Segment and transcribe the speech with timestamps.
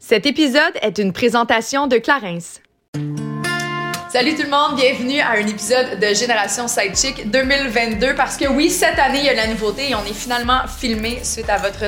[0.00, 2.60] Cet épisode est une présentation de Clarence.
[4.10, 8.70] Salut tout le monde, bienvenue à un épisode de Génération Sidechick 2022 parce que oui,
[8.70, 11.84] cette année, il y a la nouveauté et on est finalement filmé suite à, votre,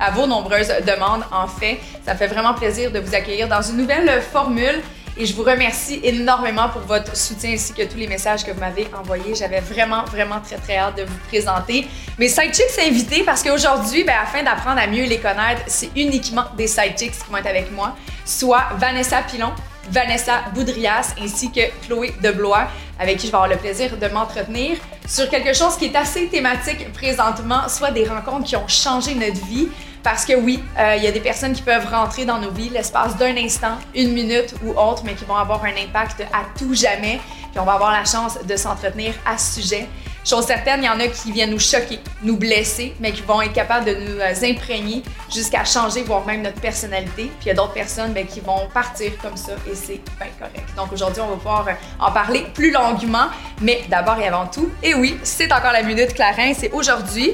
[0.00, 1.22] à vos nombreuses demandes.
[1.32, 4.82] En fait, ça fait vraiment plaisir de vous accueillir dans une nouvelle formule
[5.16, 8.60] et je vous remercie énormément pour votre soutien ainsi que tous les messages que vous
[8.60, 9.34] m'avez envoyés.
[9.34, 11.86] J'avais vraiment, vraiment très, très hâte de vous présenter
[12.18, 16.66] mes sidechicks invités parce qu'aujourd'hui, ben, afin d'apprendre à mieux les connaître, c'est uniquement des
[16.66, 19.52] sidechicks qui vont être avec moi, soit Vanessa Pilon,
[19.90, 22.68] Vanessa Boudrias ainsi que Chloé Deblois,
[22.98, 26.28] avec qui je vais avoir le plaisir de m'entretenir sur quelque chose qui est assez
[26.28, 29.68] thématique présentement, soit des rencontres qui ont changé notre vie.
[30.02, 32.70] Parce que oui, euh, il y a des personnes qui peuvent rentrer dans nos vies
[32.70, 36.74] l'espace d'un instant, une minute ou autre, mais qui vont avoir un impact à tout
[36.74, 37.20] jamais.
[37.50, 39.88] Puis on va avoir la chance de s'entretenir à ce sujet.
[40.24, 43.42] Chose certaine, il y en a qui viennent nous choquer, nous blesser, mais qui vont
[43.42, 45.02] être capables de nous euh, imprégner
[45.32, 47.24] jusqu'à changer, voire même notre personnalité.
[47.24, 50.28] Puis il y a d'autres personnes ben, qui vont partir comme ça et c'est bien
[50.38, 50.68] correct.
[50.76, 53.26] Donc aujourd'hui, on va pouvoir euh, en parler plus longuement,
[53.60, 57.32] mais d'abord et avant tout, et oui, c'est encore la minute Clarins, c'est aujourd'hui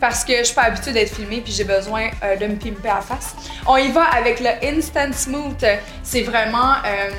[0.00, 2.90] parce que je suis pas habituée d'être filmée puis j'ai besoin euh, de me pimper
[2.90, 3.34] à face.
[3.66, 5.64] On y va avec le Instant Smooth.
[6.02, 7.10] C'est vraiment euh,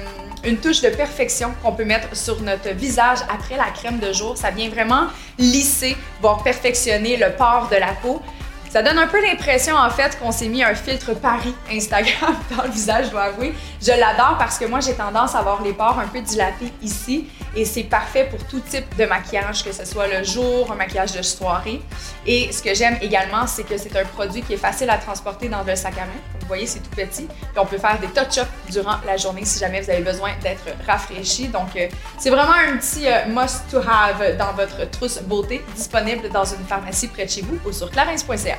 [0.44, 4.38] une touche de perfection qu'on peut mettre sur notre visage après la crème de jour.
[4.38, 8.22] Ça vient vraiment lisser, voire perfectionner le port de la peau.
[8.70, 12.64] Ça donne un peu l'impression, en fait, qu'on s'est mis un filtre Paris Instagram dans
[12.64, 13.54] le visage, je dois avouer.
[13.82, 17.28] Je l'adore parce que moi, j'ai tendance à avoir les pores un peu dilatés ici
[17.58, 21.14] et c'est parfait pour tout type de maquillage, que ce soit le jour, un maquillage
[21.14, 21.82] de soirée.
[22.28, 25.50] Et ce que j'aime également, c'est que c'est un produit qui est facile à transporter
[25.50, 26.22] dans le sac à main.
[26.40, 27.26] Vous voyez, c'est tout petit.
[27.26, 30.68] Puis on peut faire des touch-ups durant la journée si jamais vous avez besoin d'être
[30.86, 31.48] rafraîchi.
[31.48, 31.88] Donc, euh,
[32.20, 37.26] c'est vraiment un petit euh, must-to-have dans votre trousse beauté, disponible dans une pharmacie près
[37.26, 38.58] de chez vous ou sur clarins.ca.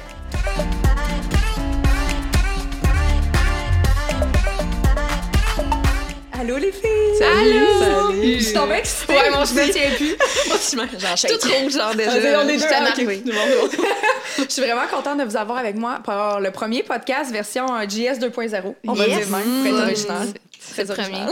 [6.48, 7.18] Allô les filles!
[7.18, 7.66] Salut!
[7.78, 8.38] Salut!
[8.38, 9.12] Je suis tombée excitée!
[9.12, 10.16] Ouais, moi je me tiens plus.
[10.46, 11.30] moi aussi, j'enchaîne.
[11.30, 12.11] Tout rouge, genre déjà.
[12.11, 13.77] Ah, on est deux, Je okay.
[14.39, 17.67] Je suis vraiment contente de vous avoir avec moi pour avoir le premier podcast version
[17.86, 18.74] JS 2.0.
[18.86, 20.28] On va dire même, pour être original.
[20.73, 21.28] Très original.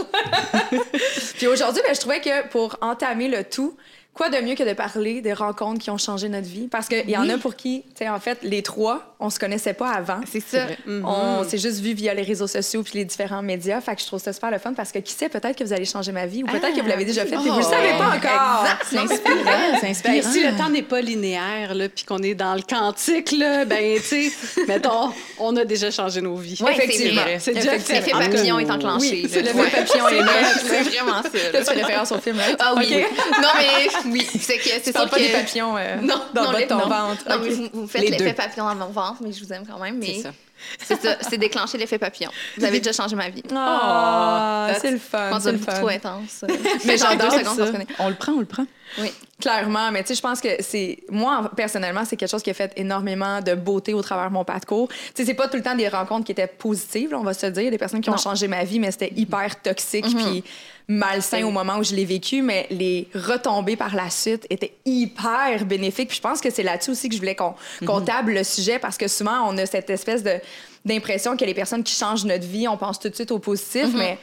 [1.38, 3.74] Puis aujourd'hui, ben, je trouvais que pour entamer le tout,
[4.16, 6.69] quoi de mieux que de parler des rencontres qui ont changé notre vie?
[6.69, 9.38] Parce qu'il y en a pour qui, tu sais, en fait, les trois, on se
[9.38, 10.21] connaissait pas avant.
[10.31, 10.66] C'est ça.
[10.87, 13.81] On s'est juste vu via les réseaux sociaux puis les différents médias.
[13.81, 15.72] Fait que je trouve ça super le fun parce que qui sait, peut-être que vous
[15.72, 17.91] allez changer ma vie ou peut-être que vous l'avez déjà fait et vous le savez
[17.99, 18.66] pas encore.
[18.88, 19.50] C'est inspirant.
[19.81, 20.15] C'est inspirant.
[20.15, 23.65] Ben, si le temps n'est pas linéaire, là, puis qu'on est dans le quantique, là,
[23.65, 26.59] ben, tu sais, mettons, on a déjà changé nos vies.
[26.60, 27.22] Oui, Effectivement.
[27.38, 27.94] C'est déjà fait.
[27.94, 29.22] L'effet papillon est enclenché.
[29.25, 30.25] Oui, c'est l'effet papillon est.
[30.66, 31.31] C'est vraiment ça.
[31.31, 32.44] Tu fais référence au film, là?
[32.59, 33.04] Ah oui.
[33.43, 35.22] Non, mais oui, c'est que c'est Tu sûr pas que...
[35.22, 36.88] des papillons euh, Non, dans non, les- ton non.
[36.88, 37.28] ventre.
[37.28, 37.42] Non, OK.
[37.44, 39.98] mais vous, vous faites l'effet papillon dans mon ventre, mais je vous aime quand même.
[39.98, 40.30] Mais C'est ça.
[40.78, 42.30] c'est ça, c'est déclencher l'effet papillon.
[42.56, 43.42] Vous avez déjà changé ma vie.
[43.54, 46.44] Ah, c'est le fun, Je pense c'est trop intense.
[46.84, 47.78] Mais j'adore deux secondes ça.
[47.98, 48.64] On le prend, on le prend.
[48.98, 49.12] Oui.
[49.40, 51.00] Clairement, mais tu sais, je pense que c'est.
[51.10, 54.44] Moi, personnellement, c'est quelque chose qui a fait énormément de beauté au travers de mon
[54.44, 54.88] parcours.
[54.88, 57.44] Tu sais, c'est pas tout le temps des rencontres qui étaient positives, on va se
[57.44, 57.70] le dire.
[57.70, 58.18] Des personnes qui ont Non.
[58.18, 60.42] changé ma vie, mais c'était hyper toxique puis
[60.88, 62.42] malsain au moment où je l'ai vécu.
[62.42, 66.08] Mais les retombées par la suite étaient hyper bénéfiques.
[66.08, 67.54] Puis je pense que c'est là-dessus aussi que je voulais qu'on
[67.86, 70.22] qu'on table le sujet parce que souvent, on a cette espèce
[70.84, 73.86] d'impression que les personnes qui changent notre vie, on pense tout de suite au positif,
[73.94, 74.19] mais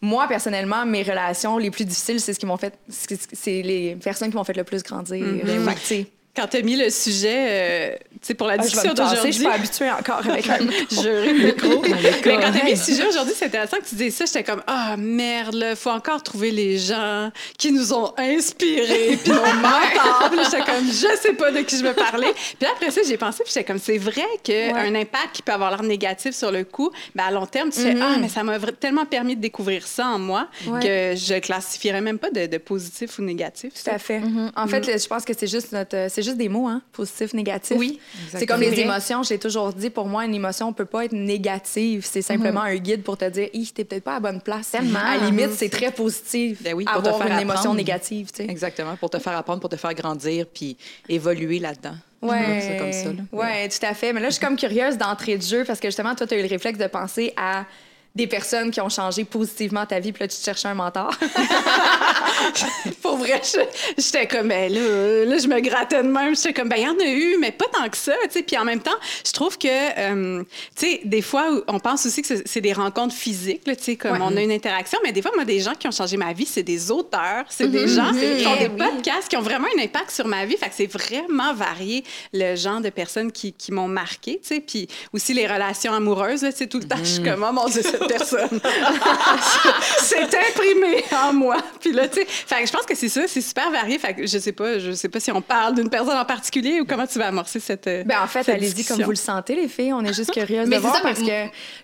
[0.00, 2.74] moi, personnellement, mes relations les plus difficiles, c'est ce qui m'ont fait.
[2.88, 5.24] c'est- les personnes qui m'ont fait le plus grandir.
[5.24, 5.40] Mhm.
[5.74, 8.62] Tu sais, Quand tu as mis le sujet, euh, tu sais, pour la ah, je
[8.62, 9.32] vais discussion me tasser, je d'aujourd'hui.
[9.34, 11.82] suis pas habituée encore avec un Jurer le micro.
[12.24, 14.24] Mais quand t'as mis le sujet aujourd'hui, c'est intéressant que tu dises ça.
[14.24, 19.30] J'étais comme, ah merde, il faut encore trouver les gens qui nous ont inspirés, puis
[19.32, 20.30] nos mentors.
[20.44, 22.28] J'étais comme, je sais pas de qui je veux parler.
[22.58, 25.70] Puis après ça, j'ai pensé, puis j'étais comme, c'est vrai qu'un impact qui peut avoir
[25.70, 28.58] l'air négatif sur le coup, ben, à long terme, tu fais, ah, mais ça m'a
[28.58, 30.80] tellement permis de découvrir ça en moi Ouais.
[30.80, 33.72] que je classifierais même pas de, de positif ou négatif.
[33.74, 34.20] Tout à fait.
[34.56, 37.76] En fait, je pense que c'est juste notre, c'est juste des mots, hein, positif, négatif.
[37.78, 38.00] Oui,
[38.32, 39.22] C'est comme les émotions.
[39.22, 42.04] J'ai toujours dit, pour moi, une émotion peut pas être négative.
[42.04, 44.70] C'est simplement un guide pour te dire, Hi, t'es peut-être pas à la bonne place.
[44.70, 44.98] Tellement.
[44.98, 46.62] À la limite, c'est très positif.
[46.62, 48.50] Ben oui, pour te avoir faire une émotion négative, tu sais.
[48.50, 50.76] Exactement, pour te faire apprendre, pour te faire grandir, puis
[51.08, 51.94] évoluer là-dedans.
[52.22, 53.08] Ouais, C'est comme ça.
[53.10, 53.22] là.
[53.32, 54.12] Ouais, tout à fait.
[54.14, 56.38] Mais là, je suis comme curieuse d'entrée de jeu parce que justement, toi, tu as
[56.38, 57.66] eu le réflexe de penser à
[58.14, 61.10] des personnes qui ont changé positivement ta vie, puis là, tu te cherchais un mentor.
[63.02, 66.34] Pour vrai, je- j'étais comme, ben là, là, je me grattais de même.
[66.36, 68.42] J'étais comme, ben il y en a eu, mais pas tant que ça, tu sais.
[68.42, 68.94] Puis en même temps,
[69.26, 70.42] je trouve que, euh,
[70.76, 73.96] tu sais, des fois, on pense aussi que c'est- des rencontres physiques, là, tu sais,
[73.96, 76.32] comme on a une interaction, mais des fois, moi, des gens qui ont changé ma
[76.32, 78.78] vie, c'est des auteurs, c'est des gens qui ont des oui.
[78.78, 80.56] podcasts qui ont vraiment un impact sur ma vie.
[80.56, 84.60] Fait que c'est vraiment varié le genre de personnes qui, qui m'ont marqué, tu sais.
[84.60, 87.52] Puis aussi les relations amoureuses, là, tu sais, tout le temps, je suis comme, oh
[87.52, 88.60] mon Dieu, cette personne.
[89.98, 91.56] c'est imprimé en moi.
[91.80, 93.98] Puis là, tu sais, je pense que c'est ça, c'est super varié.
[93.98, 96.80] Fait que je sais pas, je sais pas si on parle d'une personne en particulier
[96.80, 97.86] ou comment tu vas amorcer cette.
[97.86, 99.92] euh, Ben en fait, allez-y comme vous le sentez, les filles.
[99.92, 101.24] On est juste curieuses Mais de voir ça, parce que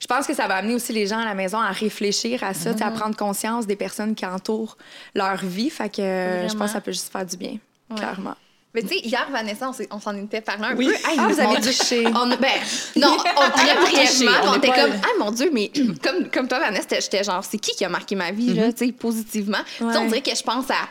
[0.00, 2.54] je pense que ça va amener aussi les gens à la maison à réfléchir à
[2.54, 4.76] ça, à prendre conscience des personnes qui entourent
[5.14, 5.70] leur vie.
[5.70, 7.56] Fait que euh, je pense que ça peut juste faire du bien,
[7.90, 7.96] Ouais.
[7.96, 8.34] clairement.
[8.74, 10.86] Mais tu sais, hier, Vanessa, on s'en était parlé un Oui.
[10.86, 10.92] peu.
[10.92, 12.06] Hey, Ah, vous avez touché.
[12.06, 12.48] On, a- ben,
[12.96, 15.72] non, on très brièvement, on on était comme, ah mon Dieu, mais
[16.02, 18.86] comme, comme toi, Vanessa, j'étais- genre, c'est qui qui a marqué ma vie, là, tu
[18.86, 19.58] sais, positivement?
[19.76, 20.06] Tu sais, on Ouais.
[20.06, 20.88] dirait que je pense à,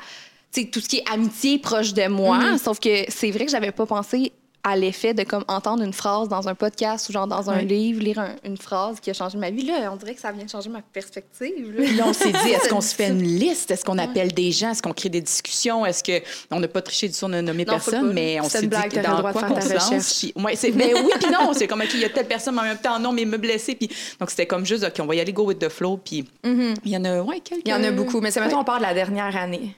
[0.53, 3.51] tu sais, tout ce qui est amitié proche de moi, sauf que c'est vrai que
[3.51, 4.33] j'avais pas pensé
[4.63, 7.63] à l'effet de comme entendre une phrase dans un podcast ou genre dans un Ouais.
[7.63, 9.63] livre, lire un- une phrase qui a changé ma vie.
[9.65, 11.73] Là, on dirait que ça vient de changer ma perspective.
[11.77, 11.91] là.
[11.95, 13.71] Là, on s'est dit, est-ce qu'on se fait une liste?
[13.71, 14.71] Est-ce qu'on appelle des gens?
[14.71, 15.85] Est-ce qu'on crée des discussions?
[15.85, 16.21] Est-ce que
[16.51, 18.67] on n'a pas triché du tout, on a nommé Non, personne, mais on s'est dit
[18.67, 20.25] blague, que dans le droit de quoi faire qu'on se lance?
[20.35, 22.65] ouais, mais oui, puis non, c'est comme, OK, il y a telle personne, mais en
[22.65, 23.75] même temps, non, mais me blesser.
[23.75, 23.89] Puis,
[24.19, 25.97] donc, c'était comme juste, OK, on va y aller go with the flow.
[25.97, 27.61] Puis, il y en a, ouais, quelques.
[27.65, 28.19] Il y en a beaucoup.
[28.19, 29.75] Mais c'est maintenant on parle de la dernière année.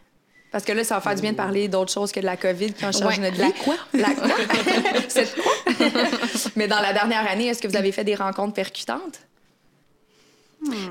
[0.51, 2.36] Parce que là, ça va faire du bien de parler d'autres choses que de la
[2.38, 3.31] COVID qui ont changé Ouais.
[3.31, 3.53] notre vie.
[3.63, 3.75] quoi?
[3.94, 4.27] La quoi?
[5.07, 5.53] C'est quoi?
[6.57, 9.19] Mais dans la dernière année, est-ce que vous avez fait des rencontres percutantes?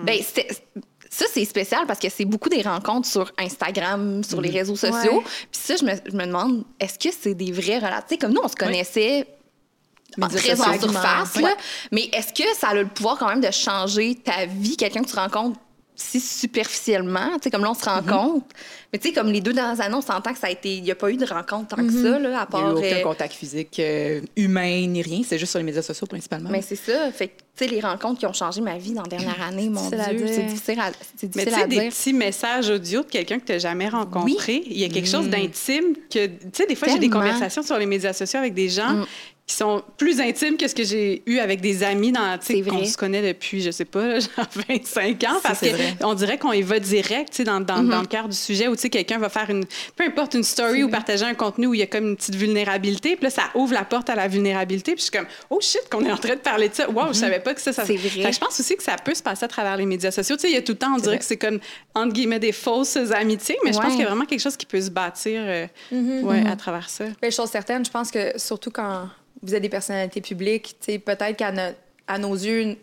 [0.02, 0.62] Ben, c'est-
[1.08, 5.18] ça, c'est spécial parce que c'est beaucoup des rencontres sur Instagram, sur les réseaux sociaux.
[5.18, 5.24] Ouais.
[5.52, 8.04] Puis ça, je me, je me demande, est-ce que c'est des vrais relations?
[8.08, 9.26] Tu sais, comme nous, on se connaissait
[10.20, 11.42] en- très en surface, ouais.
[11.42, 11.54] là.
[11.92, 15.08] mais est-ce que ça a le pouvoir quand même de changer ta vie, quelqu'un que
[15.10, 15.58] tu rencontres
[16.00, 18.46] si superficiellement, tu sais, comme là, on se rencontre.
[18.92, 20.74] Mais tu sais, comme les deux dernières années, on s'entend que ça a été...
[20.74, 22.46] Il n'y a pas eu de rencontre tant que ça, là, à Il n'y a
[22.46, 22.70] part...
[22.70, 25.20] eu aucun euh, contact physique euh, humain ni rien.
[25.24, 26.50] C'est juste sur les médias sociaux, principalement.
[26.50, 27.12] mais c'est ça.
[27.12, 29.68] Fait que, tu sais, les rencontres qui ont changé ma vie dans la dernière année,
[29.68, 33.02] mon difficile Dieu, c'est difficile à, c'est Mais difficile tu sais, des petits messages audio
[33.02, 36.38] de quelqu'un que tu n'as jamais rencontré, il y a quelque chose d'intime que, tu
[36.54, 39.06] sais, des fois, j'ai des conversations sur les médias sociaux avec des gens Mm.
[39.50, 42.96] Qui sont plus intimes que ce que j'ai eu avec des amis dans, qu'on se
[42.96, 45.64] connaît depuis, je sais pas, genre 25 ans, parce
[46.00, 47.90] qu'on dirait qu'on y va direct, tu sais, dans, dans, Mm-hmm.
[47.90, 49.64] dans le cœur du sujet, où, tu sais, quelqu'un va faire une,
[49.96, 52.34] peu importe, une story ou partager un contenu où il y a comme une petite
[52.34, 55.58] vulnérabilité, puis là, ça ouvre la porte à la vulnérabilité, puis je suis comme, oh
[55.60, 56.88] shit, qu'on est en train de parler de ça.
[56.90, 57.84] Wow, je savais pas que ça, ça...
[57.84, 58.22] C'est vrai.
[58.22, 60.36] Fait je pense aussi que ça peut se passer à travers les médias sociaux.
[60.36, 61.58] Tu sais, il y a tout le temps, on dirait que c'est comme,
[61.94, 64.66] entre guillemets, des fausses amitiés, mais je pense qu'il y a vraiment quelque chose qui
[64.66, 67.04] peut se bâtir euh, ouais, à travers ça.
[67.20, 69.08] Ben, chose certaine, je pense que surtout quand
[69.42, 71.74] vous êtes des personnalités publiques, tu sais, peut-être qu'à no-
[72.06, 72.76] à nos yeux,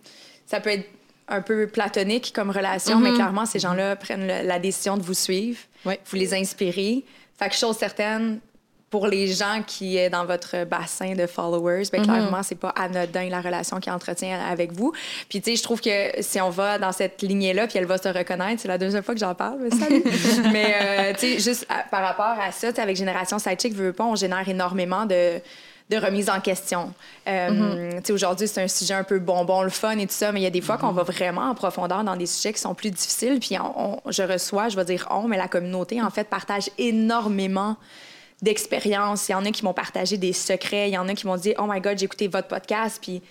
[0.45, 0.87] ça peut être
[1.27, 5.13] un peu platonique comme relation, mais clairement, ces gens-là prennent le- la décision de vous
[5.13, 5.59] suivre,
[6.09, 7.03] vous les inspirez.
[7.37, 8.39] Fait que chose certaine,
[8.89, 13.27] pour les gens qui est dans votre bassin de followers, ben clairement, c'est pas anodin
[13.27, 14.93] la relation qu'ils entretiennent avec vous.
[15.27, 17.97] Puis, tu sais, je trouve que si on va dans cette lignée-là, puis elle va
[17.97, 20.01] se reconnaître, c'est la deuxième fois que j'en parle, mais salut!
[20.53, 24.05] mais, euh, tu sais, juste à- par rapport à ça, avec Génération Sidechick, veux pas,
[24.05, 25.41] on génère énormément de
[25.89, 26.93] de remise en question.
[27.27, 30.41] Euh, sais, Aujourd'hui, c'est un sujet un peu bonbon, le fun et tout ça, mais
[30.41, 32.75] il y a des fois qu'on va vraiment en profondeur dans des sujets qui sont
[32.75, 33.39] plus difficiles.
[33.39, 36.69] Puis on- on- je reçois, je vais dire on, mais la communauté, en fait, partage
[36.77, 37.77] énormément
[38.41, 39.29] d'expériences.
[39.29, 40.89] Il y en a qui m'ont partagé des secrets.
[40.89, 42.99] Il y en a qui m'ont dit Oh my God, j'ai écouté votre podcast.
[43.01, 43.21] Puis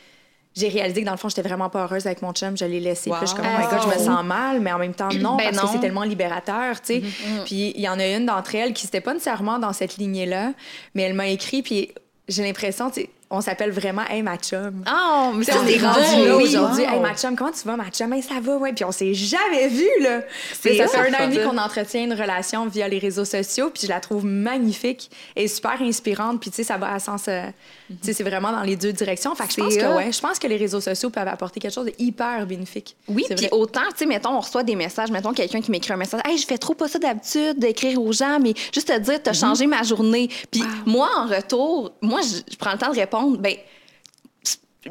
[0.55, 2.57] j'ai réalisé que dans le fond, j'étais vraiment pas heureuse avec mon chum.
[2.57, 3.11] Je l'ai laissé.
[3.11, 4.61] Puis je suis comme Oh my God, je me sens mal.
[4.61, 5.73] Mais en même temps, non, Ben parce que non.
[5.73, 6.81] c'est tellement libérateur.
[6.81, 7.03] tu sais.
[7.45, 10.53] Puis il y en a une d'entre elles qui n'était pas nécessairement dans cette lignée-là,
[10.95, 11.63] mais elle m'a écrit.
[11.63, 11.93] Puis
[12.29, 14.85] j'ai l'impression, tu on s'appelle vraiment Hey ma chum.
[14.87, 16.85] Oh, mais sais, ça, on c'est est rendu là aujourd'hui.
[16.85, 16.91] wow.
[16.93, 18.13] Hey, ma chum, comment tu vas, ma chum?
[18.13, 18.73] Hey, ça va, ouais.
[18.73, 20.21] Puis on s'est jamais vu, là.
[20.61, 23.71] C'est ça fait un an et demi qu'on entretient une relation via les réseaux sociaux,
[23.71, 26.41] puis je la trouve magnifique et super inspirante.
[26.41, 27.25] Puis tu sais, ça va à sens.
[27.29, 27.47] euh,
[27.89, 29.35] Tu sais, c'est vraiment dans les deux directions.
[29.35, 31.75] Fait que je pense que, ouais, je pense que les réseaux sociaux peuvent apporter quelque
[31.75, 32.97] chose de hyper bénéfique.
[33.09, 35.97] Oui, puis autant, tu sais, mettons, on reçoit des messages, mettons quelqu'un qui m'écrit un
[35.97, 39.21] message, hey, je fais trop pas ça d'habitude d'écrire aux gens, mais juste te dire,
[39.23, 40.29] t'as changé ma journée.
[40.51, 43.55] Puis moi, en retour, moi, je prends le temps de répondre, ben,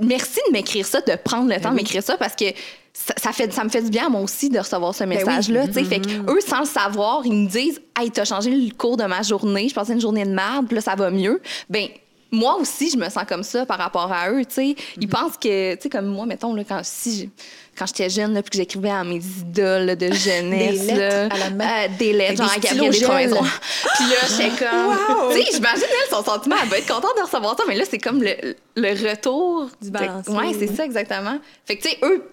[0.01, 2.45] merci de m'écrire ça, de prendre le temps de m'écrire ça, parce que
[2.93, 5.09] ça, ça fait, ça me fait du bien à moi aussi de recevoir ce oui.
[5.09, 5.71] message-là.
[5.71, 5.83] sais.
[5.83, 9.03] Fait que eux, sans le savoir, ils me disent, hey, t'as changé le cours de
[9.03, 11.41] ma journée, je passais une journée de merde, puis là, ça va mieux.
[11.69, 11.87] Ben,
[12.35, 14.75] moi aussi, je me sens comme ça par rapport à eux, tu sais.
[14.99, 17.29] Ils pensent que, tu sais, comme moi, mettons, là, quand, si
[17.77, 21.35] quand j'étais jeune, là, puis que j'écrivais à mes idoles là, de jeunesse, Des lettres
[21.35, 21.65] à la main.
[21.65, 22.51] euh, des lettres, genre
[23.95, 25.31] puis là, j'étais comme...
[25.31, 27.83] Tu sais, j'imagine, elle, son sentiment, elle va être contente de recevoir ça, mais là,
[27.89, 29.69] c'est comme le, le retour...
[29.81, 30.33] Du balancier.
[30.33, 31.37] Ouais, c'est ça, exactement.
[31.65, 32.23] Fait que, tu sais, eux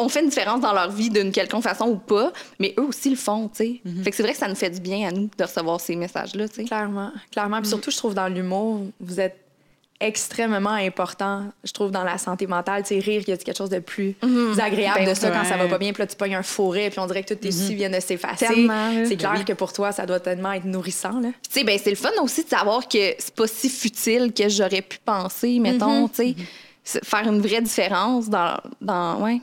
[0.00, 3.10] on fait une différence dans leur vie d'une quelconque façon ou pas, mais eux aussi
[3.10, 3.80] le font, tu sais.
[4.02, 5.96] Fait que c'est vrai que ça nous fait du bien à nous de recevoir ces
[5.96, 6.64] messages-là, tu sais.
[6.64, 7.60] Clairement, clairement.
[7.60, 9.36] Puis surtout, je trouve dans l'humour, vous êtes
[10.00, 12.82] extrêmement important, je trouve, dans la santé mentale.
[12.82, 14.16] Tu sais, rire, il y a quelque chose de plus
[14.58, 15.92] agréable Ben de ça quand ça va pas bien.
[15.92, 18.00] Puis là, tu pognes un fourré, puis on dirait que tous tes soucis viennent de
[18.00, 18.68] s'effacer.
[19.06, 21.28] C'est clair que pour toi, ça doit tellement être nourrissant, là.
[21.42, 24.48] Tu sais, ben, c'est le fun aussi de savoir que c'est pas si futile que
[24.48, 26.34] j'aurais pu penser, mettons, tu
[26.84, 27.00] sais.
[27.04, 28.56] Faire une vraie différence dans.
[28.80, 29.40] dans ouais.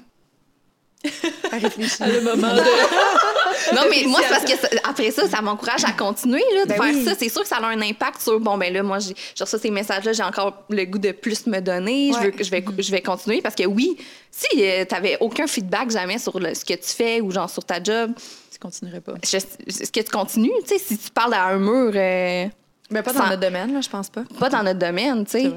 [1.62, 2.62] Le moment de.
[3.76, 6.70] Non, mais moi, c'est parce que ça- après ça, ça m'encourage à continuer là, de
[6.70, 7.04] Ben faire oui.
[7.04, 7.14] ça.
[7.18, 9.58] C'est sûr que ça a un impact sur, bon, ben là, moi, j'ai genre ça,
[9.60, 12.12] ces messages-là, j'ai encore le goût de plus me donner.
[12.14, 13.98] Je, veux, je, vais, je vais continuer parce que oui,
[14.32, 17.64] si tu t'avais aucun feedback jamais sur le- ce que tu fais ou genre sur
[17.66, 18.12] ta job,
[18.52, 19.14] Tu continuerais pas.
[19.22, 20.52] est-ce que tu continues?
[20.66, 22.46] Tu sais, si tu parles à un mur, euh,
[22.90, 24.24] Mais pas dans Sans- notre domaine, là, je pense pas.
[24.40, 25.52] pas dans notre domaine, tu sais.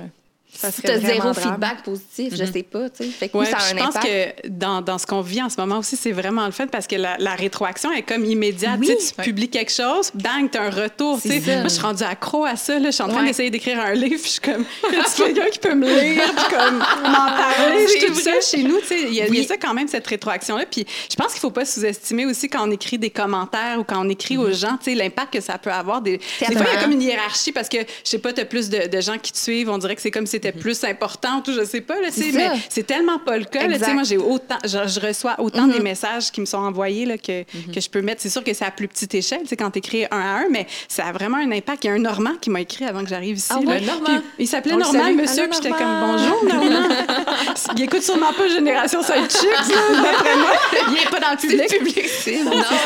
[0.52, 1.34] Ça Si serait as zéro drame.
[1.34, 3.10] feedback positif, je sais pas, tu sais.
[3.10, 4.06] Fait que Ouais, oui, ça a un je pense impact.
[4.42, 6.86] que dans, dans ce qu'on vit en ce moment aussi, c'est vraiment le fait parce
[6.86, 8.78] que la, la rétroaction est comme immédiate.
[8.80, 8.90] Oui.
[9.16, 11.20] Tu, publies quelque chose, bang, t'as un retour.
[11.20, 11.40] tu sais.
[11.40, 11.58] C'est ça.
[11.60, 12.78] Moi, je suis rendue accro à ça.
[12.78, 12.86] Là.
[12.90, 13.28] Je suis en train Ouais.
[13.28, 14.16] d'essayer d'écrire un livre.
[14.20, 17.86] puis Je suis comme, y a quelqu'un qui peut me lire, puis comme m'en parler.
[17.86, 18.80] Je suis toute seule chez nous.
[18.80, 19.00] tu sais.
[19.08, 20.66] Il y, a- il y a ça quand même, cette rétroaction-là.
[20.70, 24.04] Puis je pense qu'il faut pas sous-estimer aussi quand on écrit des commentaires ou quand
[24.04, 26.02] on écrit aux gens, tu sais, l'impact que ça peut avoir.
[26.02, 28.40] Des, des fois, il y a comme une hiérarchie parce que, je sais pas, tu
[28.40, 29.70] as plus de, de gens qui te suivent.
[29.70, 31.94] On dirait que c'est comme si c'était plus important ou je sais pas.
[32.10, 33.66] C'est mais c'est tellement pas le cas.
[33.66, 33.92] là.
[33.92, 37.42] Moi, j'ai autant, je, je reçois autant des messages qui me sont envoyés là, que,
[37.72, 38.22] que je peux mettre.
[38.22, 40.38] C'est sûr que c'est à plus petite échelle, tu sais, quand tu écris un à
[40.40, 41.84] un, mais ça a vraiment un impact.
[41.84, 43.48] Il y a un Normand qui m'a écrit avant que j'arrive ici.
[43.50, 44.04] Ah ouais, Normand?
[44.06, 46.88] Puis il s'appelait Normand, monsieur, puis j'étais comme bonjour, Normand.
[47.76, 49.48] il écoute sûrement pas Génération Sidechick,
[50.02, 50.50] d'après moi.
[50.90, 51.60] Il est pas dans le public.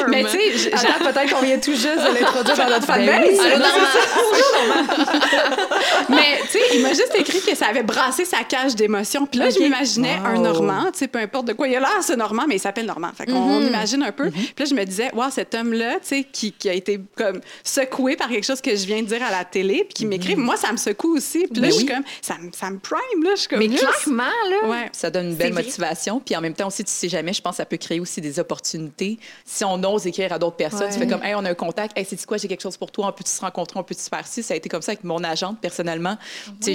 [0.09, 3.37] Mais tu sais, j- Attends, peut-être qu'on vient tout juste de l'introduire dans notre fanbase.
[3.37, 4.95] non, Normand.
[6.09, 9.27] Mais tu sais, il m'a juste écrit que ça avait brassé sa cage d'émotions.
[9.27, 10.35] Puis là, je m'imaginais un.
[10.45, 12.87] Normand, tu sais, peu importe de quoi il a l'air, ce Normand, mais il s'appelle
[12.87, 13.11] Normand.
[13.17, 14.31] Fait qu'on imagine un peu.
[14.31, 17.41] Puis là, je me disais, wow, cet homme-là, tu sais, qui, qui a été comme
[17.63, 20.37] secoué par quelque chose que je viens de dire à la télé, puis qui m'écrit,
[20.37, 21.47] moi, ça me secoue aussi.
[21.51, 23.31] Puis là, Ben je suis comme, ça, me- ça me prime, là.
[23.35, 24.69] Je suis comme, Mais clairement, là.
[24.69, 24.91] Ouais.
[24.93, 26.21] Ça donne une belle motivation.
[26.21, 28.21] Puis en même temps aussi, tu sais jamais, je pense que ça peut créer aussi
[28.21, 29.19] des opportunités.
[29.45, 31.97] Si on ose écrire à d'autres personnes, tu fais comme, hey, on a un contact,
[31.97, 34.09] hey, c'est quoi, j'ai quelque chose pour toi, on peut se rencontrer, on peut se
[34.09, 34.43] faire ci?
[34.43, 36.17] Ça a été comme ça avec mon agente personnellement.
[36.61, 36.75] Tu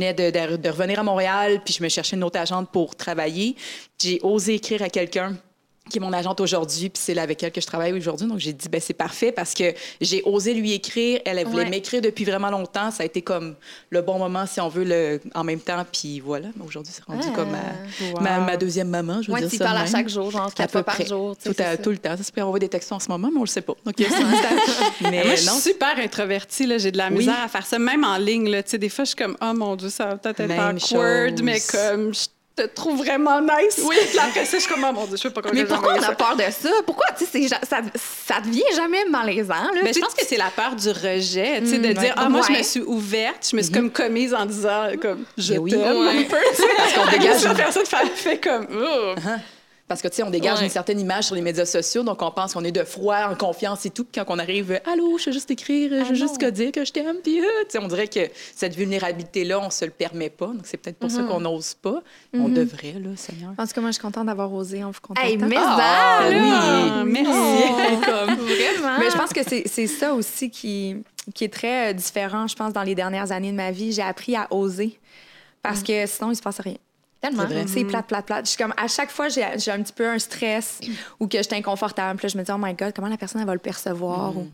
[0.00, 2.96] venais de, de- de revenir à Montréal, puis je me cherchais une autre agente pour
[2.96, 3.54] travailler.
[4.00, 5.36] J'ai osé écrire à quelqu'un
[5.90, 8.26] qui est mon agente aujourd'hui, puis c'est là avec elle que je travaille aujourd'hui.
[8.26, 11.20] Donc, j'ai dit, ben c'est parfait parce que j'ai osé lui écrire.
[11.26, 11.70] Elle, elle voulait Ouais.
[11.70, 12.90] m'écrire depuis vraiment longtemps.
[12.90, 13.54] Ça a été comme
[13.90, 15.84] le bon moment, si on veut, le, en même temps.
[15.92, 17.34] Puis voilà, Mais aujourd'hui, c'est rendu Ah.
[17.36, 17.58] comme ma,
[18.14, 18.20] Wow.
[18.20, 20.30] ma, ma deuxième maman, je veux Moi, dire tu y ça parles à chaque jour,
[20.30, 21.36] genre À quatre peu fois par jour.
[21.36, 22.16] Tout, à- tout le temps.
[22.16, 23.74] Ça se peut envoyer des textos en ce moment, mais on le sait pas.
[23.84, 24.08] Donc, c'est
[25.10, 26.66] Mais Moi, je non, suis super introvertie.
[26.78, 27.18] J'ai de la Oui.
[27.18, 28.48] misère à faire ça, même en ligne.
[28.48, 28.62] Là.
[28.62, 30.52] Des fois, je suis comme, oh mon Dieu, ça va peut-être être
[30.94, 32.26] awkward, mais comme, je
[32.68, 33.80] te trouve vraiment nice.
[33.84, 33.96] Oui.
[34.08, 35.94] Puis après ça, je suis comme, oh mon Dieu, je sais pas comment Mais pourquoi
[35.94, 36.12] on a ça.
[36.14, 36.70] peur de ça?
[36.86, 37.58] Pourquoi, tu sais, ça,
[38.26, 39.80] ça devient jamais malaisant, là?
[39.82, 42.14] Ben, Tu je pense que c'est la peur du rejet, tu sais, de Mm, dire
[42.16, 45.52] ah moi je me suis ouverte, je me suis comme commise en disant comme je
[45.54, 45.70] Mais oui.
[45.70, 46.08] t'aime Ouais.
[46.08, 46.68] un peu, tu sais.
[46.76, 49.14] Parce qu'on dégage la une- personne fait, fait comme oh.
[49.90, 50.64] Parce que, tu sais, on dégage Ouais.
[50.66, 53.34] une certaine image sur les médias sociaux, donc on pense qu'on est de froid, en
[53.34, 54.04] confiance et tout.
[54.04, 56.84] Puis quand on arrive, allô, je veux juste écrire, je veux juste que dire que
[56.84, 57.16] je t'aime.
[57.24, 58.20] Puis, euh, tu sais, on dirait que
[58.54, 60.46] cette vulnérabilité-là, on se le permet pas.
[60.46, 62.02] Donc, c'est peut-être pour ça qu'on n'ose pas.
[62.32, 63.50] On devrait, là, Seigneur.
[63.58, 65.28] En tout cas, moi, je suis contente d'avoir osé en vous contactant.
[65.28, 66.34] Hey, mais Ah, oui.
[66.36, 67.04] là!
[67.04, 67.30] merci.
[68.12, 68.98] Oh, vraiment.
[69.00, 70.96] Mais je pense que c'est c'est ça aussi qui,
[71.34, 73.92] qui est très euh, différent, je pense, dans les dernières années de ma vie.
[73.92, 74.98] J'ai appris à oser
[75.62, 76.76] parce que sinon, il se passe rien.
[77.20, 77.44] Tellement.
[77.66, 78.44] C'est plate, plate, plate.
[78.46, 80.80] Je suis comme, à chaque fois, j'ai j'ai un petit peu un stress
[81.18, 82.18] ou que je suis inconfortable.
[82.18, 84.36] Puis là, je me dis, oh my God, comment la personne elle va le percevoir?
[84.36, 84.48] Ou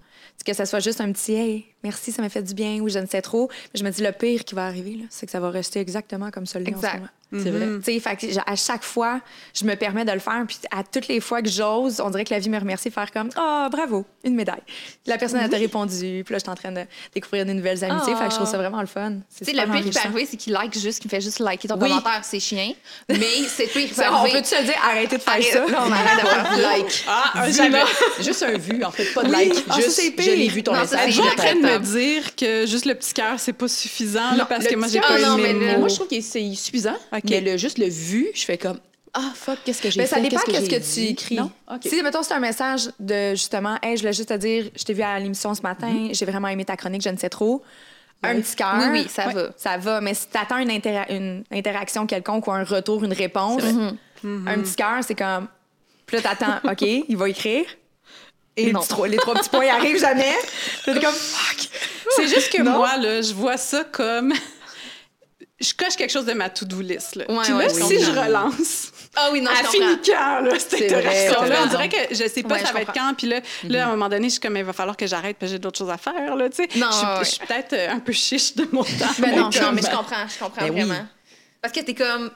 [0.45, 2.99] que ça soit juste un petit, hey, merci, ça m'a fait du bien ou je
[2.99, 3.49] ne sais trop.
[3.75, 5.81] Mais je me dis, le pire qui va arriver, là, c'est que ça va rester
[5.81, 6.61] exactement comme ça.
[6.61, 7.03] Exact.
[7.33, 7.67] C'est vrai.
[7.85, 9.21] Tu sais, fait que j- à chaque fois,
[9.53, 10.45] je me permets de le faire.
[10.47, 12.95] Puis à toutes les fois que j'ose, on dirait que la vie me remercie de
[12.95, 14.63] faire comme Ah, bravo, une médaille.
[15.07, 16.23] La personne a t'a répondu.
[16.25, 16.83] Puis là, je suis en train de
[17.13, 18.13] découvrir de nouvelles amitiés.
[18.15, 18.19] Ah.
[18.21, 19.15] Fait que je trouve ça vraiment le fun.
[19.29, 21.21] C'est Tu sais, super le pire qui peut arriver, c'est qu'il like juste, qu'il fait
[21.21, 21.89] juste liker ton Oui.
[21.89, 22.73] commentaire, c'est chien.
[23.09, 23.19] Mais
[23.49, 24.39] c'est pire qui peut Ça, on arriver.
[24.39, 25.67] peut-tu te le dire, arrêtez de faire Arrête- ça?
[25.67, 26.57] Là, on arrête ça.
[26.63, 27.05] Like.
[27.09, 27.33] Ah,
[27.71, 27.85] là.
[28.23, 29.33] Juste un vu, en fait, pas de Oui.
[29.49, 29.65] like.
[29.69, 30.25] Ah, juste, c'est pire.
[30.33, 31.07] je l'ai vu ton Non, message.
[31.07, 34.35] Je suis en train de me dire que juste le petit cœur, c'est pas suffisant,
[34.37, 35.79] là, parce que moi, j'ai pas non, mais le.
[35.79, 36.97] Moi, je trouve que c'est suffisant.
[37.13, 37.23] OK.
[37.31, 38.79] Mais le, juste le vu, je fais comme
[39.15, 40.15] Ah, fuck, qu'est-ce que j'ai Mais fait?
[40.17, 41.35] ça dépend qu'est-ce qu'est-ce j'ai que tu écris.
[41.37, 41.51] Non?
[41.73, 41.81] OK.
[41.87, 44.93] Si, mettons, c'est un message de justement, hey, je voulais juste te dire, je t'ai
[44.93, 47.63] vu à l'émission ce matin, j'ai vraiment aimé ta chronique, je ne sais trop.
[48.23, 48.77] Un petit cœur.
[48.79, 49.51] Oui, oui, ça va.
[49.57, 50.01] Ça va.
[50.01, 53.63] Mais si tu attends une, intera- une interaction quelconque ou un retour, une réponse,
[54.25, 55.49] un petit cœur, c'est comme.
[56.07, 57.65] Puis là, t'attends, OK, il va écrire.
[58.59, 58.81] Et les, non.
[58.81, 60.35] trois, les trois petits points arrivent jamais.
[60.85, 61.69] T'es comme, fuck.
[62.17, 62.79] C'est juste que Non?
[62.79, 64.33] moi, là, je vois ça comme.
[65.59, 67.17] Je coche quelque chose de ma to-do list.
[67.17, 67.25] Là.
[67.31, 69.97] Ouais, Puis là, ouais, si je relance, Ah oui, non, à je comprends.
[70.07, 72.73] quand, là, cette C'est vrai, t'as On dirait que je sais pas Ouais, ça je
[72.75, 73.09] va être comprends.
[73.09, 73.15] quand.
[73.15, 75.39] Puis là, là, à un moment donné, je suis comme, il va falloir que j'arrête
[75.39, 76.69] parce que j'ai d'autres choses à faire, là, tu sais.
[76.79, 76.89] Non,
[77.21, 78.91] je suis, peut-être euh, un peu chiche de mon temps.
[79.19, 80.83] Ben non, Mais non, mais je comprends, je comprends Ben oui.
[80.83, 81.07] vraiment.
[81.63, 82.31] Parce que t'es comme.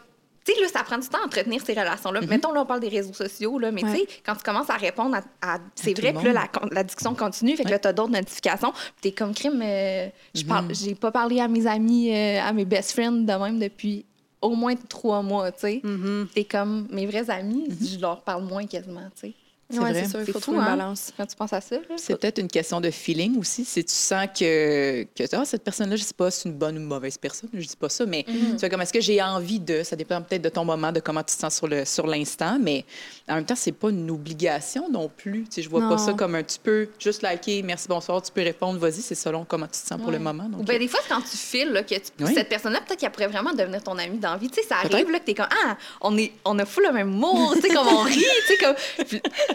[0.45, 2.21] Tu sais, là, ça prend du temps à entretenir ces relations-là.
[2.23, 4.77] Mettons, là, on parle des réseaux sociaux, là, mais tu sais, quand tu commences à
[4.77, 5.55] répondre à.
[5.55, 8.83] à- c'est vrai, puis là, la, discussion continue, fait que là, t'as d'autres notifications, puis
[9.03, 9.61] t'es comme crime.
[9.63, 13.33] euh, je parle, j'ai pas parlé à mes amis, euh, à mes best friends de
[13.33, 14.05] même depuis
[14.41, 15.81] au moins trois mois, tu sais.
[15.85, 16.29] Mhm.
[16.35, 19.35] T'es comme mes vrais amis, je leur parle moins quasiment, tu sais.
[19.73, 20.03] C'est Ouais, vrai.
[20.05, 21.12] c'est sûr, il faut fou, trouver une balance.
[21.17, 21.77] Quand tu penses à ça.
[21.97, 23.65] C'est peut-être une question de feeling aussi.
[23.65, 26.77] Si tu sens que, que ah, cette personne-là, je sais pas si c'est une bonne
[26.77, 29.23] ou une mauvaise personne, je dis pas ça, mais tu fais comme est-ce que j'ai
[29.23, 29.83] envie de.
[29.83, 32.59] Ça dépend peut-être de ton moment, de comment tu te sens sur le sur l'instant,
[32.61, 32.85] mais
[33.29, 35.43] en même temps, c'est pas une obligation non plus.
[35.45, 35.91] Tu sais, je vois Non.
[35.91, 39.15] pas ça comme un tu peux juste liker, merci, bonsoir, tu peux répondre, vas-y, c'est
[39.15, 40.45] selon comment tu te sens pour le moment.
[40.49, 42.35] Donc, ben, des fois, c'est quand tu files, là, que tu- Oui.
[42.35, 44.49] cette personne-là, peut-être qu'elle pourrait vraiment devenir ton ami d'envie.
[44.50, 46.93] Tu sais, ça arrive, là, que t'es comme, ah, on, est, on a fou le
[46.93, 48.15] même mot, tu sais, comme on rit,
[48.47, 48.75] tu sais, comme.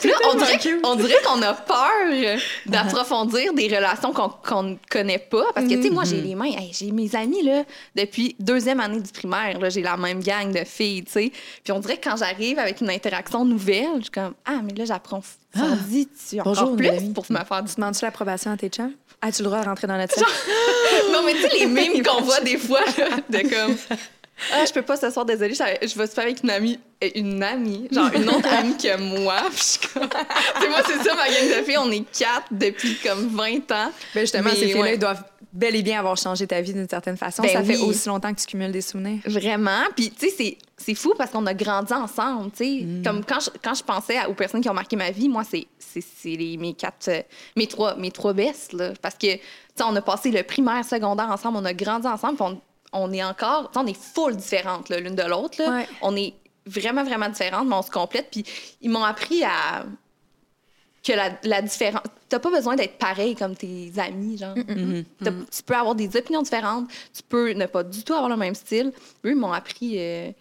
[0.05, 5.19] Là, on dirait, on dirait qu'on a peur d'approfondir des relations qu'on qu'on ne connaît
[5.19, 5.45] pas.
[5.53, 7.63] Parce que, tu sais, moi, j'ai les mains, hey, j'ai mes amis, là,
[7.95, 11.31] depuis deuxième année du primaire, là, j'ai la même gang de filles, tu sais.
[11.63, 14.74] Puis on dirait que quand j'arrive avec une interaction nouvelle, je suis comme, ah, mais
[14.74, 18.69] là, j'approfondis tu encore Bonjour, plus pour me faire du Tu demandes-tu l'approbation à tes
[18.69, 18.93] chums?
[19.21, 20.31] As-tu le droit de rentrer dans notre cercle?
[21.12, 23.75] Non, mais tu sais, les mimes qu'on voit des fois, là, de comme.
[24.54, 26.80] Ah, je peux pas ce soir, désolée, je vais super avec une amie,
[27.15, 29.36] une amie, genre une autre amie que moi.
[29.50, 30.10] Puis je comme.
[30.70, 33.92] Moi, c'est ça, ma gang de filles, on est quatre depuis comme 20 ans.
[34.13, 34.94] Ben justement, Mais ces filles-là, ouais.
[34.96, 35.24] ils doivent
[35.54, 37.44] bel et bien avoir changé ta vie d'une certaine façon.
[37.44, 39.22] Ben ça fait aussi longtemps que tu cumules des souvenirs.
[39.25, 39.84] Vraiment.
[39.96, 42.86] Puis, tu sais, c'est- fou parce qu'on a grandi ensemble, tu sais.
[43.06, 45.44] Comme quand je, quand je pensais à- aux personnes qui ont marqué ma vie, moi,
[45.50, 45.65] c'est
[46.58, 47.22] mes quatre, euh,
[47.56, 48.92] mes trois, mes trois bestes, là.
[49.01, 49.39] Parce que, tu
[49.75, 52.60] sais, on a passé le primaire, secondaire ensemble, on a grandi ensemble, on,
[52.95, 55.57] on est encore, on est full différentes, l'une de l'autre.
[55.63, 55.87] Ouais.
[56.01, 56.33] On est
[56.65, 58.29] vraiment, vraiment différentes, mais on se complète.
[58.31, 58.43] Puis,
[58.81, 59.85] ils m'ont appris à
[61.03, 62.01] que la, la différence.
[62.29, 64.55] T'as pas besoin d'être pareil comme tes amis, genre.
[65.23, 68.37] T'as- Tu peux avoir des opinions différentes, tu peux ne pas du tout avoir le
[68.37, 68.91] même style.
[69.23, 70.31] Eux, ils m'ont appris euh,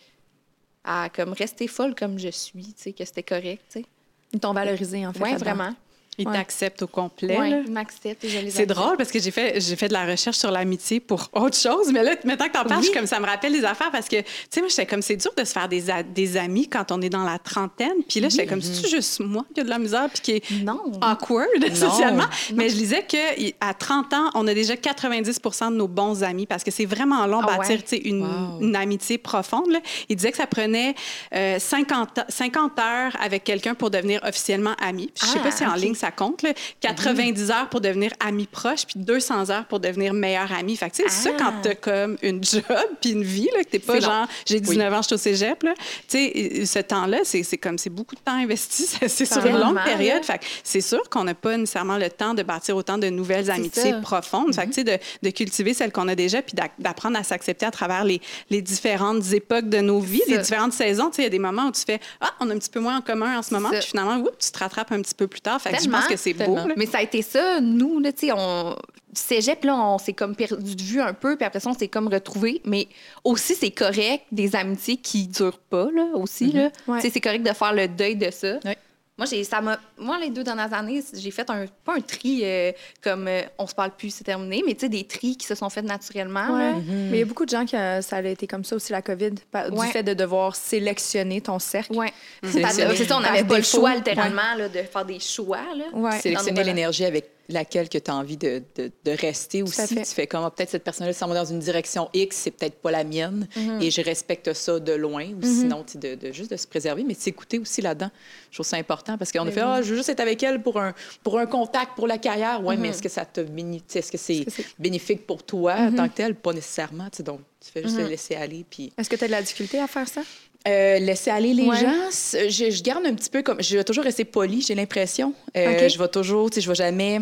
[0.84, 3.86] à comme rester folle comme je suis, tu sais, que c'était correct, tu sais.
[4.32, 5.18] Ils t'ont valorisé, en fait.
[5.20, 5.38] Là-dedans.
[5.38, 5.74] vraiment.
[6.18, 6.34] Il Ouais.
[6.34, 7.36] t'accepte au complet.
[7.38, 7.60] Là.
[7.66, 10.06] ils m'acceptent et je les C'est drôle parce que j'ai fait, j'ai fait de la
[10.06, 11.90] recherche sur l'amitié pour autre chose.
[11.92, 12.90] Mais là, maintenant que t'en parles, Oui.
[12.94, 15.32] comme ça me rappelle des affaires parce que, tu sais, moi, j'étais comme, c'est dur
[15.36, 17.94] de se faire des, des amis quand on est dans la trentaine.
[18.08, 20.50] Puis là, j'étais comme, c'est juste moi qui a de la misère puis qui est
[20.62, 20.80] Non.
[21.00, 22.26] awkward socialement?
[22.54, 26.62] Mais je lisais qu'à 30 ans, on a déjà 90% de nos bons amis parce
[26.64, 27.82] que c'est vraiment long Ah bâtir ouais?
[27.82, 28.60] tu sais, une, Wow.
[28.60, 29.70] une amitié profonde.
[29.70, 29.80] là.
[30.08, 30.94] Il disait que ça prenait
[31.34, 35.10] euh, 50, a- 50 heures avec quelqu'un pour devenir officiellement ami.
[35.14, 35.76] Puis je sais Ah, pas si en ok.
[35.78, 36.42] ligne ça compte.
[36.42, 36.52] là.
[36.80, 40.76] 90 heures pour devenir ami proche, puis 200 heures pour devenir meilleur ami.
[40.76, 41.36] Fait que, tu sais, ça, Ah.
[41.38, 42.62] quand t'as comme une job
[43.00, 45.62] puis une vie, là, que t'es pas genre, j'ai 19 ans, je suis au cégep,
[45.62, 45.74] là.
[46.08, 48.86] Tu sais, ce temps-là, c'est comme, c'est beaucoup de temps investi.
[49.08, 50.24] C'est sur une longue période.
[50.24, 53.50] Fait que c'est sûr qu'on n'a pas nécessairement le temps de bâtir autant de nouvelles
[53.50, 54.00] amitiés ça.
[54.00, 54.54] profondes.
[54.54, 57.66] Fait que, tu sais, de, de cultiver celles qu'on a déjà, puis d'apprendre à s'accepter
[57.66, 61.10] à travers les, les différentes époques de nos vies, les différentes saisons.
[61.10, 62.70] Tu sais, il y a des moments où tu fais, ah, on a un petit
[62.70, 65.14] peu moins en commun en ce moment, puis finalement, oups, tu te rattrapes un petit
[65.14, 65.60] peu plus tard.
[65.60, 66.54] Fait que je Tellement, pense que c'est beau.
[66.56, 66.74] là.
[66.76, 68.76] Mais ça a été ça, nous, là, tu sais, on.
[69.16, 71.86] Cégep, là, on s'est comme perdu de vue un peu, puis après ça, on s'est
[71.86, 72.60] comme retrouvé.
[72.64, 72.88] Mais
[73.22, 76.70] aussi, c'est correct, des amitiés qui durent pas, là, aussi, là.
[76.88, 76.98] Ouais.
[76.98, 78.58] Tu sais, c'est correct de faire le deuil de ça.
[78.64, 78.76] Ouais.
[79.16, 82.40] Moi, j'ai, ça m'a, moi, les deux dernières années, j'ai fait un, pas un tri
[82.42, 85.46] euh, comme euh, on se parle plus, c'est terminé, mais tu sais, des tris qui
[85.46, 86.48] se sont faits naturellement.
[86.52, 86.72] Ouais.
[86.72, 86.76] là.
[86.88, 88.90] Mais il y a beaucoup de gens qui euh, ça a été comme ça aussi,
[88.90, 89.86] la COVID, par- Ouais.
[89.86, 91.92] du fait de devoir sélectionner ton cercle.
[91.94, 92.12] Ouais.
[92.42, 92.62] C'est
[93.06, 95.60] ça, on n'avait pas le choix, littéralement, là, de faire des choix.
[95.76, 99.94] Là, sélectionner l'énergie avec laquelle que tu as envie de, de- de rester à aussi.
[99.94, 102.76] Tu fais comme, ah, peut-être cette personne-là s'en va dans une direction X, c'est peut-être
[102.76, 103.46] pas la mienne,
[103.80, 106.66] et je respecte ça de loin, ou sinon, tu sais, de, de- juste de se
[106.66, 108.10] préserver, mais de s'écouter aussi là-dedans.
[108.50, 110.62] Je trouve ça important parce qu'on a fait, ah, je veux juste être avec elle
[110.62, 112.60] pour un, pour un contact, pour la carrière.
[112.64, 115.92] Oui, mais est-ce que ça te est-ce que c'est que c'est- bénéfique pour toi en
[115.94, 116.34] tant que tel?
[116.34, 117.08] Pas nécessairement.
[117.24, 118.64] Donc, tu fais juste le laisser aller.
[118.68, 120.22] Puis Est-ce que tu as de la difficulté à faire ça?
[120.66, 121.78] Euh, laisser aller les Ouais.
[121.80, 123.62] gens, je, je garde un petit peu comme.
[123.62, 125.32] Je vais toujours rester poli, j'ai l'impression.
[125.56, 125.88] Euh.
[125.88, 127.20] Je vais toujours, tu sais, je vais jamais.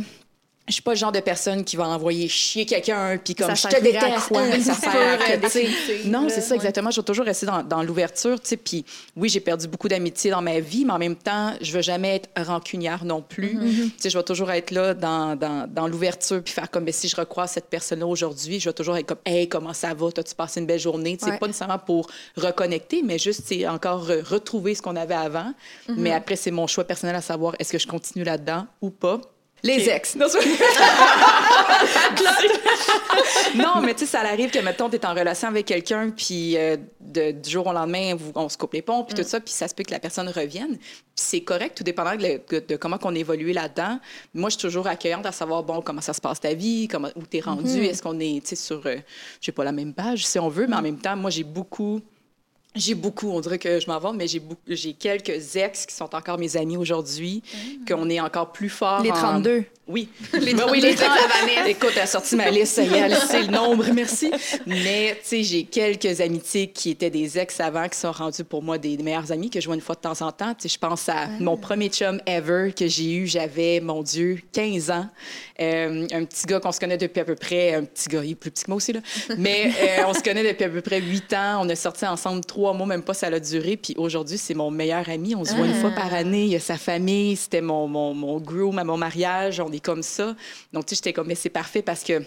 [0.68, 3.68] Je suis pas le genre de personne qui va envoyer chier quelqu'un puis comme Ça
[3.68, 4.29] je te déteste.
[4.29, 4.42] quoi?
[4.42, 5.72] hein, ça C'est sert
[6.03, 6.90] tu Non, là, c'est ça exactement.
[6.92, 8.57] Je vais toujours rester dans, dans l'ouverture, tu sais.
[8.57, 8.85] Puis
[9.16, 12.14] oui, j'ai perdu beaucoup d'amitié dans ma vie, mais en même temps, je veux jamais
[12.16, 13.59] être rancunière non plus.
[13.59, 16.94] Tu sais, je vais toujours être là dans, dans, dans l'ouverture puis faire comme ben,
[16.94, 20.12] si je recroise cette personne-là aujourd'hui, je vais toujours être comme hey comment ça va,
[20.12, 21.38] t'as-tu passé une belle journée, tu sais, Ouais.
[21.38, 25.53] pas nécessairement pour reconnecter, mais juste tu sais, encore euh, retrouver ce qu'on avait avant.
[25.88, 29.20] Mais après, c'est mon choix personnel à savoir est-ce que je continue là-dedans ou pas?
[29.62, 30.16] Les ex.
[33.55, 36.57] Non, mais tu sais, ça arrive que, mettons, tu es en relation avec quelqu'un, puis
[36.57, 39.40] euh, de- du jour au lendemain, vous- on se coupe les ponts, puis tout ça,
[39.40, 40.77] puis ça se peut que la personne revienne.
[40.79, 43.98] Puis c'est correct, tout dépendant de, de- de comment on évolue là-dedans.
[44.35, 47.09] Moi, je suis toujours accueillante à savoir, bon, comment ça se passe ta vie, comment,
[47.16, 48.96] où tu es rendu, est-ce qu'on est, tu sais, sur, euh,
[49.40, 51.44] je sais pas, la même page, si on veut, mais en même temps, moi, j'ai
[51.44, 52.01] beaucoup
[52.75, 55.95] j'ai beaucoup, on dirait que je m'en vais, mais j'ai beaucoup- j'ai quelques ex qui
[55.95, 57.43] sont encore mes amis aujourd'hui,
[57.87, 59.03] qu'on est encore plus fort.
[59.03, 59.65] Les en- 32.
[59.89, 60.09] Oui.
[60.35, 61.19] Les Ben oui, 32 les de la 30.
[61.41, 61.69] Vanessa.
[61.69, 64.31] Écoute, elle a sorti ma liste, ça y est, elle sait le nombre, merci.
[64.65, 68.63] Mais, tu sais, j'ai quelques amitiés qui étaient des ex avant, qui sont rendus pour
[68.63, 70.55] moi des, des meilleurs amis que je vois une fois de temps en temps.
[70.55, 74.39] Tu sais, je pense à mon premier chum ever que j'ai eu, j'avais, mon Dieu,
[74.53, 75.09] 15 ans.
[75.61, 78.31] Euh, un petit gars qu'on se connaît depuis à peu près, un petit gars, il
[78.31, 79.01] est plus petit que moi aussi, là.
[79.37, 81.59] Mais euh, on se connaît depuis à peu près 8 ans.
[81.67, 83.77] On a sorti ensemble trois mois, même pas ça a duré.
[83.77, 85.35] Puis aujourd'hui, c'est mon meilleur ami.
[85.35, 86.44] On se voit une fois par année.
[86.44, 87.37] Il y a sa famille.
[87.37, 89.61] C'était mon, mon, mon groom à mon mariage.
[89.61, 90.37] On est comme ça.
[90.72, 92.22] Donc, tu sais, j'étais comme, mais c'est parfait parce que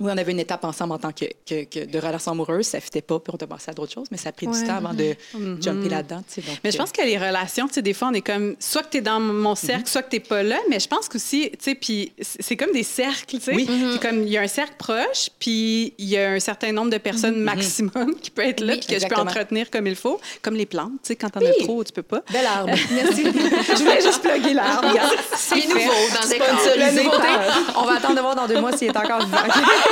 [0.00, 2.66] oui, on avait une étape ensemble en tant que, que, que de relation amoureuse.
[2.66, 4.64] Ça fitait pas, puis on a passé à d'autres choses, mais ça a pris du
[4.64, 5.14] temps avant de
[5.60, 6.22] jumper là-dedans.
[6.64, 8.82] Mais je euh, pense que les relations, tu sais, des fois, on est comme, soit
[8.82, 11.50] que tu es dans mon cercle, soit que tu pas là, mais je pense qu'aussi,
[11.52, 13.54] tu sais, puis c'est comme des cercles, tu sais.
[13.54, 13.68] Oui.
[13.92, 16.90] C'est comme, il y a un cercle proche, puis il y a un certain nombre
[16.90, 19.96] de personnes maximum qui peut être là, Oui, puis que je peux entretenir comme il
[19.96, 22.22] faut, comme les plantes, tu sais, quand t'en as trop, tu peux pas.
[22.32, 22.72] Bel arbre.
[22.90, 23.24] Merci.
[23.24, 24.94] Je voulais juste plugger l'arbre.
[25.36, 25.80] C'est nouveau
[26.20, 29.38] dans des par- on va attendre de voir dans deux mois s'il est encore vivant.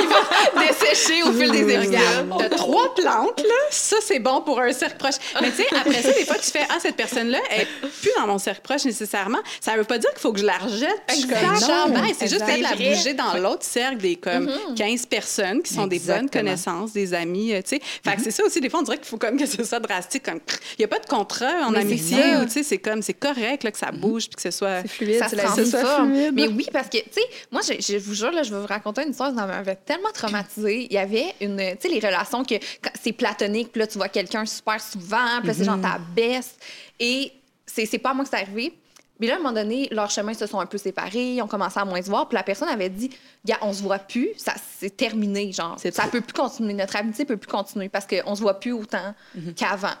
[0.57, 1.97] desséché au fil des épisodes.
[2.37, 3.55] T'as trois plantes, là.
[3.71, 5.15] Ça, c'est bon pour un cercle proche.
[5.41, 8.27] Mais tu sais, après ça, des fois, tu fais Ah, cette personne-là est plus dans
[8.27, 9.39] mon cercle proche nécessairement.
[9.61, 11.01] Ça veut pas dire qu'il faut que je la rejette.
[11.07, 15.99] C'est juste de la bouger dans l'autre cercle des comme 15 personnes qui sont des
[15.99, 17.81] bonnes connaissances, des amis, euh, tu sais.
[18.03, 19.79] Fait que c'est ça aussi, des fois, on dirait qu'il faut comme que ce soit
[19.79, 20.23] drastique.
[20.23, 20.39] Comme,
[20.77, 22.41] il n'y a pas de contrat en Mais amitié ça.
[22.41, 24.81] ou, tu sais, c'est comme, c'est correct là, que ça bouge puis que ce soit.
[24.81, 26.11] C'est fluide, ça se transforme.
[26.33, 28.67] Mais oui, parce que, tu sais, moi, je, je vous jure, là, je vais vous
[28.67, 30.85] raconter une histoire, ça m'avait tellement traumatisée.
[30.85, 32.53] Il y avait une, tu sais, les relations que
[33.01, 36.57] c'est platonique, puis là, tu vois quelqu'un super souvent, puis là, c'est genre ta baisse.
[36.99, 37.31] Et
[37.65, 38.77] c'est pas à moi que c'est arrivé.
[39.19, 41.47] Mais là, à un moment donné, leurs chemins se sont un peu séparés, ils ont
[41.47, 43.09] commencé à moins se voir, puis la personne avait dit,
[43.43, 46.11] gars, on se voit plus, ça c'est terminé, genre, ça trop.
[46.11, 49.15] peut plus continuer, notre amitié peut plus continuer parce qu'on se voit plus autant
[49.57, 49.95] qu'avant.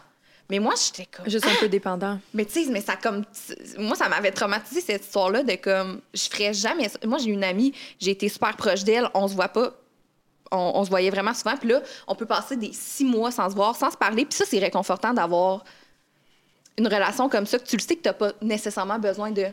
[0.49, 2.19] Mais moi, j'étais comme, Juste un peu dépendant.
[2.33, 3.23] mais tu sais, mais ça comme.
[3.77, 6.01] Moi, ça m'avait traumatisé cette histoire-là de comme.
[6.13, 6.97] Je ferais jamais ça.
[7.05, 9.73] Moi, j'ai une amie, j'ai été super proche d'elle, on se voit pas.
[10.51, 11.55] On, on se voyait vraiment souvent.
[11.57, 14.25] Puis là, on peut passer des six mois sans se voir, sans se parler.
[14.25, 15.63] Puis ça, c'est réconfortant d'avoir
[16.77, 19.45] une relation comme ça, que tu le sais que tu pas nécessairement besoin de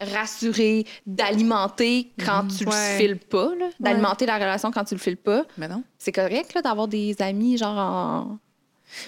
[0.00, 2.92] rassurer, d'alimenter quand tu Ouais.
[2.92, 3.66] le files pas, là.
[3.78, 5.44] d'alimenter la relation quand tu le files pas.
[5.56, 5.84] Mais non.
[5.98, 8.38] C'est correct là, d'avoir des amis genre en...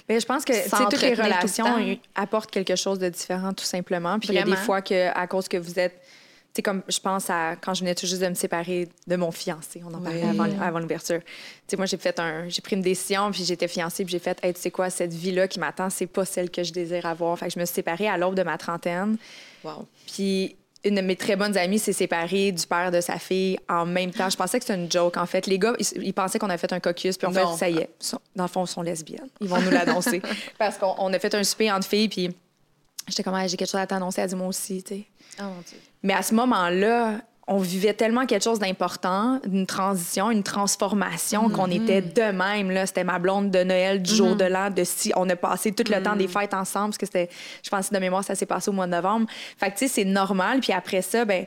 [0.09, 3.53] Mais je pense que toutes les tout le relations euh, apportent quelque chose de différent,
[3.53, 4.19] tout simplement.
[4.19, 6.01] Puis il y a des fois que, à cause que vous êtes.
[6.57, 9.33] Sais, comme je pense à quand je venais tout juste de me séparer de mon
[9.33, 10.29] fiancé, on en parlait Oui.
[10.31, 11.19] avant, avant l'ouverture.
[11.21, 11.27] Tu
[11.67, 12.49] sais, moi, j'ai fait un.
[12.49, 15.13] J'ai pris une décision, puis j'étais fiancée, puis j'ai fait, hey, tu sais quoi, cette
[15.13, 17.37] vie-là qui m'attend, c'est pas celle que je désire avoir.
[17.37, 19.17] Fait que je me suis séparée à l'aube de ma trentaine.
[19.65, 19.89] Wow.
[20.07, 23.85] Puis une de mes très bonnes amies s'est séparée du père de sa fille en
[23.87, 24.29] même temps.
[24.31, 25.47] Je pensais que c'était une joke, en fait.
[25.49, 27.53] Les gars, ils, ils pensaient qu'on avait fait un caucus, puis en Non.
[27.55, 27.89] fait, ça y est.
[28.37, 29.29] Dans le fond, ils sont lesbiennes.
[29.41, 30.21] Ils vont nous l'annoncer.
[30.59, 32.31] Parce qu'on on a fait un souper entre filles, puis
[33.09, 34.21] j'étais comme, Hey, j'ai quelque chose à t'annoncer.
[34.21, 35.05] Elle dit, moi aussi, tu sais.
[35.41, 35.79] Oh mon Dieu.
[36.03, 41.71] Mais à ce moment-là, on vivait tellement quelque chose d'important, une transition, une transformation, qu'on
[41.71, 42.71] était de même.
[42.71, 42.87] Là.
[42.87, 45.13] C'était ma blonde de Noël, du jour de l'an, de si.
[45.15, 47.29] On a passé tout le temps des fêtes ensemble, parce que c'était,
[47.63, 49.27] je pense, de mémoire, ça s'est passé au mois de novembre.
[49.59, 50.61] Fait que, tu sais, c'est normal.
[50.61, 51.45] Puis après ça, ben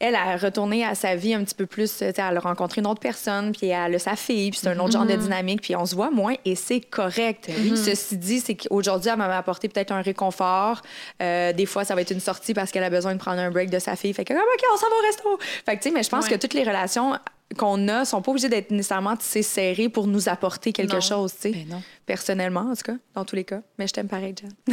[0.00, 1.90] elle a retourné à sa vie un petit peu plus.
[1.90, 4.68] tu sais, Elle a rencontré une autre personne, puis elle a sa fille, puis c'est
[4.68, 7.48] un autre genre de dynamique, puis on se voit moins et c'est correct.
[7.76, 10.82] Ceci dit, c'est qu'aujourd'hui, elle m'a apporté peut-être un réconfort.
[11.22, 13.50] Euh, des fois, ça va être une sortie parce qu'elle a besoin de prendre un
[13.50, 14.12] break de sa fille.
[14.12, 15.38] Fait que, comme, OK, on s'en va au resto.
[15.64, 16.30] Fait que, tu sais, mais je pense Ouais.
[16.32, 17.14] que toutes les relations
[17.54, 21.00] qu'on a sont pas obligées d'être nécessairement tissées serrées pour nous apporter quelque Non.
[21.00, 21.50] chose, tu sais.
[21.50, 21.82] Ben non.
[22.06, 23.60] Personnellement, en tout cas, dans tous les cas.
[23.78, 24.50] Mais je t'aime pareil, Jen.
[24.70, 24.72] Oh,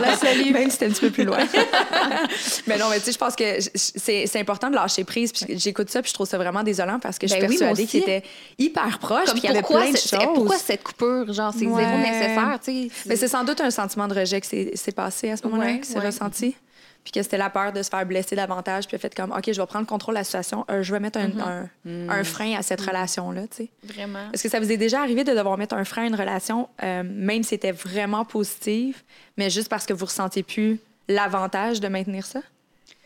[0.00, 0.50] la salut.
[0.52, 1.36] Même si c'était un petit peu plus loin.
[2.66, 5.32] mais non, mais tu sais, je pense que c'est important de lâcher prise.
[5.32, 7.56] Puis j'écoute ça, puis je trouve ça vraiment désolant parce que je suis Ben oui,
[7.58, 7.90] moi persuadée aussi.
[7.90, 8.22] qu'il était
[8.58, 10.18] hyper proche, Comme puis qu'il y avait plein de choses.
[10.34, 11.32] pourquoi cette coupure?
[11.32, 11.84] Genre, c'est Ouais.
[11.84, 12.90] zéro nécessaire, tu sais?
[13.06, 15.66] Mais c'est sans doute un sentiment de rejet qui s'est- s'est passé à ce moment-là,
[15.72, 16.06] Ouais, qui s'est ouais.
[16.06, 16.56] ressenti.
[17.04, 18.86] Puis que c'était la peur de se faire blesser davantage.
[18.86, 20.66] Puis fait comme, OK, je vais prendre le contrôle de la situation.
[20.70, 21.30] euh, je vais mettre un,
[21.86, 23.70] un- un frein à cette relation-là, tu sais.
[23.82, 24.30] Vraiment.
[24.32, 26.68] Est-ce que ça vous est déjà arrivé de devoir mettre un frein à une relation,
[26.82, 29.02] euh, même si c'était vraiment positive,
[29.38, 32.40] mais juste parce que vous ressentiez plus l'avantage de maintenir ça?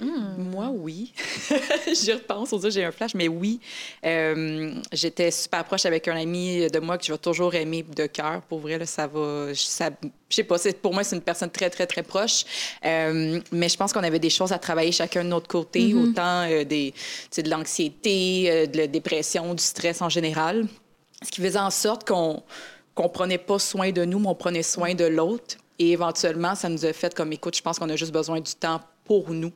[0.00, 1.12] Moi, oui.
[1.94, 3.60] J'y repense, on dirait j'ai un flash, mais oui.
[4.04, 8.06] Euh, J'étais super proche avec un ami de moi que je vais toujours aimer de
[8.06, 8.42] cœur.
[8.42, 9.54] Pour vrai, là, ça va.
[9.54, 9.90] Ça,
[10.28, 12.44] je sais pas, pour moi, c'est une personne très, très, très proche.
[12.84, 16.48] Euh, mais je pense qu'on avait des choses à travailler chacun de notre côté, autant
[16.50, 16.92] euh, des,
[17.36, 20.66] de l'anxiété, de la dépression, du stress en général.
[21.22, 22.42] Ce qui faisait en sorte qu'on
[22.94, 25.56] qu'on prenait pas soin de nous, mais on prenait soin de l'autre.
[25.78, 28.52] Et éventuellement, ça nous a fait comme, écoute, je pense qu'on a juste besoin du
[28.54, 29.52] temps pour nous.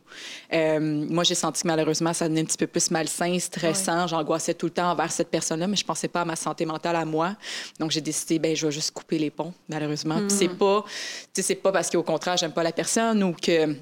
[0.53, 4.07] Euh, moi, j'ai senti que malheureusement, ça devenait un petit peu plus malsain, stressant.
[4.07, 6.97] J'angoissais tout le temps envers cette personne-là, mais je pensais pas à ma santé mentale
[6.97, 7.37] à moi.
[7.79, 10.19] Donc, j'ai décidé, ben, je vais juste couper les ponts, malheureusement.
[10.19, 10.85] Puis c'est pas,
[11.33, 13.77] c'est pas parce qu'au contraire, j'aime pas la personne ou que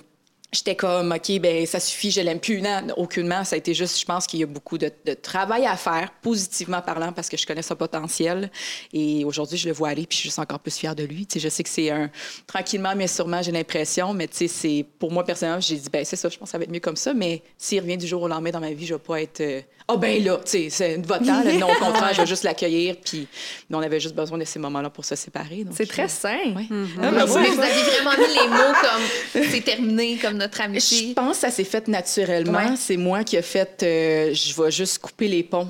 [0.55, 2.63] J'étais comme, OK, ben ça suffit, je l'aime plus.
[2.63, 3.45] Non, aucunement.
[3.45, 6.11] Ça a été juste, je pense qu'il y a beaucoup de, de travail à faire,
[6.23, 8.51] positivement parlant, parce que je connais son potentiel.
[8.93, 11.27] Et aujourd'hui, je le vois aller, puis je suis juste encore plus fière de lui.
[11.27, 12.11] Tu sais, je sais que c'est un.
[12.47, 14.15] Tranquillement, mais sûrement, j'ai l'impression.
[14.15, 14.87] Mais tu sais, c'est.
[14.99, 16.81] Pour moi, personnellement, j'ai dit, ben c'est ça, je pense que ça va être mieux
[16.81, 17.13] comme ça.
[17.15, 19.41] Mais s'il revient du jour au lendemain dans ma vie, je vais pas être.
[19.41, 21.43] euh, Ah, ben là, tu sais, c'est votant.
[21.43, 21.53] là.
[21.55, 22.97] Non, au contraire, je vais juste l'accueillir.
[23.05, 23.27] Puis
[23.71, 25.65] on avait juste besoin de ces moments-là pour se séparer.
[25.75, 26.55] C'est très sain.
[26.55, 26.67] Ouais.
[26.71, 31.13] Ah, Mais ben vous aviez vraiment mis les mots comme c'est terminé, comme notre Je
[31.15, 32.59] pense que ça s'est fait naturellement.
[32.59, 32.77] Ouais.
[32.77, 35.69] C'est moi qui ai fait, euh, je vais juste couper les ponts.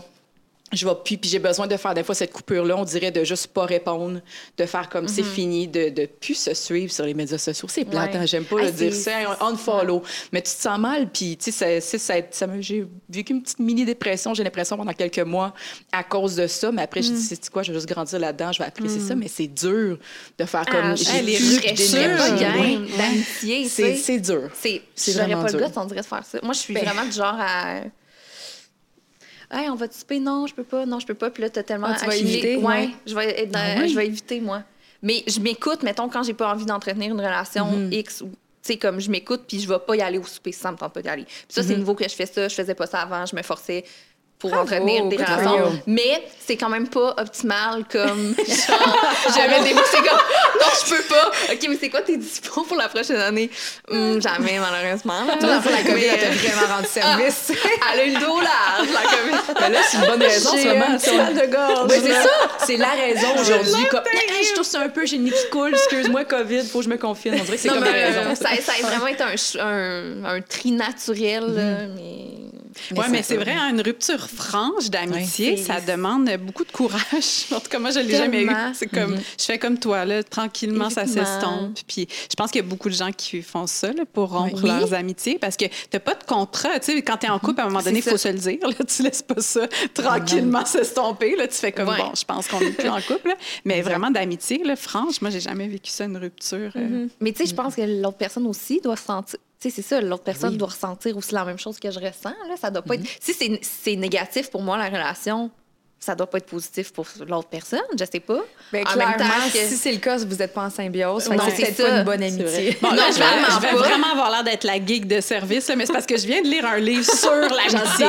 [0.72, 3.22] Je vais puis, puis j'ai besoin de faire des fois cette coupure-là, on dirait de
[3.22, 4.20] juste pas répondre,
[4.56, 7.68] de faire comme c'est fini, de, de plus se suivre sur les médias sociaux.
[7.70, 8.16] C'est plate, Ouais.
[8.20, 10.02] hein, j'aime pas Ah, le dire c'est- ça, un unfollow.
[10.32, 14.34] Mais tu te sens mal, puis tu sais, ça, ça, j'ai vécu une petite mini-dépression,
[14.34, 15.54] j'ai l'impression, pendant quelques mois
[15.92, 16.72] à cause de ça.
[16.72, 19.14] Mais après, je dis, c'est quoi, je vais juste grandir là-dedans, je vais apprécier ça.
[19.14, 19.98] Mais c'est dur
[20.38, 20.80] de faire comme.
[20.82, 21.60] Ah, j'ai les plus
[22.96, 24.50] d'amitié, C'est dur.
[24.54, 26.38] C'est, vraiment pas le goût, on dirait de faire ça.
[26.42, 27.80] Moi, je suis Ben- vraiment du genre à.
[29.50, 30.20] Hey, on va te souper?
[30.20, 30.86] Non, je peux pas.
[30.86, 31.30] Non, je peux pas.
[31.30, 31.88] Puis là, t'as tellement.
[31.90, 32.56] Ah, tu vas éviter?
[32.56, 32.90] Ouais, Ouais.
[33.06, 33.88] je vais, être dans- Ah oui?
[33.88, 34.62] je vais éviter, moi.
[35.02, 37.92] Mais je m'écoute, mettons, quand j'ai pas envie d'entretenir une relation Mhm.
[37.92, 38.28] X ou.
[38.62, 40.78] Tu sais, comme je m'écoute, puis je vais pas y aller au souper ça me
[40.78, 41.24] tente pas d'y aller.
[41.24, 42.48] Puis ça, c'est nouveau que je fais ça.
[42.48, 43.26] Je faisais pas ça avant.
[43.26, 43.84] Je me forçais
[44.44, 45.56] pour Bravo, entretenir des relations.
[45.72, 45.78] you.
[45.86, 48.34] Mais c'est quand même pas optimal comme.
[49.34, 50.18] j'avais des mots, c'est comme.
[50.60, 51.30] Non, je peux pas.
[51.50, 53.48] OK, mais c'est quoi tes dispos pour la prochaine année?
[53.90, 55.24] Hum, jamais, malheureusement.
[55.26, 57.52] Toi, dans la COVID, Mais, elle t'a vraiment rendu service.
[57.94, 59.60] elle a eu le dos large, la COVID.
[59.60, 60.98] Ben là, c'est une bonne raison, en ce moment.
[61.02, 61.90] J'ai, euh, de gorge.
[61.90, 62.28] Oui, c'est ça.
[62.66, 63.86] C'est la raison aujourd'hui.
[63.90, 66.84] Comme, Hey, je tousse un peu, j'ai le nez qui coule, excuse-moi, COVID, faut que
[66.84, 67.34] je me confine.
[67.40, 68.20] On dirait que c'est comme la mais, raison.
[68.30, 72.43] euh, ça, ça a vraiment été un, ch- un, un tri naturel, là, mais...
[72.96, 75.56] Oui, mais c'est vrai, hein, une rupture franche d'amitié, Ouais.
[75.56, 77.02] ça demande beaucoup de courage.
[77.52, 78.50] En tout cas, moi, je l'ai jamais eu.
[78.74, 81.78] C'est comme, je fais comme toi, là, tranquillement, ça s'estompe.
[81.86, 84.62] Puis je pense qu'il y a beaucoup de gens qui font ça là, pour rompre
[84.62, 84.68] Oui.
[84.70, 86.78] leurs amitiés parce que t'as pas de contrat.
[86.80, 88.58] Tu sais, quand t'es en couple, à un moment donné, il faut se le dire.
[88.62, 91.36] Là, tu laisses pas ça tranquillement s'estomper.
[91.36, 91.98] Là, tu fais comme, Ouais.
[91.98, 93.28] bon, je pense qu'on est plus en couple.
[93.28, 93.34] là.
[93.64, 96.72] Mais vraiment d'amitié, là, franche, moi, j'ai jamais vécu ça, une rupture.
[96.76, 99.38] euh, Mais tu sais, je pense que l'autre personne aussi doit se sentir...
[99.64, 100.56] Sais, c'est ça, l'autre personne Oui.
[100.58, 102.54] doit ressentir aussi la même chose que je ressens, là.
[102.60, 103.04] Ça doit pas être...
[103.18, 105.50] Si c'est- négatif pour moi, la relation,
[105.98, 108.40] ça doit pas être positif pour l'autre personne, je sais pas.
[108.70, 111.22] Ben, En même temps clairement, que- si c'est le cas, vous n'êtes pas en symbiose,
[111.22, 111.96] c'est pas ça.
[111.98, 112.76] une bonne amitié.
[112.82, 113.76] Bon, là, Non, je vais, vraiment je vais pas.
[113.88, 116.42] vraiment avoir l'air d'être la geek de service, là, mais c'est parce que je viens
[116.42, 118.06] de lire un livre sur l'amitié.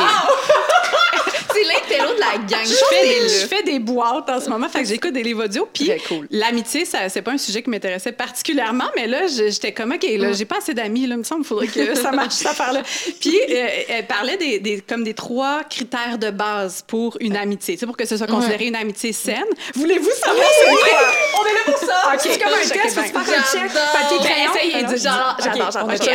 [1.56, 2.65] C'est l'intello de la gang.
[2.65, 5.46] Je fais, des, je fais des boîtes en ce moment, fait que j'écoute des livres
[5.46, 5.68] audio.
[5.74, 6.28] Puis cool.
[6.32, 10.46] l'amitié, c'est pas un sujet qui m'intéressait particulièrement, mais là, j'étais comme, OK, là, j'ai
[10.46, 12.82] pas assez d'amis, là, il me semble, il faudrait que ça marche, cette affaire-là.
[13.20, 17.76] Puis euh, elle parlait des, des- comme des trois critères de base pour une amitié,
[17.76, 19.46] tu sais, pour que ce soit considéré une amitié saine.
[19.76, 21.00] Voulez-vous savoir c'est quoi?
[21.39, 22.12] On est là pour ça!
[22.13, 22.20] OK.
[22.22, 24.52] C'est comme un Ok, test, faut se faire un check, papier, Ben, crayon.
[24.56, 25.38] essayez de- J'adore,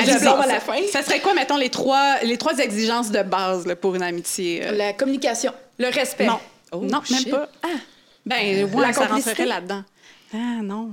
[0.07, 0.75] j'adore, à la fin.
[0.93, 4.63] Ça serait quoi, mettons, les trois, les trois exigences de base là, pour une amitié?
[4.67, 4.73] euh?
[4.73, 5.30] La communication.
[5.79, 6.27] Le respect.
[6.27, 6.41] Non.
[6.73, 7.31] Oh, non, même shit.
[7.31, 7.49] pas.
[8.27, 9.83] Ben, ouais, La ça rentrerait là-dedans.
[10.33, 10.91] Ah, non.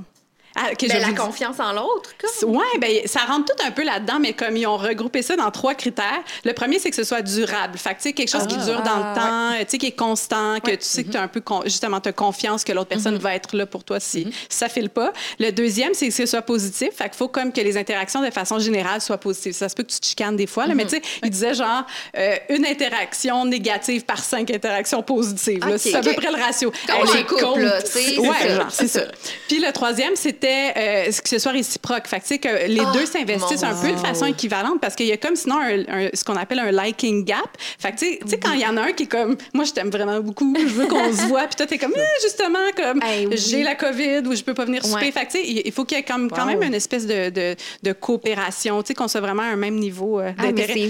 [0.60, 2.10] Ah, Ben, la confiance en l'autre.
[2.44, 5.52] Oui, ben, ça rentre tout un peu là-dedans, mais comme ils ont regroupé ça dans
[5.52, 6.22] trois critères.
[6.44, 7.78] Le premier, c'est que ce soit durable.
[7.78, 9.20] Fait que, tu sais, quelque chose qui dure dans Ah, le
[9.60, 11.62] temps, tu sais, qui est constant, que tu sais que tu as un peu, con-
[11.66, 14.90] justement, tu as confiance que l'autre personne va être là pour toi si ça file
[14.90, 15.14] pas.
[15.40, 16.90] Le deuxième, c'est que ce soit positif.
[16.96, 19.54] Fait qu'il faut comme que les interactions, de façon générale, soient positives.
[19.54, 21.54] Ça se peut que tu te chicanes des fois, là, mais tu sais, il disait
[21.54, 21.84] genre
[22.18, 25.60] euh, une interaction négative par cinq interactions positives.
[25.66, 25.76] là.
[25.76, 26.72] Ok, c'est à peu près le ratio.
[26.88, 27.60] Comme les couple, compte.
[27.60, 29.06] là, tu sais, Ouais, ça, genre, c'est c'est ça.
[29.48, 30.47] Puis le troisième, c'était
[30.78, 32.08] euh, que ce soit réciproque.
[32.08, 35.18] Fait que, les Ah, deux s'investissent un peu de façon équivalente parce qu'il y a
[35.18, 37.50] comme sinon un- un- ce qu'on appelle un liking gap.
[37.80, 39.74] Fait que, tu sais- quand il y en a un qui est comme, moi, je
[39.74, 43.02] t'aime vraiment beaucoup, je veux qu'on se voit, puis toi, t'es comme, Eh, justement, comme,
[43.04, 43.38] Hey, oui.
[43.38, 45.06] j'ai la COVID ou je peux pas venir souper.
[45.06, 45.12] Ouais.
[45.12, 47.30] Fait que, tu sais, il faut qu'il y ait comme, quand même une espèce de,
[47.30, 50.90] de, de coopération, tu sais, qu'on soit vraiment à un même niveau euh, Ah, d'intérêt.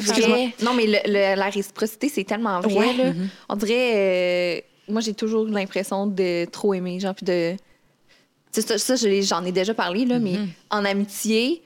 [0.63, 2.74] Non, mais le- le- la réciprocité, c'est tellement vrai.
[2.74, 2.93] Ouais.
[2.93, 3.12] là.
[3.50, 3.91] On dirait.
[3.96, 7.56] euh, moi, j'ai toujours l'impression de trop aimer, genre, puis de.
[8.51, 10.36] Ça, j'en ai déjà parlé, là, mais
[10.69, 11.62] en amitié,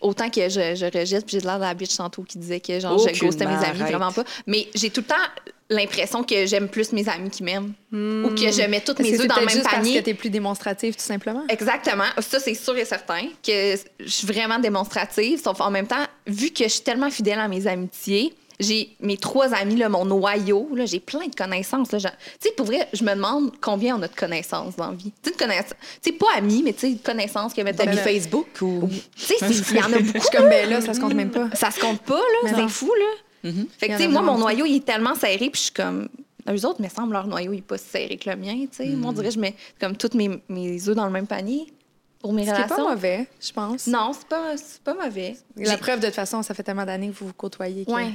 [0.00, 2.78] autant que je, je rejette, puis j'ai l'air de la bitch tantôt qui disait que
[2.80, 4.24] genre, je ghostais mes amis, vraiment pas.
[4.46, 8.50] Mais j'ai tout le temps l'impression que j'aime plus mes amis qui m'aiment ou que
[8.50, 9.98] je mets toutes mes œufs dans le même juste parce panier.
[9.98, 11.44] que t'es plus démonstrative, tout simplement?
[11.48, 12.04] Exactement.
[12.18, 15.40] Ça, c'est sûr et certain que je suis vraiment démonstrative.
[15.42, 19.16] Sauf en même temps, vu que je suis tellement fidèle à mes amitiés, j'ai mes
[19.16, 21.90] trois amis, là, mon noyau, là, j'ai plein de connaissances.
[21.92, 21.98] là.
[21.98, 22.06] Tu
[22.40, 25.12] sais, pour vrai, je me demande combien on a de connaissances dans la vie.
[25.22, 25.36] Tu sais.
[25.36, 27.84] Tu sais, pas amis, mais tu sais, de connaissances que mettons.
[27.84, 28.88] T'as mis là- Facebook ou.
[29.16, 30.20] Tu sais, c'est- il y en a Je beaucoup.
[30.20, 31.48] suis comme, ben là, ça se compte même pas.
[31.54, 32.52] Ça se compte pas, là.
[32.54, 33.50] C'est fou, là.
[33.50, 33.66] Mhm.
[33.78, 35.72] Fait que, en tu sais, moi, mon noyau, il est tellement serré, puis je suis
[35.72, 36.08] comme.
[36.48, 38.68] Eux autres, me semble, leur noyau, il est pas si serré que le mien, tu
[38.72, 38.86] sais.
[38.86, 41.66] Moi, on dirait que je mets comme tous mes, mes œufs dans le même panier
[42.20, 42.76] pour mes relations.
[42.76, 43.86] pas mauvais, je pense.
[43.86, 45.36] Non, c'est pas, c'est pas mauvais.
[45.56, 47.84] La preuve, de toute façon, ça fait tellement d'années que vous vous côtoyez.
[47.88, 48.10] Ouais.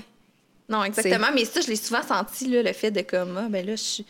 [0.70, 1.28] Non, exactement.
[1.34, 3.82] Mais ça, je l'ai souvent senti, là, le fait de comme, ah, ben là, je
[3.82, 4.06] suis.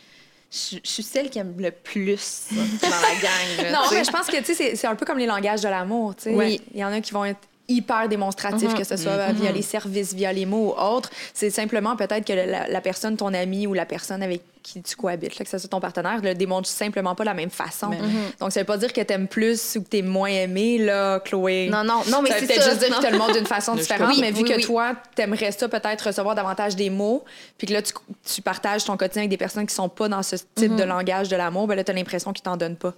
[0.50, 2.46] Je je suis celle qui aime le plus
[2.80, 3.64] dans la gang.
[3.64, 5.68] là, Non, mais je pense que tu sais, c'est- un peu comme les langages de
[5.68, 6.14] l'amour.
[6.26, 6.60] Oui.
[6.72, 8.78] Il y en a qui vont être hyper démonstratifs, Mhm.
[8.78, 11.10] que ce soit via les services, via les mots ou autres.
[11.34, 14.96] C'est simplement peut-être que la, la personne, ton ami ou la personne avec qui tu
[14.96, 17.88] cohabites, là, que ce soit ton partenaire, le démontre simplement pas de la même façon.
[17.90, 17.98] Mais-
[18.40, 21.68] Donc, ça veut pas dire que t'aimes plus ou que t'es moins aimé, là, Chloé.
[21.70, 24.18] Non, non, non, mais c'est peut-être juste dire que tu le montres d'une façon différente,
[24.20, 24.62] mais vu Oui, que oui.
[24.64, 27.24] toi, t'aimerais ça peut-être recevoir davantage des mots,
[27.58, 27.92] puis que là, tu,
[28.24, 31.28] tu partages ton quotidien avec des personnes qui sont pas dans ce type de langage
[31.28, 32.94] de l'amour, ben là, t'as l'impression qu'ils t'en donnent pas.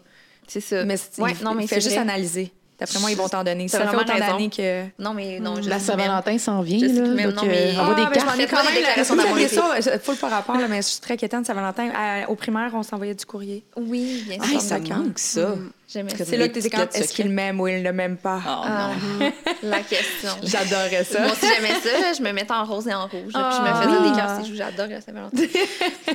[0.47, 0.85] C'est ça.
[0.87, 1.99] Mais ouais, non, mais il fait juste vrai.
[1.99, 2.51] analyser.
[2.79, 3.67] D'après moi, ils vont t'en donner.
[3.67, 4.85] Ça fait autant d'années que.
[5.01, 7.09] Non, mais non, je La Saint-Valentin s'en vient, là.
[7.09, 8.27] même, donc, non, mais- euh, envoie Ah, des je cartes.
[8.27, 8.75] m'en ai Faites-moi quand même.
[8.85, 11.91] déclarations Vous d'amour ça, full pas rapport, là, mais je suis très de Saint-Valentin.
[12.29, 13.65] Au primaire, on s'envoyait du courrier.
[13.77, 14.61] Oui, bien Hey, sûr.
[14.61, 15.57] ça de manque, ça.
[15.91, 18.41] J'aimais C'est là que petites quand est-ce qu'il m'aime ou il ne m'aime pas?
[18.47, 19.33] Oh, Ah, non.
[19.63, 20.29] la question.
[20.43, 21.21] J'adorais ça.
[21.21, 22.13] Moi aussi, j'aimais ça.
[22.13, 23.33] Je me mettais en rose et en rouge.
[23.33, 23.81] Puis je me Ah.
[23.83, 24.11] faisais Oui.
[24.11, 24.39] des cœurs.
[24.45, 25.43] C'est J'adore la Saint-Valentin.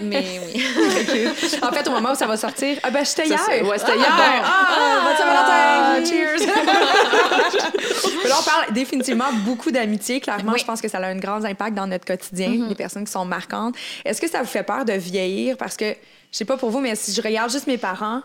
[0.03, 0.63] mais oui.
[1.63, 3.67] en fait, au moment où ça va sortir, ah ben j'étais Ça, hier.
[3.67, 4.09] ouais, c'était Ah, hier.
[4.11, 4.23] bon.
[4.45, 5.97] Ah, bonne Ah.
[5.97, 6.05] Saint-Valentin.
[6.05, 6.45] Cheers.
[8.29, 10.19] Là, on parle définitivement beaucoup d'amitié.
[10.19, 10.59] Clairement, Oui.
[10.59, 13.25] je pense que ça a un grand impact dans notre quotidien, les personnes qui sont
[13.25, 13.73] marquantes.
[14.05, 15.57] Est-ce que ça vous fait peur de vieillir?
[15.57, 15.85] Parce que,
[16.31, 18.21] je sais pas pour vous, mais si je regarde juste mes parents,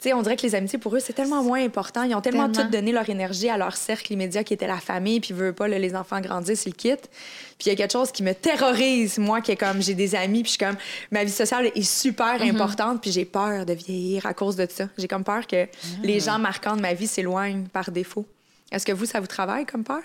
[0.00, 2.04] tu sais, on dirait que les amitiés, pour eux, c'est tellement moins important.
[2.04, 2.70] Ils ont tellement, Tellement.
[2.70, 5.66] tout donné leur énergie à leur cercle immédiat qui était la famille, puis veut pas,
[5.66, 7.10] là, les enfants grandissent, ils quittent.
[7.58, 10.14] Puis il y a quelque chose qui me terrorise, moi, qui est comme, j'ai des
[10.14, 10.76] amis, puis je suis comme,
[11.10, 14.88] ma vie sociale est super importante, puis j'ai peur de vieillir à cause de ça.
[14.96, 15.66] J'ai comme peur que
[16.04, 18.24] les gens marquants de ma vie s'éloignent par défaut.
[18.70, 20.02] Est-ce que vous, ça vous travaille comme peur?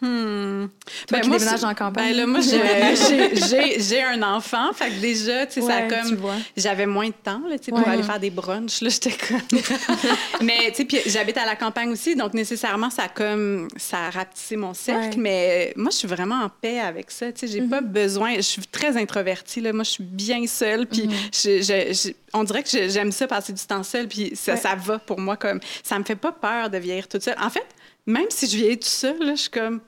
[0.00, 0.66] Hmm.
[1.08, 2.10] Toi qui moi, déménages en campagne.
[2.10, 2.40] Ben là, moi,
[3.78, 4.72] j'ai- un enfant.
[4.72, 6.18] Fait que déjà, tu sais, ça a comme.
[6.56, 8.80] J'avais moins de temps, là, tu sais, pour aller faire des brunchs.
[8.80, 9.40] Là, j'étais comme.
[10.42, 12.16] mais, tu sais, puis j'habite à la campagne aussi.
[12.16, 13.68] Donc, nécessairement, ça a comme.
[13.76, 15.16] Ça a rapetissé mon cercle.
[15.16, 15.22] Ouais.
[15.22, 17.32] Mais moi, je suis vraiment en paix avec ça.
[17.32, 18.34] Tu sais, j'ai pas besoin.
[18.36, 19.72] Je suis très introvertie, là.
[19.72, 20.86] Moi, je suis bien seule.
[20.86, 24.08] Puis, je- on dirait que j'aime ça passer du temps seule.
[24.08, 25.36] Puis, ça, ça va pour moi.
[25.36, 27.36] comme Ça me fait pas peur de vieillir toute seule.
[27.40, 27.64] En fait,
[28.06, 29.80] même si je vieillis toute seule, là, je suis comme.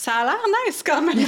[0.00, 1.18] Ça a l'air nice quand même.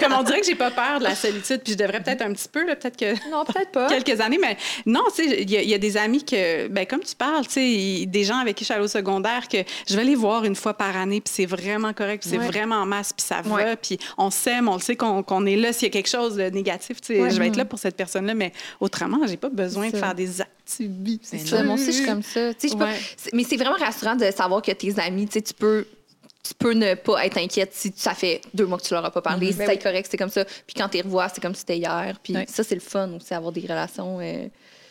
[0.00, 2.32] Comme on dirait que j'ai pas peur de la solitude, puis je devrais peut-être un
[2.32, 3.86] petit peu, peut-être que Non, peut-être pas.
[3.88, 6.66] quelques années, mais non, tu sais, il y, a- il y a des amis que,
[6.66, 7.52] ben comme tu parles, tu
[8.00, 10.44] sais, des gens avec qui je suis allée au secondaire que je vais les voir
[10.44, 12.46] une fois par année, puis c'est vraiment correct, puis c'est Ouais.
[12.48, 13.76] vraiment en masse, puis ça va, Ouais.
[13.76, 15.72] puis on s'aime, on le sait qu'on est là.
[15.72, 17.94] S'il y a quelque chose de négatif, tu sais, je vais être là pour cette
[17.96, 21.20] personne-là, mais autrement, j'ai pas besoin de faire des activités.
[21.22, 22.52] C'est ça, moi aussi, je suis comme ça.
[22.54, 22.76] Tu sais,
[23.32, 25.86] Mais c'est vraiment rassurant de savoir que tes amis, tu sais, tu peux.
[26.46, 29.10] Tu peux ne pas être inquiète si ça fait deux mois que tu leur as
[29.10, 29.50] pas parlé.
[29.52, 29.78] Si Ben c'est oui.
[29.78, 30.44] correct, c'est comme ça.
[30.44, 32.18] Puis quand tu les revois, c'est comme si c'était hier.
[32.22, 34.18] Puis ça, c'est le fun aussi, avoir des relations.
[34.20, 34.46] euh,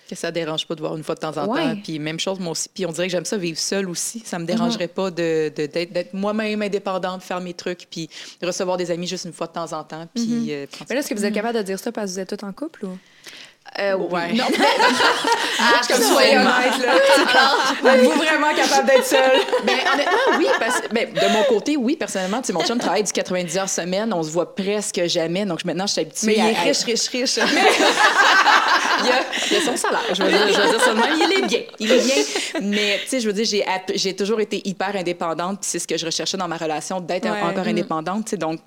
[0.09, 1.61] Que ça dérange pas de voir une fois de temps en Ouais.
[1.75, 1.81] temps.
[1.83, 2.69] Puis même chose, moi aussi.
[2.73, 4.21] Puis on dirait que j'aime ça vivre seule aussi.
[4.25, 8.09] Ça me dérangerait pas de, de- d'être, d'être moi-même indépendante, faire mes trucs, puis
[8.41, 10.07] recevoir des amis juste une fois de temps en temps.
[10.13, 12.13] Puis, euh, prendre Mais là, est-ce que vous êtes capable de dire ça parce que
[12.15, 12.97] vous êtes tous en couple ou?
[13.79, 14.33] Euh, Ouais.
[14.33, 14.43] Non,
[15.59, 17.93] Ah, comme soyez honnête, là.
[17.93, 19.39] Êtes-vous vraiment capable d'être seule?
[19.63, 20.47] Ben, honnêtement, oui.
[20.59, 22.41] Parce, ben, de mon côté, oui, personnellement.
[22.41, 24.13] Tu sais, mon chum travaille du 90 heures semaine.
[24.13, 25.45] On se voit presque jamais.
[25.45, 27.37] Donc maintenant, je suis habituée Mais il est à- riche, riche, riche.
[27.37, 27.41] il,
[29.11, 29.15] a,
[29.51, 30.01] il a son salaire.
[30.13, 31.13] Je veux dire, je veux dire ça de même.
[31.15, 31.59] Il est bien.
[31.79, 32.61] Il est bien.
[32.61, 35.61] Mais, tu sais, je veux dire, j'ai, app- j'ai toujours été hyper indépendante.
[35.61, 37.41] Puis c'est ce que je recherchais dans ma relation, d'être Ouais.
[37.41, 37.69] encore Mm.
[37.69, 38.25] indépendante.
[38.25, 38.59] Tu sais, donc,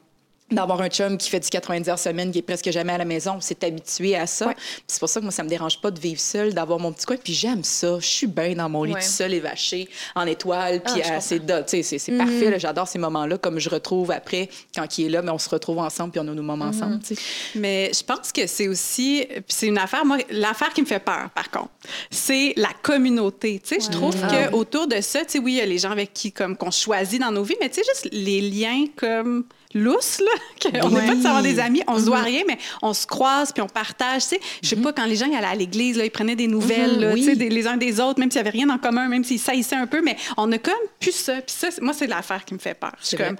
[0.51, 3.05] d'avoir un chum qui fait du 90 heures semaine, qui est presque jamais à la
[3.05, 4.47] maison, on s'est habitué à ça.
[4.49, 4.55] Ouais.
[4.87, 7.05] C'est pour ça que moi, ça me dérange pas de vivre seule, d'avoir mon petit
[7.05, 7.17] coin.
[7.17, 7.99] Puis j'aime ça.
[7.99, 9.01] Je suis bien dans mon lit Ouais.
[9.01, 11.41] tout seul, évaché, en étoile, puis Ah, c'est,
[11.83, 12.51] c'est parfait.
[12.51, 12.59] là.
[12.59, 15.79] J'adore ces moments-là, comme je retrouve après, quand il est là, mais on se retrouve
[15.79, 17.01] ensemble, puis on a nos moments ensemble.
[17.01, 17.21] tu sais.
[17.57, 21.29] Mais je pense que c'est aussi, c'est une affaire, moi, l'affaire qui me fait peur,
[21.35, 21.71] par contre,
[22.11, 23.61] c'est la communauté.
[23.67, 26.13] Tu sais, je trouve que autour de ça, oui, il y a les gens avec
[26.13, 29.45] qui, comme, qu'on choisit dans nos vies, mais tu sais, juste les liens comme
[29.77, 30.71] lousse, là.
[30.81, 33.53] qu'on n'est pas de savoir des amis, on se doit rien, mais on se croise
[33.53, 34.23] puis on partage.
[34.23, 36.37] Tu sais, je sais pas, quand les gens ils allaient à l'église, là, ils prenaient
[36.37, 39.09] des nouvelles, là, des- les uns des autres, même s'il n'y avait rien en commun,
[39.09, 41.35] même s'ils saillissaient un peu, mais on a comme plus ça.
[41.35, 42.93] Puis ça, moi, c'est l'affaire qui me fait peur.
[43.03, 43.37] Je suis comme,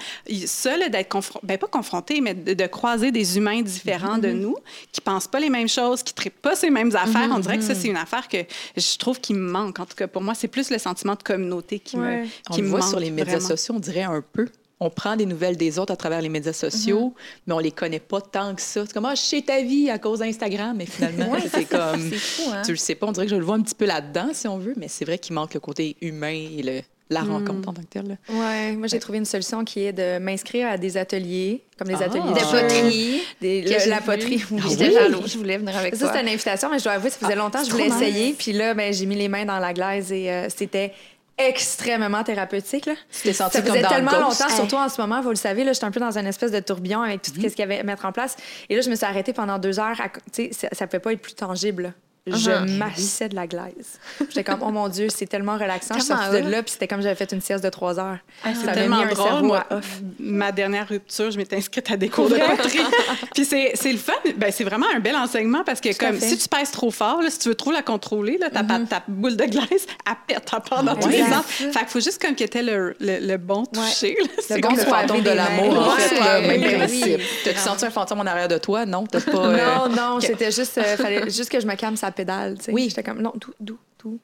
[0.46, 4.57] ça, d'être confronté, ben pas confronté, mais de, de croiser des humains différents de nous,
[4.92, 7.29] qui pensent pas les mêmes choses, qui traitent pas ces mêmes affaires.
[7.33, 8.39] On dirait que ça, c'est une affaire que
[8.76, 9.78] je trouve qui me manque.
[9.80, 12.22] En tout cas, pour moi, c'est plus le sentiment de communauté qui Ouais.
[12.22, 13.49] me, On qui me voit manque sur les médias vraiment.
[13.49, 14.49] sociaux, on dirait un peu.
[14.79, 17.14] On prend des nouvelles des autres à travers les médias sociaux,
[17.47, 18.85] mais on les connaît pas tant que ça.
[18.85, 22.11] C'est comme, ah, je sais ta vie à cause d'Instagram, mais finalement, Ouais, c'est comme.
[22.12, 22.61] Fou, hein?
[22.62, 24.47] Tu le sais pas, on dirait que je le vois un petit peu là-dedans, si
[24.49, 27.31] on veut, mais c'est vrai qu'il manque le côté humain et le, la Mm.
[27.31, 28.18] rencontre en tant que telle.
[28.29, 31.95] Ouais, moi j'ai trouvé une solution qui est de m'inscrire à des ateliers, comme des
[31.95, 32.05] Ah.
[32.05, 33.20] ateliers De poterie.
[33.41, 34.43] des- le- la poterie.
[34.51, 34.61] oui.
[34.68, 34.93] J'étais oui?
[34.95, 36.09] jalouse, je voulais venir avec Ça, toi.
[36.12, 38.35] c'était une invitation, mais je dois avouer, ça faisait longtemps que je voulais essayer.
[38.35, 40.93] Puis là, ben, j'ai mis les mains dans la glaise et euh, c'était
[41.39, 42.87] extrêmement thérapeutique.
[42.87, 42.95] Là.
[43.12, 44.41] Tu t'es senti Ça comme faisait dans tellement Ghost.
[44.41, 44.57] longtemps, Hey.
[44.57, 46.61] surtout en ce moment, vous le savez, là, j'étais un peu dans une espèce de
[46.61, 48.37] tourbillon avec tout ce qu'il y avait à mettre en place.
[48.68, 50.01] Et là, je me suis arrêtée pendant deux heures.
[50.01, 51.95] à co- Tu sais, ça, ça pouvait pas être plus tangible.
[52.27, 52.37] Là.
[52.37, 52.77] Je Uh-huh.
[52.79, 53.99] massais de la glaise.
[54.20, 55.95] J'étais comme, oh mon Dieu, c'est tellement relaxant.
[55.95, 58.18] Je suis sortie de là, puis c'était comme j'avais fait une sieste de trois heures.
[58.45, 59.43] Ah, Ça tellement mis drôle.
[59.43, 60.01] Moi, off.
[60.18, 62.81] ma dernière rupture, je m'étais inscrite à des cours de poterie.
[63.35, 64.12] Puis c'est c'est le fun.
[64.37, 67.22] Ben, c'est vraiment un bel enseignement parce que Tout comme si tu pèses trop fort,
[67.22, 69.68] là, si tu veux trop la contrôler, là, ta, ta boule de glace,
[70.07, 71.45] elle pète, elle part dans tous les sens.
[71.47, 74.16] Fait qu'il faut juste comme qu'il y ait le, le, le bon toucher.
[74.20, 74.57] là.
[74.57, 74.87] Bon comme le ça.
[74.89, 77.20] fantôme de l'amour, en Ouais, fait, là, ouais, même principe.
[77.45, 78.85] T'as-tu senti un fantôme en arrière de toi?
[78.87, 79.33] Non, t'as pas...
[79.47, 82.57] euh, Non, non, c'était juste, euh, fallait juste que je me calme sa pédale.
[82.69, 82.87] Oui.
[82.89, 83.77] J'étais comme, non, doux.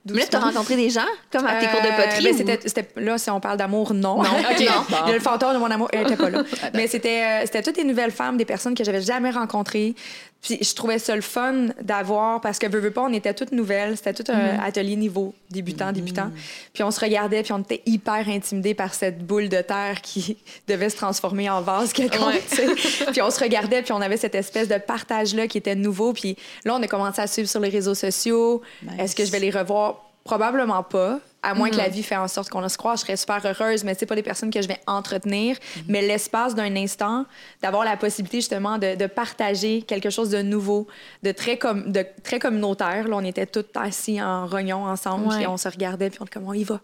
[0.09, 1.01] Mais là, tu as rencontré des gens,
[1.33, 2.23] comme à tes cours de Euh, poterie?
[2.25, 4.23] ben, ou- c'était, c'était- là, si on parle d'amour, non.
[4.23, 4.61] Non, ok.
[4.61, 5.13] Non.
[5.13, 6.45] Le fantôme de mon amour, elle n'était pas là.
[6.75, 9.97] Mais c'était, euh, c'était toutes des nouvelles femmes, des personnes que j'avais jamais rencontrées.
[10.43, 13.53] Puis je trouvais ça le fun d'avoir, parce que veux, veux pas, on était toutes
[13.53, 13.97] nouvelles.
[13.97, 16.31] C'était tout un atelier niveau, débutant, débutant.
[16.73, 20.37] Puis on se regardait, puis on était hyper intimidés par cette boule de terre qui
[20.69, 22.35] devait se transformer en vase quelconque.
[22.35, 22.75] Ouais.
[23.13, 26.13] puis on se regardait, puis on avait cette espèce de partage-là qui était nouveau.
[26.13, 28.63] Puis là, on a commencé à suivre sur les réseaux sociaux.
[28.83, 28.93] Nice.
[28.99, 30.11] Est-ce que je vais les revoir?
[30.25, 31.21] Probablement pas.
[31.43, 33.83] À moins que la vie fait en sorte qu'on se croise, je serais super heureuse,
[33.83, 35.57] mais c'est pas des personnes que je vais entretenir.
[35.89, 37.27] Mais l'espace d'un instant,
[37.63, 40.87] d'avoir la possibilité justement de, de partager quelque chose de nouveau,
[41.23, 43.09] de très, comme, de très communautaire.
[43.09, 46.35] Là, on était toutes assis en rognon ensemble, puis on se regardait, puis on était
[46.39, 46.81] comme, on y va.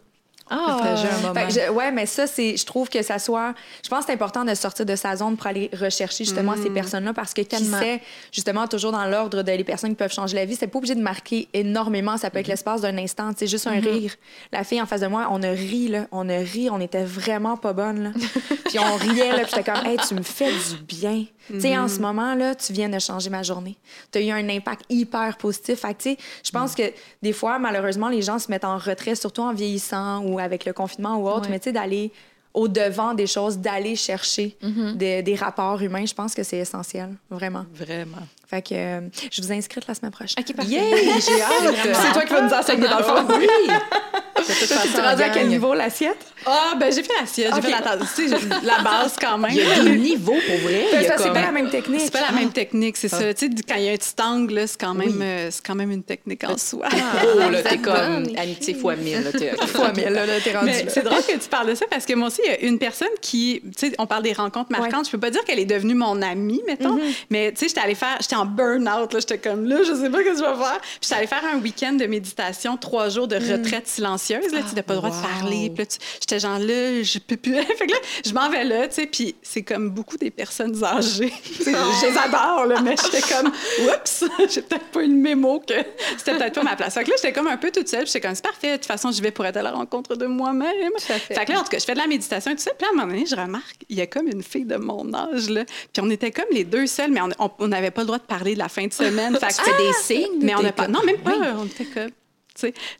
[0.50, 1.34] Ah, Partager un moment.
[1.34, 3.54] Fait que je- ouais, mais ça, c'est, je trouve que ça soit.
[3.84, 6.70] Je pense que c'est important de sortir de sa zone pour aller rechercher justement ces
[6.70, 8.00] personnes-là parce que qui sait,
[8.32, 10.94] justement, toujours dans l'ordre de les personnes qui peuvent changer la vie, c'est pas obligé
[10.94, 12.16] de marquer énormément.
[12.16, 14.14] Ça peut être l'espace d'un instant, c'est juste un rire.
[14.52, 16.06] La fille en face de moi, on a ri, là.
[16.12, 18.10] On a ri, on était vraiment pas bonne, là.
[18.66, 21.24] puis on riait, là, puis j'étais comme, hey, tu me fais du bien.
[21.48, 23.76] Tu sais, en ce moment, là, tu viens de changer ma journée.
[24.12, 25.80] Tu as eu un impact hyper positif.
[25.80, 26.82] Fait que, tu sais, je pense que
[27.22, 30.72] des fois, malheureusement, les gens se mettent en retrait, surtout en vieillissant ou avec le
[30.72, 31.52] confinement ou autre, Ouais.
[31.52, 32.12] mais tu sais, d'aller
[32.54, 34.56] au-devant des choses, d'aller chercher
[34.94, 37.64] des, des rapports humains, je pense que c'est essentiel, vraiment.
[37.74, 38.16] Vraiment.
[38.48, 40.42] Fait que euh, je vous inscris la semaine prochaine.
[40.42, 40.78] OK, parfait.
[40.78, 41.74] Hâte!
[41.94, 43.26] C'est toi qui vas nous enseigner dans le fond.
[43.38, 43.46] Oui!
[44.46, 46.18] Tu rendu à quel niveau l'assiette?
[46.46, 48.14] Ah, ben j'ai fait l'assiette, j'ai fait la tasse.
[48.14, 49.50] Tu sais, la base quand même.
[49.52, 50.84] Il y a des niveaux pour vrai.
[50.96, 52.00] A C'est pas la même technique.
[52.00, 53.34] C'est pas la même technique, c'est ça.
[53.34, 55.18] Tu sais, quand il y a un petit angle, là, c'est quand, même, Oui.
[55.22, 56.86] euh, c'est quand même une technique en soi.
[56.92, 59.22] Oh, là, t'es comme amitié fois mille.
[59.68, 62.28] Fois mille, là, t'es rendu c'est drôle que tu parles de ça parce que moi
[62.28, 65.06] aussi, il y a une personne qui, tu sais, on parle des rencontres marquantes.
[65.06, 67.14] Je peux pas dire qu'elle est devenue mon amie, mettons, Mm-hmm.
[67.30, 70.08] mais tu sais, j'étais allée faire, j'étais en burn-out, là, j'étais comme là, je sais
[70.10, 70.78] pas ce que je vais faire.
[70.80, 73.52] Puis j'étais allée faire un week-end de méditation, trois jours de Mm.
[73.52, 75.16] retraite silencieuse, là, tu n'as pas le droit wow.
[75.16, 75.70] de parler.
[75.70, 77.54] Puis là, tu- j'étais genre là, je peux plus.
[77.62, 80.82] fait que là, je m'en vais là, tu sais, puis c'est comme beaucoup des personnes
[80.84, 81.32] âgées.
[81.58, 83.48] Tu sais, Je les adore, là, mais j'étais comme,
[83.86, 84.24] oups,
[84.54, 85.74] j'ai peut-être pas eu le mémo que
[86.16, 86.94] c'était peut-être pas ma place.
[86.94, 88.76] Fait que là, j'étais comme un peu toute seule, puis j'étais comme, c'est parfait, de
[88.76, 90.92] toute façon, je vais pour être à la rencontre de moi-même.
[90.98, 91.44] fait.
[91.44, 92.70] que là, en tout cas, je fais de la méditation et tout ça.
[92.78, 95.12] Puis à un moment donné, je remarque, il y a comme une fille de mon
[95.14, 95.64] âge, là.
[95.92, 98.54] Puis on était comme les deux seuls, mais on- n'avait pas le droit de parler
[98.54, 99.36] de la fin de semaine.
[99.38, 100.38] Fait que- Tu fais des signes?
[100.42, 100.88] mais on n'a pas.
[100.88, 101.32] Non, même pas.
[101.38, 101.46] Oui.
[101.58, 102.10] On était comme.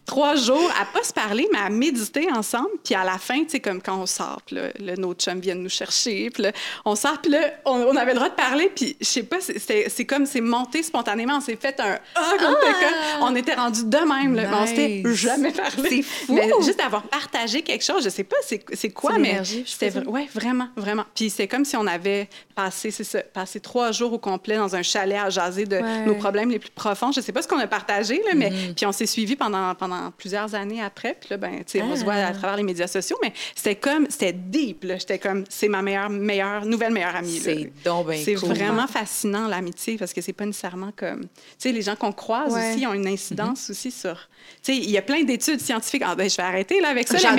[0.06, 2.68] Trois jours à pas se parler, mais à méditer ensemble.
[2.84, 5.40] Puis à la fin, tu sais, comme quand on sort, puis là, là, nos chums
[5.40, 6.30] viennent nous chercher.
[6.30, 6.52] Puis là,
[6.84, 8.70] on sort, puis là, on, on avait le droit de parler.
[8.74, 11.36] Puis je sais pas, c'est- comme c'est monté spontanément.
[11.36, 12.94] On s'est fait un ah, comme quelqu'un.
[13.22, 15.88] On était rendus de même, là, mais on s'était jamais parlé.
[15.88, 16.34] C'est fou.
[16.34, 20.68] Mais juste d'avoir partagé quelque chose, je sais pas c'est quoi, mais c'était ouais, vraiment,
[20.76, 21.04] vraiment.
[21.14, 24.74] Puis c'est comme si on avait passé, c'est ça, passé trois jours au complet dans
[24.74, 26.04] un chalet à jaser de Ouais.
[26.06, 27.12] nos problèmes les plus profonds.
[27.12, 28.74] Je sais pas ce qu'on a partagé, là, mais Mm-hmm.
[28.74, 31.16] puis on s'est suivis pendant pendant, pendant plusieurs années après.
[31.18, 32.28] Puis là, ben, tu sais, on se voit Ah.
[32.28, 34.96] à travers les médias sociaux, mais c'était comme, c'était deep, là.
[34.98, 37.44] J'étais comme, c'est ma meilleure, meilleure, nouvelle meilleure amie, là.
[37.44, 38.50] C'est donc ben C'est cool.
[38.50, 41.22] vraiment fascinant, l'amitié, parce que c'est pas nécessairement comme...
[41.22, 41.28] Tu
[41.58, 42.74] sais, les gens qu'on croise Ouais.
[42.74, 44.28] aussi ont une incidence aussi sur...
[44.62, 46.02] Tu sais, il y a plein d'études scientifiques.
[46.04, 47.18] Ah, ben, je vais arrêter là avec ça.
[47.18, 47.32] là,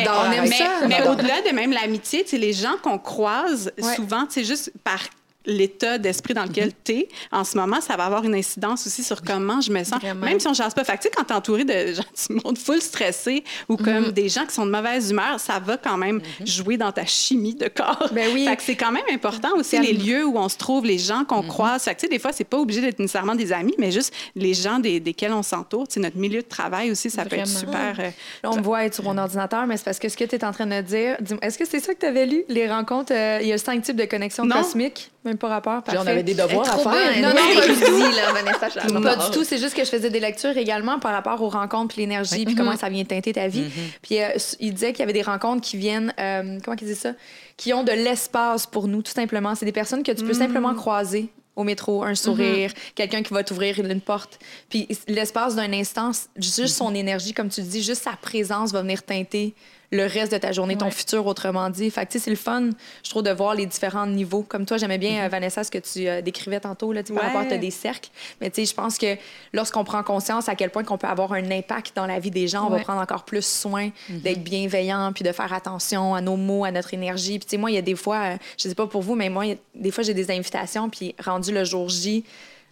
[0.87, 3.95] mais- au-delà de même l'amitié, tu sais, les gens qu'on croise, Ouais.
[3.95, 4.99] souvent, c'est juste par
[5.45, 9.03] l'état d'esprit dans lequel tu es, en ce moment, ça va avoir une incidence aussi
[9.03, 9.99] sur comment je me sens.
[10.01, 10.25] Vraiment.
[10.25, 10.83] Même si on ne jase pas.
[10.83, 13.77] Fait que, tu sais, quand tu es entouré de gens du monde full stressé ou
[13.77, 17.05] comme des gens qui sont de mauvaise humeur, ça va quand même jouer dans ta
[17.05, 18.09] chimie de corps.
[18.11, 18.45] Ben oui.
[18.45, 21.23] Fait que c'est quand même important aussi les lieux où on se trouve, les gens
[21.25, 21.83] qu'on croise.
[21.83, 24.13] Fait que, tu sais, des fois, c'est pas obligé d'être nécessairement des amis, mais juste
[24.35, 25.87] les gens des, desquels on s'entoure.
[25.87, 27.95] Tu sais, notre milieu de travail aussi, ça peut être super.
[27.99, 28.09] euh,
[28.43, 30.35] Là, on me voit être sur mon ordinateur, mais c'est parce que ce que tu
[30.35, 31.15] es en train de dire.
[31.21, 32.43] dis-moi, Est-ce que c'est ça que tu avais lu?
[32.49, 34.57] Les rencontres, euh, il y a cinq types de connexions Non.
[34.61, 35.81] cosmiques, même pas rapport.
[35.83, 36.11] Puis on parfait.
[36.11, 36.83] avait des devoirs à faire.
[36.83, 37.21] bonne.
[37.21, 39.01] Non, non, Oui, pas du érudit, là, Vanessa, j'adore.
[39.01, 41.93] Pas du tout, c'est juste que je faisais des lectures également par rapport aux rencontres,
[41.93, 43.65] puis l'énergie, puis comment ça vient teinter ta vie.
[44.01, 46.95] Puis euh, il disait qu'il y avait des rencontres qui viennent, euh, comment il dit
[46.95, 47.13] ça,
[47.57, 49.55] qui ont de l'espace pour nous, tout simplement.
[49.55, 53.43] C'est des personnes que tu peux simplement croiser au métro, un sourire, quelqu'un qui va
[53.43, 54.39] t'ouvrir une porte.
[54.69, 58.81] Puis l'espace d'un instant, juste son énergie, comme tu le dis, juste sa présence va
[58.81, 59.53] venir teinter
[59.91, 60.91] le reste de ta journée, ton Ouais.
[60.91, 61.89] futur, autrement dit.
[61.89, 62.69] Fait que, tu sais, c'est le fun,
[63.03, 64.43] je trouve, de voir les différents niveaux.
[64.43, 67.13] Comme toi, j'aimais bien, euh, Vanessa, ce que tu euh, décrivais tantôt, là, tu sais,
[67.19, 67.35] par Ouais.
[67.37, 68.09] rapport à des cercles.
[68.39, 69.15] Mais tu sais, je pense que
[69.51, 72.47] lorsqu'on prend conscience à quel point qu'on peut avoir un impact dans la vie des
[72.47, 72.83] gens, on va Ouais.
[72.83, 76.93] prendre encore plus soin d'être bienveillant, puis de faire attention à nos mots, à notre
[76.93, 77.39] énergie.
[77.39, 79.15] Puis tu sais, moi, il y a des fois, euh, je sais pas pour vous,
[79.15, 82.23] mais moi, a- des fois, j'ai des invitations, puis rendu le jour J,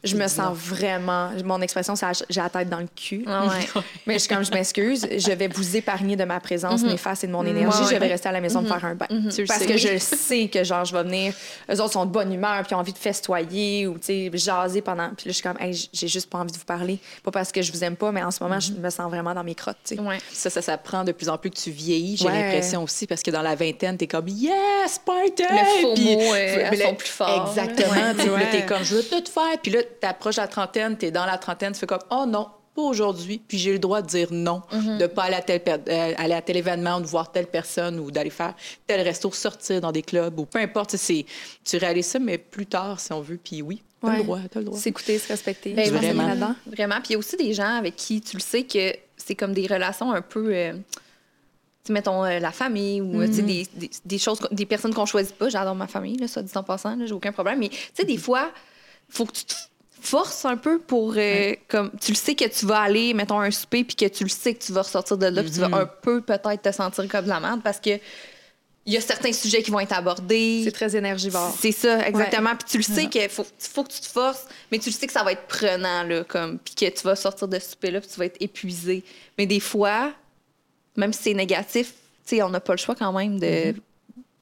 [0.03, 1.31] je me sens vraiment.
[1.43, 3.23] Mon expression, c'est j'ai la tête dans le cul.
[3.27, 3.81] Ah ouais.
[4.05, 7.27] Mais je suis comme je m'excuse, je vais vous épargner de ma présence néfaste et
[7.27, 7.77] de mon énergie.
[7.79, 7.93] Ouais, ouais.
[7.95, 9.07] Je vais rester à la maison me faire un bain.
[9.09, 11.33] Parce que je sais que genre je vais venir,
[11.71, 14.81] eux autres sont de bonne humeur puis ont envie de festoyer ou tu sais jaser
[14.81, 15.09] pendant.
[15.09, 17.51] Puis là je suis comme hey, j'ai juste pas envie de vous parler, pas parce
[17.51, 19.55] que je vous aime pas, mais en ce moment je me sens vraiment dans mes
[19.55, 19.77] crottes.
[19.83, 20.01] tu sais.
[20.01, 20.17] Ouais.
[20.31, 22.33] Ça, ça s'apprend de plus en plus que tu vieillis, j'ai Ouais.
[22.41, 25.43] l'impression aussi, parce que dans la vingtaine, t'es comme yes, party!
[25.43, 28.13] Le faux Puis- mot, euh, elles sont plus fortes, Exactement.
[28.17, 29.57] tu t'es comme je veux tout faire.
[29.61, 32.81] Puis là, t'approches la trentaine, t'es dans la trentaine, tu fais comme oh non, pas
[32.83, 33.41] aujourd'hui.
[33.47, 34.97] Puis j'ai le droit de dire non, Mm-hmm.
[34.99, 37.99] de pas aller à tel, euh, aller à tel événement, ou de voir telle personne,
[37.99, 38.53] ou d'aller faire
[38.85, 40.91] tel resto, sortir dans des clubs, ou peu importe.
[40.91, 41.25] tu c'est-
[41.63, 43.39] Tu réalises ça, mais plus tard, si on veut.
[43.43, 44.17] Puis oui, t'as Ouais.
[44.17, 44.77] le droit, t'as le droit.
[44.79, 45.73] S'écouter, se respecter.
[45.73, 46.27] Ben, Vraiment.
[46.27, 46.55] là-dedans.
[46.67, 46.95] Vraiment.
[46.97, 49.53] Puis il y a aussi des gens avec qui tu le sais que c'est comme
[49.53, 50.49] des relations un peu.
[50.53, 50.73] euh,
[51.83, 54.93] tu mettons euh, la famille ou euh, tu sais, des, des, des choses, des personnes
[54.93, 55.47] qu'on choisit pas.
[55.49, 57.59] J'adore ma famille, là, soit dit en passant, là, j'ai aucun problème.
[57.59, 58.51] Mais tu sais, des fois,
[59.09, 59.53] faut que tu te
[60.01, 61.13] forces un peu pour.
[61.17, 64.23] euh, comme Tu le sais que tu vas aller, mettons, un souper, puis que tu
[64.23, 66.71] le sais que tu vas ressortir de là, puis tu vas un peu peut-être te
[66.71, 67.99] sentir comme de la merde parce que.
[68.89, 70.61] Il y a certains sujets qui vont être abordés.
[70.63, 71.53] C'est très énergivore.
[71.59, 72.55] C'est ça, exactement.
[72.55, 75.07] Puis tu le sais qu'il faut, faut que tu te forces, mais tu le sais
[75.07, 77.99] que ça va être prenant, là, comme, puis que tu vas sortir de ce souper-là,
[77.99, 79.03] puis tu vas être épuisé.
[79.37, 80.13] Mais des fois,
[80.95, 81.89] même si c'est négatif,
[82.25, 83.75] tu sais, on n'a pas le choix quand même de,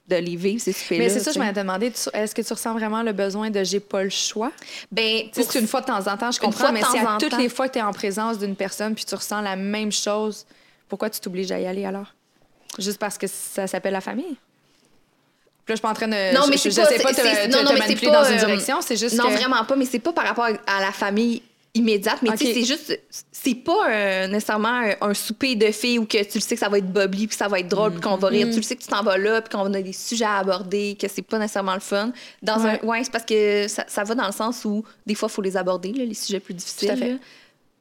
[0.08, 0.74] de les vivre, ces.
[0.90, 3.80] Mais c'est ça, je m'avais demandé, est-ce que tu ressens vraiment le besoin de j'ai
[3.80, 4.52] pas le choix?
[4.92, 6.98] Ben, Tu sais, pour- c'est une fois de temps en temps, je comprends, mais si
[6.98, 9.56] à toutes les fois que tu es en présence d'une personne puis tu ressens la
[9.56, 10.46] même chose,
[10.88, 12.14] pourquoi tu t'obliges à y aller alors?
[12.78, 14.36] Juste parce que ça s'appelle la famille?
[15.68, 16.34] Là, je suis pas en train de.
[16.34, 17.72] Non, mais je, c'est je pas- sais pas te, c'est- c'est- te- non, non, te
[17.72, 19.32] mais c'est manipuler pas, dans une euh, direction, c'est juste Non, que...
[19.34, 21.42] vraiment pas, mais c'est pas par rapport à la famille
[21.76, 23.00] immédiate, mais tu sais, c'est juste,
[23.30, 26.60] c'est pas euh, nécessairement un, un souper de filles où que tu le sais que
[26.60, 28.48] ça va être bubbly, puis ça va être drôle, puis qu'on va rire.
[28.50, 30.96] Tu le sais que tu t'en vas là, puis qu'on a des sujets à aborder,
[31.00, 32.12] que c'est pas nécessairement le fun.
[32.42, 32.80] Dans Ouais.
[32.82, 35.34] un, ouais, c'est parce que ça, ça va dans le sens où des fois, il
[35.34, 36.88] faut les aborder, là, les sujets plus difficiles.
[36.88, 37.12] Tout à fait.
[37.12, 37.18] là.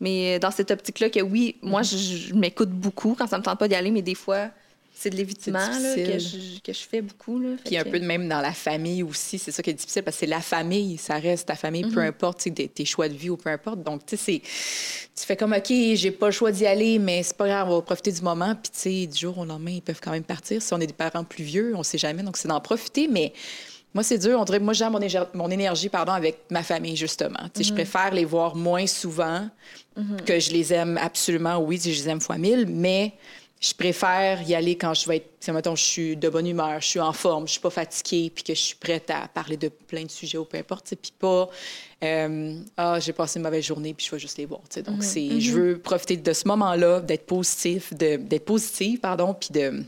[0.01, 3.43] Mais euh, dans cette optique-là, que oui, moi, je, je m'écoute beaucoup quand ça me
[3.43, 4.49] tente pas d'y aller, mais des fois,
[4.97, 5.59] c'est de l'évitement
[5.93, 7.37] que, je, que je fais beaucoup.
[7.39, 10.03] Là, Puis un peu de même dans la famille aussi, c'est ça qui est difficile
[10.03, 11.91] parce que c'est la famille, ça reste ta famille, Mhm.
[11.91, 13.83] peu importe tu sais, tes, tes choix de vie ou peu importe.
[13.83, 17.35] Donc, tu sais, tu fais comme, OK, j'ai pas le choix d'y aller, mais c'est
[17.35, 18.55] pas grave, on va profiter du moment.
[18.55, 20.61] Puis, tu sais, du jour au lendemain, ils peuvent quand même partir.
[20.61, 23.07] Si on est des parents plus vieux, on sait jamais, donc c'est d'en profiter.
[23.09, 23.33] Mais
[23.93, 24.39] moi, c'est dur.
[24.39, 24.87] On dirait, moi, j'ai
[25.33, 27.39] mon, énergie pardon, avec ma famille, justement.
[27.59, 27.75] Je Mhm.
[27.75, 29.49] préfère les voir moins souvent
[30.25, 31.57] que je les aime absolument.
[31.57, 33.13] Oui, je les aime fois mille, mais
[33.67, 36.79] je préfère y aller quand je vais être, sais, mettons, je suis de bonne humeur,
[36.81, 39.57] je suis en forme, je suis pas fatiguée, puis que je suis prête à parler
[39.57, 41.49] de plein de sujets ou peu importe, puis pas,
[42.03, 44.61] euh, ah, j'ai passé une mauvaise journée, puis je vais juste les voir.
[44.85, 49.83] Donc, c'est, je veux profiter de ce moment-là, d'être positif, d'être positive, pardon, puis de,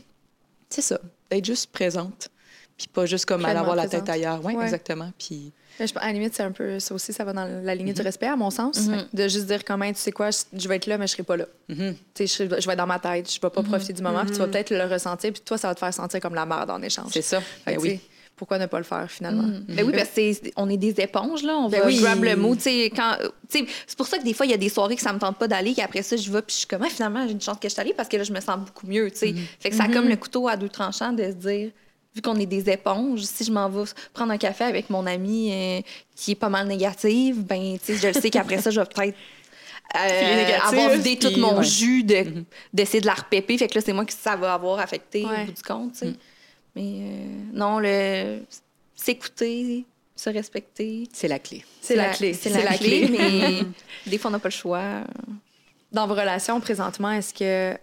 [0.68, 0.98] c'est ça,
[1.30, 2.30] d'être juste présente,
[2.76, 4.06] puis pas juste comme aller avoir la présente.
[4.06, 4.40] tête ailleurs.
[4.44, 4.64] Oui, Ouais.
[4.64, 5.12] exactement.
[5.18, 5.52] Puis,
[5.86, 7.96] je- à la limite, c'est un peu ça aussi, ça va dans la lignée Mhm.
[7.98, 8.88] du respect, à mon sens.
[9.12, 11.36] De juste dire comment, tu sais quoi, je, vais être là, mais je serai pas
[11.36, 11.44] là.
[11.68, 11.94] Mhm.
[12.14, 13.68] Tu sais, je, vais être dans ma tête, je vais pas Mhm.
[13.68, 15.94] profiter du moment, puis tu vas peut-être le ressentir, puis toi, ça va te faire
[15.94, 17.10] sentir comme la merde en échange.
[17.12, 17.40] c'est ça.
[17.40, 18.00] Fait Ben oui.
[18.36, 19.48] pourquoi ne pas le faire finalement?
[19.68, 21.56] Ben oui, parce que on est des éponges, là.
[21.56, 22.00] On Ben va oui.
[22.00, 22.54] grab le mot.
[22.94, 23.16] quand-
[23.48, 23.66] C'est
[23.96, 25.48] pour ça que des fois, il y a des soirées que ça me tente pas
[25.48, 27.68] d'aller, qu'après ça, je vais, puis je suis comme, Ah, finalement, j'ai une chance que
[27.68, 29.08] je suis allée parce que là, je me sens beaucoup mieux.
[29.10, 29.32] Fait
[29.70, 31.70] que ça a comme le couteau à deux tranchants de se dire,
[32.18, 35.52] vu qu'on est des éponges, si je m'en vais prendre un café avec mon ami
[35.52, 35.80] euh,
[36.16, 38.86] qui est pas mal négative, ben, tu sais, je le sais qu'après ça, je vais
[38.86, 39.16] peut-être.
[39.96, 41.64] euh, avoir vidé tout mon ouais.
[41.64, 42.44] jus de-
[42.74, 43.56] d'essayer de la repéper.
[43.56, 45.42] Fait que là, c'est moi que ça va avoir affecté Ouais.
[45.42, 45.92] au bout du compte.
[45.92, 46.14] tu sais.
[46.74, 48.40] Mais euh, non, le
[48.94, 51.08] s'écouter, se respecter.
[51.12, 51.64] C'est la clé.
[51.80, 52.34] C'est la clé.
[52.34, 53.62] C'est la, clé, mais
[54.10, 55.04] des fois, on n'a pas le choix.
[55.92, 57.78] Dans vos relations présentement, est-ce que,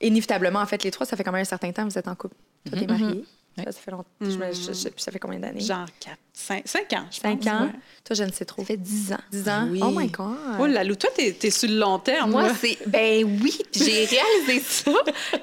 [0.00, 2.08] inévitablement, en fait, les trois, ça fait quand même un certain temps que vous êtes
[2.08, 2.34] en couple?
[2.68, 3.24] Toi, t'es mariée.
[3.64, 4.08] Ça, ça fait longtemps.
[4.20, 5.60] je me- je- je sais plus, ça fait combien d'années?
[5.60, 7.62] Genre 4, 5, 5 ans, je Cinq pense, ans?
[7.64, 7.70] ouais.
[8.04, 8.62] Toi, je ne sais trop.
[8.62, 9.18] Ça fait 10 ans.
[9.30, 9.68] 10 ans?
[9.70, 9.80] Oui.
[9.82, 10.36] Oh my God!
[10.58, 12.30] Oh là là, toi, t'es es sur le long terme.
[12.30, 12.78] Moi, c'est.
[12.86, 14.90] Ben oui, j'ai réalisé ça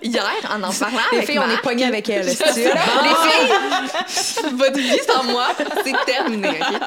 [0.01, 1.61] hier en en parlant Les avec filles, on est Marc.
[1.63, 2.25] poignées avec elle.
[2.25, 2.71] Les filles,
[4.53, 5.49] votre vie sans moi,
[5.83, 6.81] c'est terminé, OK?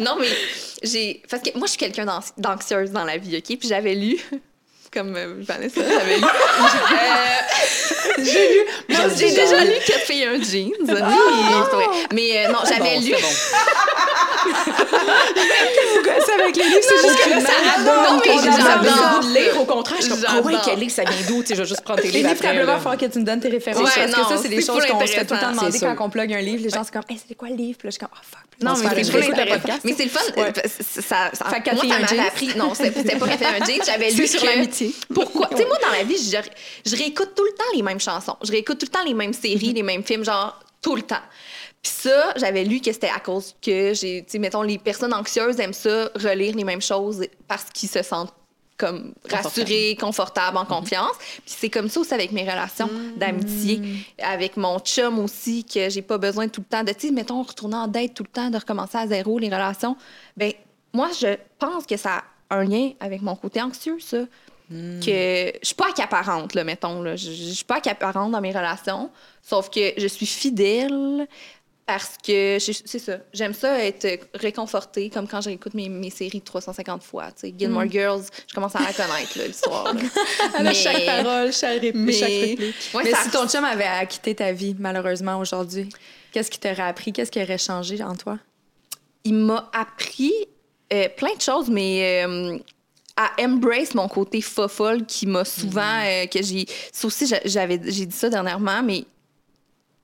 [0.00, 0.28] non, mais
[0.82, 1.22] j'ai.
[1.28, 3.58] Parce que moi, je suis quelqu'un d'anx- d'anxieuse dans la vie, OK?
[3.58, 4.16] Puis j'avais lu.
[4.92, 6.24] Comme euh, Vanessa, j'avais lu.
[6.24, 6.26] Euh,
[8.24, 8.60] j'ai lu.
[9.16, 10.70] J'ai déjà lu Quatre filles et un jeans.
[10.80, 11.86] Oui, c'est vrai.
[12.14, 13.12] Mais euh, non, j'avais Bon, lu.
[13.14, 13.28] c'est bon.
[16.24, 17.52] C'est avec les livres, c'est juste que là, ça
[17.84, 19.20] Non, mais j'adore.
[19.20, 19.98] de lire, au contraire.
[20.00, 21.42] Je suis comme, ah ouais, quel livre, ça vient d'où?
[21.42, 22.46] Tu sais, je vais juste prendre tes livres après.
[22.48, 23.82] Inévitablement, il falloir que tu nous donnes tes références.
[23.82, 26.10] Parce que ça, c'est des choses qu'on se fait tout le temps demander quand on
[26.10, 26.62] plug un livre.
[26.64, 27.78] Les gens sont comme, hey, c'est quoi le livre?
[27.78, 28.40] Puis là, je suis comme, oh fuck.
[28.60, 29.20] Non, mais fait c'est le.
[29.84, 30.18] Mais c'est le fun.
[30.36, 32.20] euh, ça, ça, Fait moi, ça jeans.
[32.26, 32.50] appris.
[32.56, 33.80] Non, c'était pas café un jeans.
[33.86, 34.46] J'avais lu sur que-
[35.12, 35.46] Pourquoi?
[35.50, 38.36] Tu sais, moi, dans la vie, je, je réécoute tout le temps les mêmes chansons.
[38.42, 41.16] Je réécoute tout le temps les mêmes séries, les mêmes films, genre, tout le temps.
[41.82, 45.14] Puis ça, j'avais lu que c'était à cause que j'ai, tu sais, mettons, les personnes
[45.14, 48.32] anxieuses aiment ça, relire les mêmes choses parce qu'ils se sentent
[48.76, 51.16] comme rassurés, confortables, en confiance.
[51.18, 53.82] Puis c'est comme ça aussi avec mes relations d'amitié,
[54.22, 57.42] avec mon chum aussi, que j'ai pas besoin tout le temps de, tu sais, mettons,
[57.42, 59.96] retourner en date tout le temps, de recommencer à zéro les relations.
[60.36, 60.52] Ben
[60.92, 64.18] moi, je pense que ça a un lien avec mon côté anxieux, ça
[64.70, 67.02] que je suis pas accaparante, là, mettons.
[67.02, 67.16] Là.
[67.16, 69.10] Je, je suis pas accaparante dans mes relations,
[69.42, 71.26] sauf que je suis fidèle
[71.86, 73.16] parce que c'est ça.
[73.32, 77.28] J'aime ça être réconfortée, comme quand j'écoute mes, mes séries 350 fois.
[77.28, 79.94] Tu sais, Gilmore Girls, je commence à la connaître, l'histoire.
[80.62, 81.94] Mais- chaque parole, chaque réplique.
[81.94, 82.74] mais- chaque réplique.
[82.92, 85.88] Ouais, mais ça- si ton chum avait à quitter ta vie, malheureusement, aujourd'hui,
[86.30, 87.14] qu'est-ce qui t'aurait appris?
[87.14, 88.38] Qu'est-ce qui aurait changé en toi?
[89.24, 90.32] il m'a appris
[90.92, 92.56] euh, plein de choses, mais euh,
[93.20, 97.80] à embrace mon côté fofolle qui m'a souvent euh, que j'ai ça aussi j'a- j'avais
[97.86, 99.04] j'ai dit ça dernièrement mais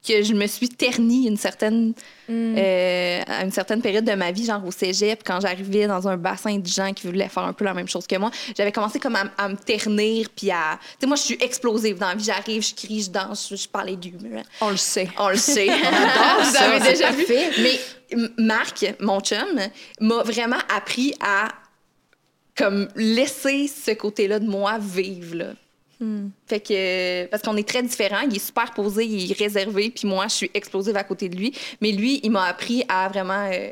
[0.07, 1.95] que je me suis ternie une certaine
[2.29, 6.17] euh, à une certaine période de ma vie genre au cégep quand j'arrivais dans un
[6.19, 8.99] bassin de gens qui voulaient faire un peu la même chose que moi j'avais commencé
[8.99, 12.15] comme à, à me ternir puis à tu sais moi je suis explosive dans la
[12.17, 13.97] vie j'arrive je crie je danse je, je parle
[14.61, 15.09] On le sait.
[15.19, 15.69] on le sait.
[16.41, 17.25] Vous ça, avez déjà vu.
[17.63, 17.81] Mais
[18.37, 19.39] Marc, mon chum,
[20.01, 21.49] m'a vraiment appris à
[22.57, 25.37] comme laisser ce côté-là de moi vivre.
[25.37, 25.55] Là.
[26.47, 30.07] Fait que parce qu'on est très différents, il est super posé, il est réservé, puis
[30.07, 31.53] moi je suis explosive à côté de lui.
[31.81, 33.71] Mais lui, il m'a appris à vraiment euh,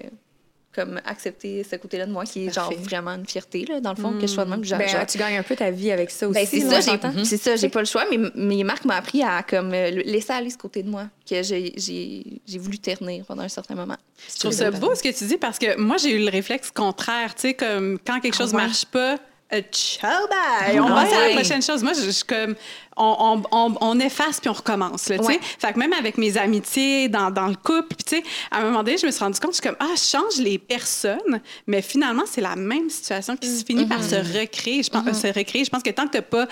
[0.75, 3.97] comme accepter ce côté-là de moi qui est genre vraiment une fierté là, dans le
[3.97, 4.61] fond que je sois de même.
[4.62, 6.41] que j'a- Ben, j'a- tu gagnes un peu ta vie avec ça aussi.
[6.41, 8.97] ben, c'est là, ça, j'ai, c'est ça, j'ai pas le choix, mais, mais Marc m'a
[8.97, 12.79] appris à comme, euh, laisser aller ce côté de moi, que j'ai, j'ai, j'ai voulu
[12.79, 13.97] ternir pendant un certain moment.
[14.35, 16.70] Je trouve ça beau ce que tu dis parce que moi, j'ai eu le réflexe
[16.70, 17.35] contraire.
[17.35, 18.62] Tu sais, comme quand quelque chose ouais?
[18.62, 19.18] marche pas,
[19.61, 20.81] ciao, bye!
[20.81, 21.83] On passe à la prochaine chose.
[21.83, 22.55] Moi, je, je suis comme.
[22.97, 25.09] On, on, on, on efface puis on recommence.
[25.09, 25.17] Là.
[25.23, 25.41] Ouais.
[25.59, 28.99] Fait que même avec mes amitiés, dans, dans le couple, puis à un moment donné,
[28.99, 32.25] je me suis rendu compte, je suis comme, ah, je change les personnes, mais finalement,
[32.27, 34.83] c'est la même situation qui se finit par se recréer.
[34.83, 35.65] Je pense, euh, se recréer.
[35.65, 36.47] Je pense que tant que tu pas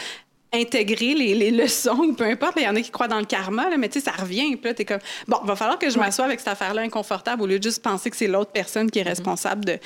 [0.53, 2.55] intégrer les, les leçons ou peu importe.
[2.57, 4.57] Il y en a qui croient dans le karma, là, mais tu sais, ça revient.
[4.57, 4.99] Puis là, t'es comme,
[5.29, 8.11] bon, va falloir que je m'assoie avec cette affaire-là inconfortable au lieu de juste penser
[8.11, 9.79] que c'est l'autre personne qui est responsable de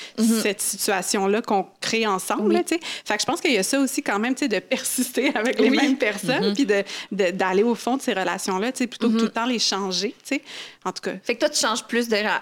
[0.43, 2.81] cette situation-là qu'on crée ensemble, là, tu sais.
[3.05, 5.29] Fait que je pense qu'il y a ça aussi quand même, tu sais, de persister
[5.35, 8.87] avec les mêmes personnes puis de, de- d'aller au fond de ces relations-là, tu sais,
[8.87, 10.43] plutôt que tout le temps les changer, tu sais.
[10.85, 12.17] En tout cas, Fait que toi, tu changes plus de.
[12.17, 12.41] ra-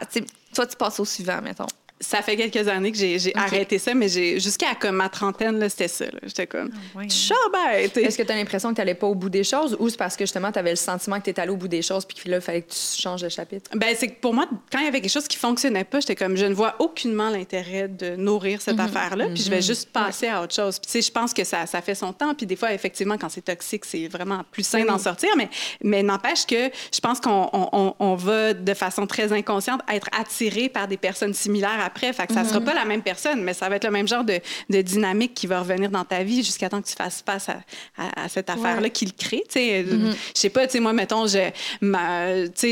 [0.54, 1.66] Toi, tu passes au suivant, mettons.
[2.02, 5.88] Ça fait quelques années que j'ai, arrêté ça, mais j'ai, jusqu'à comme ma trentaine, c'était
[5.88, 6.04] ça.
[6.24, 7.08] J'étais comme, ouais.
[7.08, 7.96] chabette!
[7.96, 9.96] Est-ce que tu as l'impression que tu n'allais pas au bout des choses ou c'est
[9.96, 12.04] parce que justement tu avais le sentiment que tu étais allé au bout des choses
[12.04, 13.70] puis que là, il fallait que tu changes de chapitre?
[13.74, 16.16] Ben, c'est que pour moi, quand il y avait quelque chose qui fonctionnait pas, j'étais
[16.16, 20.28] comme, je ne vois aucunement l'intérêt de nourrir cette affaire-là, puis je vais juste passer
[20.28, 20.78] à autre chose.
[20.78, 23.16] Puis, tu sais, je pense que ça, ça fait son temps, puis des fois, effectivement,
[23.16, 25.48] quand c'est toxique, c'est vraiment plus sain d'en sortir, mais,
[25.82, 30.08] mais n'empêche que je pense qu'on on, on- on va, de façon très inconsciente, être
[30.18, 32.12] attiré par des personnes similaires à après.
[32.12, 34.24] Fait que ça sera pas la même personne, mais ça va être le même genre
[34.24, 34.40] de,
[34.70, 37.56] de dynamique qui va revenir dans ta vie jusqu'à temps que tu fasses face à,
[37.96, 39.44] à, à cette affaire-là qui le crée.
[39.48, 41.50] Tu sais, je sais pas, tu sais, moi, mettons, je,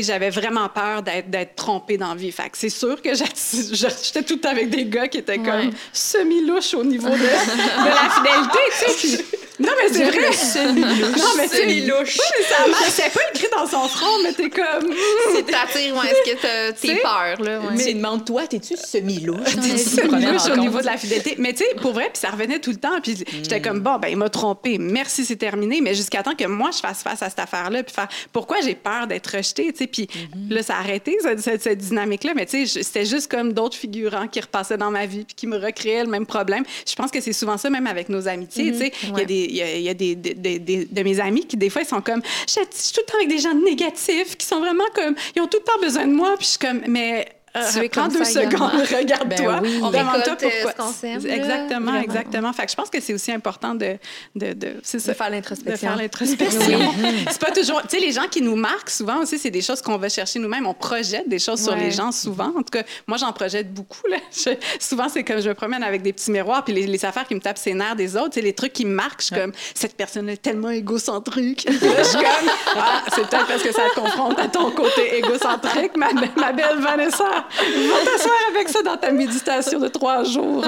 [0.01, 2.31] j'avais vraiment peur d'être, trompée dans la vie.
[2.31, 5.71] Fait que c'est sûr que j'étais tout le temps avec des gars qui étaient comme
[5.93, 8.59] semi-louches au niveau de, de la fidélité,
[8.99, 9.25] tu sais.
[9.59, 10.71] Non, mais c'est vrai.
[11.17, 12.17] Non, mais c'est Semi-louche.
[12.17, 12.77] Pas nécessairement.
[12.89, 14.93] C'est pas écrit dans son front, mais t'es comme.
[15.35, 17.59] C'est t'attires, ouais, est-ce que tes peurs, là?
[17.59, 17.73] Ouais.
[17.77, 19.55] Mais demande-toi, t'es-tu semi-louche?
[19.55, 21.35] T'es-tu C'est première louche au niveau de la fidélité?
[21.37, 22.99] Mais tu sais, pour vrai, puis ça revenait tout le temps.
[23.01, 24.77] Puis j'étais comme, bon, ben il m'a trompé.
[24.79, 25.79] Merci, c'est terminé.
[25.81, 28.75] Mais jusqu'à temps que moi, je fasse face à cette affaire-là, puis faire, pourquoi j'ai
[28.75, 29.87] peur d'être rejetée, tu sais.
[29.87, 30.07] Puis
[30.49, 32.33] là, ça a arrêté, cette, cette- cette dynamique-là.
[32.35, 35.47] Mais tu sais, c'était juste comme d'autres figurants qui repassaient dans ma vie, puis qui
[35.47, 36.63] me recréaient le même problème.
[36.87, 38.91] Je pense que c'est souvent ça, même avec nos amitiés, tu sais.
[39.03, 41.69] Il y a, des, il y a, des, des- des- de mes amis qui, des
[41.69, 44.59] fois, ils sont comme, je suis tout le temps avec des gens négatifs, qui sont
[44.59, 46.35] vraiment comme, ils ont tout le temps besoin de moi.
[46.37, 47.27] Puis je suis comme, mais.
[47.55, 48.69] Euh, Tu es comme deux ça également.
[48.69, 49.53] secondes, regarde-toi.
[49.53, 49.79] Ben oui.
[49.83, 50.93] On Demande-toi euh, pourquoi.
[50.93, 51.35] ce là.
[51.35, 52.53] Exactement, exactement.
[52.53, 53.97] Fait que je pense que c'est aussi important de,
[54.35, 55.87] de, de, c'est ça, De faire de l'introspection.
[55.89, 56.79] faire l'introspection.
[57.29, 57.81] c'est pas toujours.
[57.83, 60.39] Tu sais, les gens qui nous marquent souvent aussi, c'est des choses qu'on va chercher
[60.39, 60.65] nous-mêmes.
[60.67, 62.51] On projette des choses sur les gens souvent.
[62.57, 64.07] En tout cas, moi, j'en projette beaucoup.
[64.09, 64.17] Là.
[64.31, 67.27] Je- souvent, c'est comme je me promène avec des petits miroirs, puis les, les affaires
[67.27, 69.25] qui me tapent ses nerfs des autres, tu sais, les trucs qui me marquent, je
[69.27, 71.65] suis comme cette personne est tellement égocentrique.
[71.65, 75.17] Là, je suis comme ah, c'est peut-être parce que ça te confronte à ton côté
[75.17, 77.40] égocentrique, ma, ma belle Vanessa.
[77.57, 80.63] Va t'asseoir avec ça dans ta méditation de trois jours.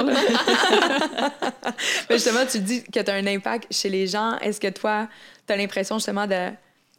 [2.10, 4.38] justement, tu dis que tu as un impact chez les gens.
[4.38, 5.08] Est-ce que toi,
[5.46, 6.50] tu as l'impression justement de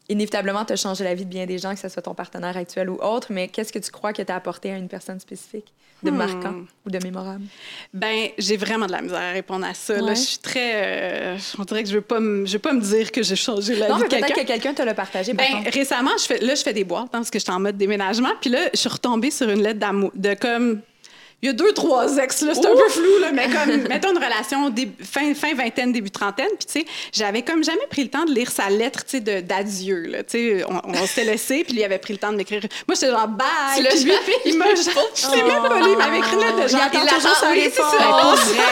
[0.09, 2.89] inévitablement te changer la vie de bien des gens, que ce soit ton partenaire actuel
[2.89, 5.73] ou autre, mais qu'est-ce que tu crois que tu as apporté à une personne spécifique?
[6.04, 6.16] De Hmm.
[6.18, 7.43] marquant ou de mémorable?
[7.93, 10.00] Ben, j'ai vraiment de la misère à répondre à ça.
[10.00, 10.72] Là, je suis très.
[10.76, 13.36] euh, on dirait que je veux pas me, je veux pas me dire que j'ai
[13.36, 14.41] changé la Non, vie de peut-être quelqu'un.
[14.43, 15.34] que quelqu'un te l'a partagé.
[15.34, 17.60] par Ben, récemment, je fais, là, je fais des boîtes hein, parce que j'étais en
[17.60, 18.30] mode déménagement.
[18.41, 20.82] Puis là, je suis retombée sur une lettre d'amour, de comme.
[21.42, 24.12] Il y a deux, trois ex, là, c'est un peu flou, là, mais comme, mettons
[24.12, 24.74] une relation
[25.04, 28.34] fin, fin vingtaine, début trentaine, puis tu sais, j'avais comme jamais pris le temps de
[28.34, 31.84] lire sa lettre, tu sais, d'adieu, là, tu sais, on, on s'était laissé, puis lui
[31.84, 32.62] avait pris le temps de m'écrire.
[32.88, 33.48] Moi, j'étais genre, bye!
[33.76, 34.14] Tu l'as lui,
[34.46, 36.98] il m'a, je sais même pas lu, il m'avait écrit une lettre de genre, Il
[37.00, 38.46] attend toujours sa réponse.
[38.54, 38.64] vrai.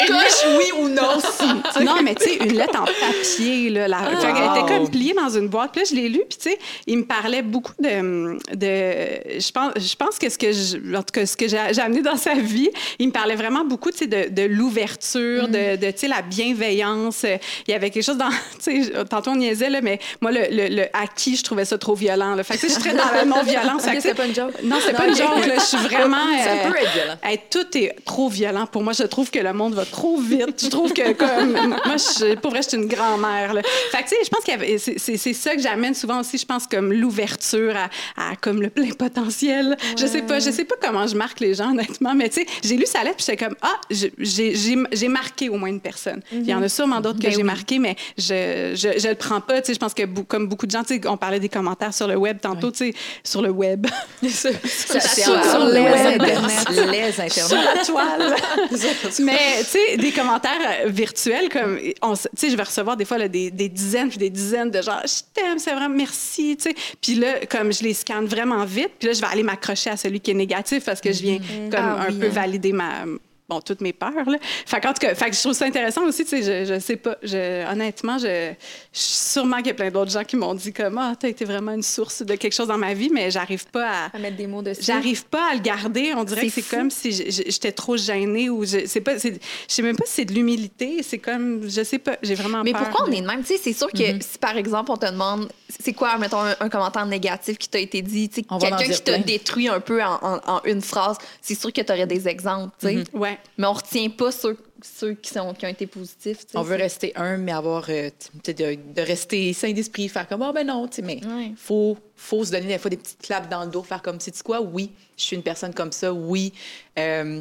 [0.06, 1.84] Coche oui ou non, si.
[1.84, 3.88] Non, mais tu sais, une lettre en papier, là.
[3.88, 3.98] La...
[3.98, 4.56] Wow.
[4.56, 5.72] était comme pliée dans une boîte.
[5.72, 8.38] Puis là, je l'ai lu, puis tu sais, il me parlait beaucoup de...
[8.54, 9.40] de...
[9.40, 12.02] Je, pense, je pense que ce que, en tout cas, ce que j'ai j'ai amené
[12.02, 15.50] dans sa vie, il me parlait vraiment beaucoup, de, de l'ouverture, Mm.
[15.52, 17.24] de, de tu sais, la bienveillance.
[17.66, 18.30] Il y avait quelque chose dans...
[19.08, 22.34] Tantôt on niaisait, là, mais moi, le, le, le acquis, je trouvais ça trop violent,
[22.34, 22.42] là.
[22.44, 23.82] Fait que je suis très dans la non-violence.
[24.00, 24.52] C'est pas une joke.
[24.62, 25.18] Non, c'est pas une ok.
[25.18, 25.54] joke, là.
[25.56, 26.16] Je suis vraiment...
[26.44, 27.16] Ça euh, peut être violent.
[27.50, 28.92] Tout est trop violent pour moi.
[28.92, 30.62] Je trouve que le monde va trop vite.
[30.62, 33.52] Je trouve que, comme, moi, je, pour vrai, je suis une grand-mère.
[33.90, 36.66] Fait que, tu sais, je pense que c'est ça que j'amène souvent aussi, je pense,
[36.66, 39.76] comme l'ouverture à, à comme le plein potentiel.
[39.98, 42.46] Je sais pas, je sais pas comment je marque les gens, honnêtement, mais tu sais,
[42.62, 44.54] j'ai lu sa lettre puis j'étais comme, ah, j'ai j'ai-
[44.92, 46.20] j'ai marqué au moins une personne.
[46.32, 47.42] Il y en a sûrement d'autres que Ben j'ai oui.
[47.42, 49.60] marqué, mais je, je, je le prends pas.
[49.60, 51.92] Tu sais, je pense que comme beaucoup de gens, tu sais, on parlait des commentaires
[51.94, 52.94] sur le web tantôt, tu sais,
[53.24, 53.86] sur le web.
[54.22, 54.30] C'est
[54.66, 56.20] sur- en- sur les web.
[56.22, 56.68] Internet.
[56.70, 57.74] Les sur Internet.
[57.76, 58.36] la toile.
[59.20, 60.52] Mais, tu sais, des commentaires
[60.84, 64.08] euh, virtuels, comme, on tu sais, je vais recevoir des fois là, des, des dizaines
[64.08, 66.74] puis des dizaines de gens, je t'aime, c'est vraiment merci, tu sais.
[67.00, 69.96] Puis là, comme je les scanne vraiment vite, puis là, je vais aller m'accrocher à
[69.96, 71.38] celui qui est négatif parce que je viens
[71.70, 72.30] comme Ah un oui, peu hein.
[72.30, 73.04] valider ma.
[73.50, 74.38] Bon, toutes mes peurs, là.
[74.64, 76.78] Fait qu'en tout cas, fait que je trouve ça intéressant aussi, tu sais, je, je
[76.78, 78.52] sais pas, je, honnêtement, je,
[78.92, 81.44] je- sûrement qu'il y a plein d'autres gens qui m'ont dit comme, ah, t'as été
[81.44, 84.36] vraiment une source de quelque chose dans ma vie, mais j'arrive pas à, À mettre
[84.36, 84.82] des mots dessus.
[84.84, 86.12] J'arrive pas à le garder.
[86.16, 89.16] On dirait que c'est comme si j'étais trop gênée ou je sais pas.
[89.18, 89.30] Je
[89.66, 91.02] sais même pas si c'est de l'humilité.
[91.02, 92.16] C'est comme, je sais pas.
[92.22, 92.82] J'ai vraiment Mais peur.
[92.82, 93.40] pourquoi on est de même?
[93.40, 95.48] Tu sais, c'est sûr que si, par exemple, on te demande,
[95.82, 99.02] c'est quoi, mettons, un, un commentaire négatif qui t'a été dit, tu en quelqu'un qui
[99.02, 102.28] t'a détruit un peu en, en- en une phrase, c'est sûr que tu aurais des
[102.28, 103.04] exemples, tu sais.
[103.12, 103.38] Ouais.
[103.58, 106.46] Mais on retient pas ceux, ceux qui, sont, qui ont été positifs.
[106.54, 108.10] On veut rester un, mais avoir, euh,
[108.46, 111.52] de, de rester sain d'esprit, faire comme, ah ben non, tu sais, mais Ouais.
[111.56, 114.42] faut, faut se donner des fois des petites claps dans le dos, faire comme, sais-tu
[114.42, 116.52] quoi, oui, je suis une personne comme ça, oui,
[116.98, 117.40] euh,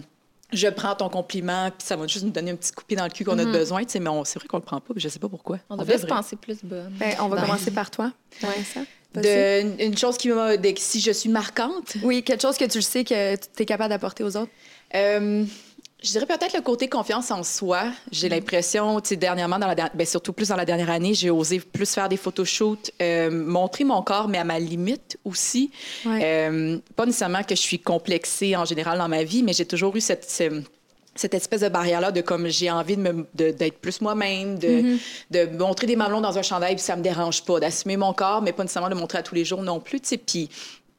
[0.51, 2.97] je prends ton compliment, puis ça va juste nous donner un petit coup de pied
[2.97, 4.81] dans le cul qu'on a besoin, tu sais, mais on- c'est vrai qu'on le prend
[4.81, 5.59] pas, puis je sais pas pourquoi.
[5.69, 6.91] On devrait se penser plus bonne.
[6.99, 7.43] Ben, on va Ben.
[7.43, 8.11] commencer par toi.
[8.43, 8.49] Ouais.
[8.73, 8.81] ça.
[9.15, 12.83] De, une- chose qui m'a, si je suis marquante, Oui, quelque chose que tu le
[12.83, 14.51] sais que tu es capable d'apporter aux autres?
[14.93, 15.45] Euh,
[16.01, 17.83] je dirais peut-être le côté confiance en soi.
[18.11, 21.29] J'ai l'impression, tu sais, dernièrement, dans la, ben, surtout plus dans la dernière année, j'ai
[21.29, 25.71] osé plus faire des photoshoots, euh, montrer mon corps, mais à ma limite aussi.
[26.05, 26.19] Ouais.
[26.23, 29.95] Euh, pas nécessairement que je suis complexée en général dans ma vie, mais j'ai toujours
[29.95, 30.61] eu cette, ce-
[31.15, 34.95] cette espèce de barrière-là de comme j'ai envie de d'être plus moi-même, de,
[35.31, 38.41] de montrer des mamelons dans un chandail, puis ça me dérange pas, d'assumer mon corps,
[38.41, 40.17] mais pas nécessairement de le montrer à tous les jours non plus, tu sais.
[40.17, 40.49] Puis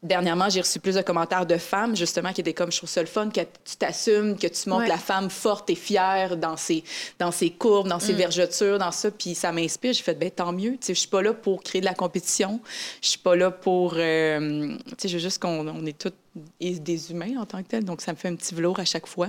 [0.03, 3.03] Dernièrement, j'ai reçu plus de commentaires de femmes, justement, qui étaient comme, je trouve ça
[3.03, 4.89] le fun, que tu t'assumes, que tu montres Ouais.
[4.89, 6.83] la femme forte et fière dans ses,
[7.19, 8.01] dans ses courbes, dans Mm.
[8.01, 9.11] ses vergetures, dans ça.
[9.11, 9.93] Puis ça m'inspire.
[9.93, 10.73] J'ai fait, ben tant mieux.
[10.73, 12.61] Tu sais, je suis pas là pour créer de la compétition.
[13.03, 13.93] Je suis pas là pour.
[13.97, 16.13] euh, tu sais, je veux juste qu'on on est tous
[16.61, 17.85] des humains en tant que tels.
[17.85, 19.29] Donc ça me fait un petit velours à chaque fois.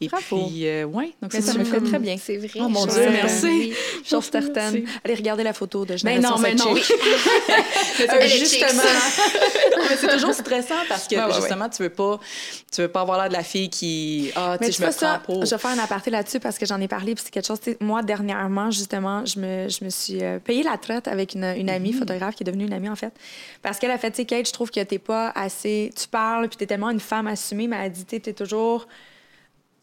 [0.00, 0.46] Et Bravo.
[0.46, 1.12] puis, euh, ouais.
[1.20, 2.16] Donc Mais ça me fait très bien.
[2.22, 2.48] C'est vrai.
[2.60, 3.12] Oh, mon Dieu, certaine.
[3.14, 3.46] merci.
[3.46, 3.74] Oui.
[4.08, 4.74] Chose certaine.
[4.82, 4.84] Merci.
[5.04, 6.72] Allez regarder la photo de Mais Génération non, mais non.
[6.74, 6.84] Mais est
[7.96, 8.82] c'est chic, justement.
[9.90, 11.34] mais c'est toujours stressant parce que Ouais, ouais, ouais.
[11.34, 12.20] justement, tu veux pas,
[12.72, 14.86] tu veux pas avoir l'air de la fille qui, ah, tu Mais sais, je me
[14.86, 15.44] vois ça, prends pour.
[15.44, 17.58] je vais faire un aparté là-dessus parce que j'en ai parlé, puis c'est quelque chose,
[17.80, 21.68] moi, dernièrement, justement, je me, je me suis euh, payé la traite avec une, une
[21.70, 21.98] amie Mm-hmm.
[21.98, 23.12] photographe qui est devenue une amie, en fait.
[23.62, 25.90] Parce qu'elle a fait, tu sais, Kate, je trouve que t'es pas assez.
[26.00, 28.86] Tu parles, puis t'es tellement une femme assumée, mais elle a dit, t'es toujours.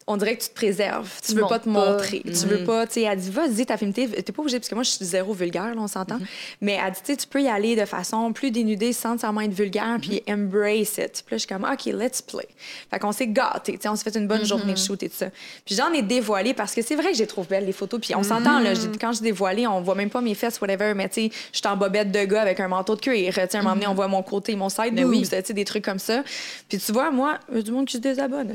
[0.07, 1.09] On dirait que tu te préserves.
[1.25, 1.71] Tu veux montres pas te pas.
[1.91, 2.21] montrer.
[2.23, 2.45] Tu Mm-hmm.
[2.45, 4.83] veux pas, tu sais, elle dit, vas-y, ta féminité, t'es pas obligée, parce que moi,
[4.83, 6.17] je suis zéro vulgaire, là, on s'entend.
[6.17, 6.27] Mm-hmm.
[6.61, 9.41] Mais elle dit, tu sais, tu peux y aller de façon plus dénudée sans nécessairement
[9.41, 10.33] être vulgaire, puis Mm-hmm.
[10.33, 11.23] embrace it.
[11.25, 12.47] Puis là, je suis comme, OK, let's play.
[12.91, 15.09] Fait qu'on s'est gâtés, tu sais, on s'est fait une bonne journée de shoot et
[15.09, 15.29] tout ça.
[15.65, 17.99] Puis j'en ai dévoilé parce que c'est vrai que j'ai trouvé belles les photos.
[17.99, 21.09] Puis on s'entend, là, quand je dévoilé, on voit même pas mes fesses, whatever, mais
[21.09, 23.33] tu sais, je suis en bobette de gars avec un manteau de cuir.
[23.33, 25.23] Tu sais, à un moment donné, on voit mon côté, mon side Mais oui.
[25.23, 26.23] tu sais, des trucs comme ça.
[26.69, 28.53] Puis tu vois, moi, il y a du monde qui se désabonne.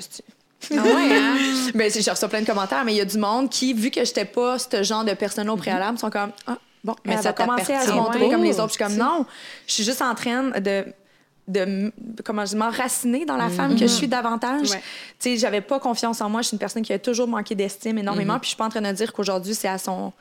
[0.71, 1.37] Ah ouais, hein?
[1.75, 4.05] Ben, j'ai reçu plein de commentaires, mais il y a du monde qui, vu que
[4.05, 7.73] j'étais pas ce genre de personne au préalable, sont comme Ah, bon, Mais ça commencer
[7.73, 8.69] à se montrer comme les autres.
[8.69, 9.27] Je suis comme non,
[9.67, 10.85] je suis juste en train de
[11.51, 11.93] de
[12.25, 14.71] comment je dis, m'enraciner dans la femme que je suis davantage.
[14.71, 14.83] Ouais.
[15.19, 17.55] Tu sais, j'avais pas confiance en moi, je suis une personne qui a toujours manqué
[17.55, 20.13] d'estime énormément, puis je suis pas en train de dire qu'aujourd'hui c'est à son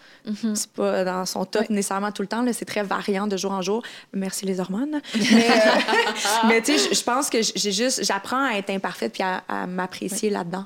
[0.53, 3.51] c'est pas dans son top nécessairement tout le temps là, c'est très variant de jour
[3.51, 3.84] en jour.
[4.13, 4.99] Merci les hormones.
[5.15, 5.53] mais euh,
[6.47, 9.67] mais tu sais, je- pense que j'ai juste j'apprends à être imparfaite puis à, à
[9.67, 10.65] m'apprécier là-dedans.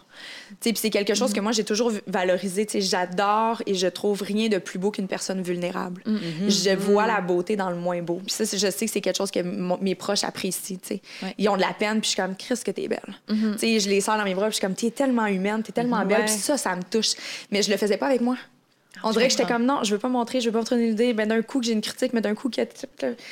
[0.49, 3.73] Tu sais, puis c'est quelque chose que moi j'ai toujours valorisé, tu sais, j'adore et
[3.75, 6.03] je trouve rien de plus beau qu'une personne vulnérable.
[6.47, 8.21] Je vois la beauté dans le moins beau.
[8.25, 9.39] Puis ça, je sais que c'est quelque chose que
[9.81, 11.01] mes proches apprécient, tu sais.
[11.21, 11.33] Ouais.
[11.37, 12.99] Ils ont de la peine, puis je suis comme, Chris, que t'es belle.
[13.27, 15.63] Tu sais, je les sors dans mes bras, puis je suis comme, t'es tellement humaine,
[15.63, 16.25] t'es tellement belle, Ouais.
[16.25, 17.11] puis ça, ça me touche.
[17.51, 18.37] Mais je le faisais pas avec moi.
[19.05, 20.93] On dirait que j'étais comme, non, je veux pas montrer, je veux pas montrer une
[20.93, 21.13] idée.
[21.13, 22.61] Ben, d'un coup, que j'ai une critique, mais d'un coup, que.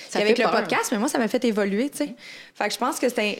[0.09, 2.15] Ça avec le podcast, mais moi, ça m'a fait évoluer, tu sais.
[2.55, 3.39] Fait que je pense que c'était.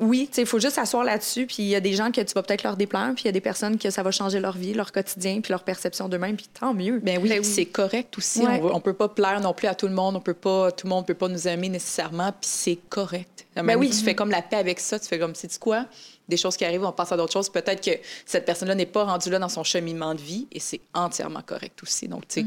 [0.00, 2.42] Oui, il faut juste s'asseoir là-dessus, puis il y a des gens que tu vas
[2.42, 4.74] peut-être leur déplaire, puis il y a des personnes que ça va changer leur vie,
[4.74, 6.98] leur quotidien, puis leur perception d'eux-mêmes, puis tant mieux.
[6.98, 8.40] Ben oui, puis c'est correct aussi.
[8.40, 8.60] Ouais.
[8.60, 10.16] On, on peut pas plaire non plus à tout le monde.
[10.16, 12.32] On peut pas, tout le monde peut pas nous aimer nécessairement.
[12.32, 13.46] Puis c'est correct.
[13.54, 13.90] Ben oui.
[13.90, 14.98] Tu fais comme la paix avec ça.
[14.98, 15.86] Tu fais comme, sais-tu quoi?
[16.28, 17.50] Des choses qui arrivent, on passe à d'autres choses.
[17.50, 17.90] Peut-être que
[18.24, 21.82] cette personne-là n'est pas rendue là dans son cheminement de vie et c'est entièrement correct
[21.82, 22.08] aussi.
[22.08, 22.46] Donc, tu sais,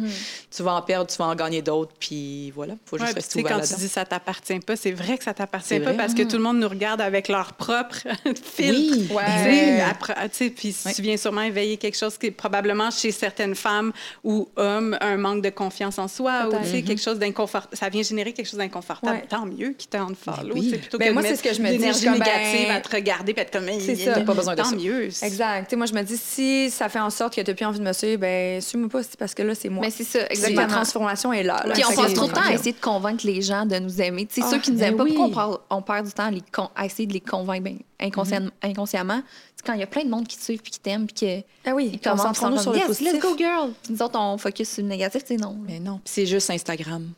[0.56, 1.94] tu vas en perdre, tu vas en gagner d'autres.
[2.00, 4.92] Puis voilà, faut juste Ouais, rester sais, ouvert quand tu dis ça t'appartient pas, c'est
[4.94, 5.98] vrai que ça t'appartient pas vrai.
[5.98, 7.98] parce que tout le monde nous regarde avec leur propre
[8.44, 8.98] filtre.
[8.98, 9.16] Oui.
[9.16, 9.82] Ouais.
[9.82, 10.16] Après-
[10.56, 10.94] puis Ouais.
[10.94, 13.92] tu viens sûrement éveiller quelque chose qui est probablement chez certaines femmes
[14.24, 17.78] ou hommes un manque de confiance en soi ou tu sais, quelque chose d'inconfortable.
[17.78, 19.18] Ça vient générer quelque chose d'inconfortable.
[19.18, 19.28] Ouais.
[19.30, 20.56] Tant mieux qu'ils t'en follow.
[20.56, 20.62] oui.
[20.64, 22.06] tu sais, plutôt Ben que moi, de c'est mettre ce que je me dis, l'énergie
[22.06, 24.20] comme, négative ben, à te regarder puis être comme C'est ça.
[24.22, 24.76] Pas besoin de tant ça.
[24.76, 25.06] mieux.
[25.06, 25.64] Exact.
[25.66, 27.66] Tu sais, moi, je me dis, si ça fait en sorte que tu n'as plus
[27.66, 29.82] envie de me suivre, ben, suis-moi pas, c'est parce que là, c'est moi.
[29.86, 30.62] Mais c'est ça, exactement.
[30.62, 31.64] Ma transformation est là.
[31.66, 31.74] là.
[31.74, 34.26] Puis on passe trop de temps à essayer de convaincre les gens de nous aimer.
[34.26, 35.14] Tu sais, Ah, ceux qui nous ben aiment pas, oui.
[35.16, 37.64] pourquoi on, parle- on perd du temps à, les con- à essayer de les convaincre
[37.64, 38.52] ben, Mhm.
[38.64, 39.22] inconsciemment?
[39.66, 41.70] Quand il y a plein de monde qui te suivent puis qui t'aiment puis que
[41.70, 43.14] Ah oui, ils on à sur le yes, positif.
[43.14, 43.72] let's go girl.
[43.84, 45.58] Puis nous autres, on focus sur le négatif, tu sais, non.
[45.68, 47.10] Mais non, puis c'est juste Instagram.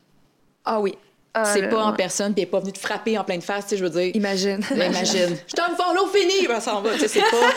[0.64, 0.94] Ah oui.
[1.52, 3.64] C'est Euh, pas en personne, puis elle est pas venue te frapper en pleine face,
[3.64, 4.10] tu sais, je veux dire.
[4.14, 4.60] Imagine.
[4.72, 5.36] Imagine.
[5.48, 6.46] Je t'en follow, fini!
[6.48, 6.94] Ben, ça en va.
[6.94, 7.50] Tu sais, c'est pas.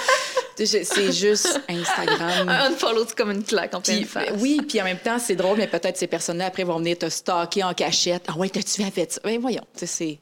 [0.55, 2.47] C'est juste Instagram.
[2.49, 4.29] Un unfollow, c'est comme une claque en pleine Puis, face.
[4.39, 7.09] oui, puis en même temps, c'est drôle, mais peut-être ces personnes-là, après, vont venir te
[7.09, 8.23] stalker en cachette.
[8.27, 9.21] Ah ouais, t'as-tu fait ça?
[9.23, 10.19] Ben voyons, tu sais, c'est,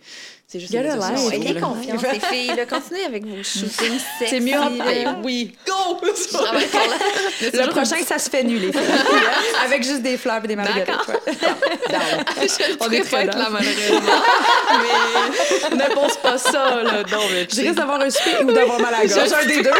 [0.51, 0.71] c'est juste...
[0.73, 1.31] Get a life.
[1.33, 2.53] Ayez confiance, les filles.
[2.55, 2.65] là.
[2.65, 4.25] Continuez avec vos shootings sexy.
[4.29, 5.15] C'est mieux en là.
[5.23, 5.73] Oui, go!
[7.53, 8.81] La- Le prochain, ça se fait nu, les filles.
[9.65, 10.85] Avec juste des fleurs et des marguerites.
[10.87, 11.05] D'accord.
[11.09, 11.21] ouais.
[11.37, 14.21] Je ne On est pas très être là, malheureusement.
[15.71, 17.03] mais ne pense pas ça, là.
[17.11, 19.31] Non, mais Je risque d'avoir un souper ou d'avoir mal à la gorge.
[19.33, 19.71] Un des deux.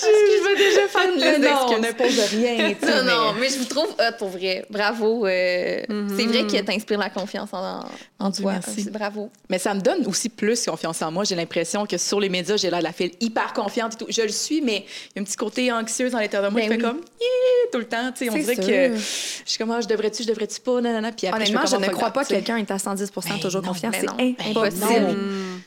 [0.00, 1.80] Je veux déjà faire une non, on d'excuses.
[1.82, 4.64] n'impose rien, Non, non, mais- je vous trouve hot pour vrai.
[4.70, 5.26] Bravo.
[5.26, 5.80] euh,
[6.16, 7.84] C'est vrai que t'inspires la confiance en,
[8.18, 8.52] en toi.
[8.52, 8.88] merci.
[8.90, 9.30] Bravo.
[9.48, 11.24] Mais ça me donne aussi plus confiance en moi.
[11.24, 14.06] J'ai l'impression que sur les médias, j'ai l'air de la fille hyper confiante et tout.
[14.08, 16.62] Je le suis, mais il y a un petit côté anxieux dans l'intérieur de moi
[16.62, 16.82] Ben fait oui.
[16.82, 18.12] comme Yeah tout le temps.
[18.16, 18.64] Tu sais, on dirait sûr.
[18.66, 19.02] que je
[19.50, 21.12] suis comme, ah, je devrais-tu, je devrais-tu pas, nanana.
[21.12, 23.62] Puis après, Honnêtement, fais je ne crois pas que quelqu'un est à 110 Ben toujours
[23.62, 23.90] non, confiant.
[23.90, 24.34] ben C'est non.
[24.50, 25.16] impossible.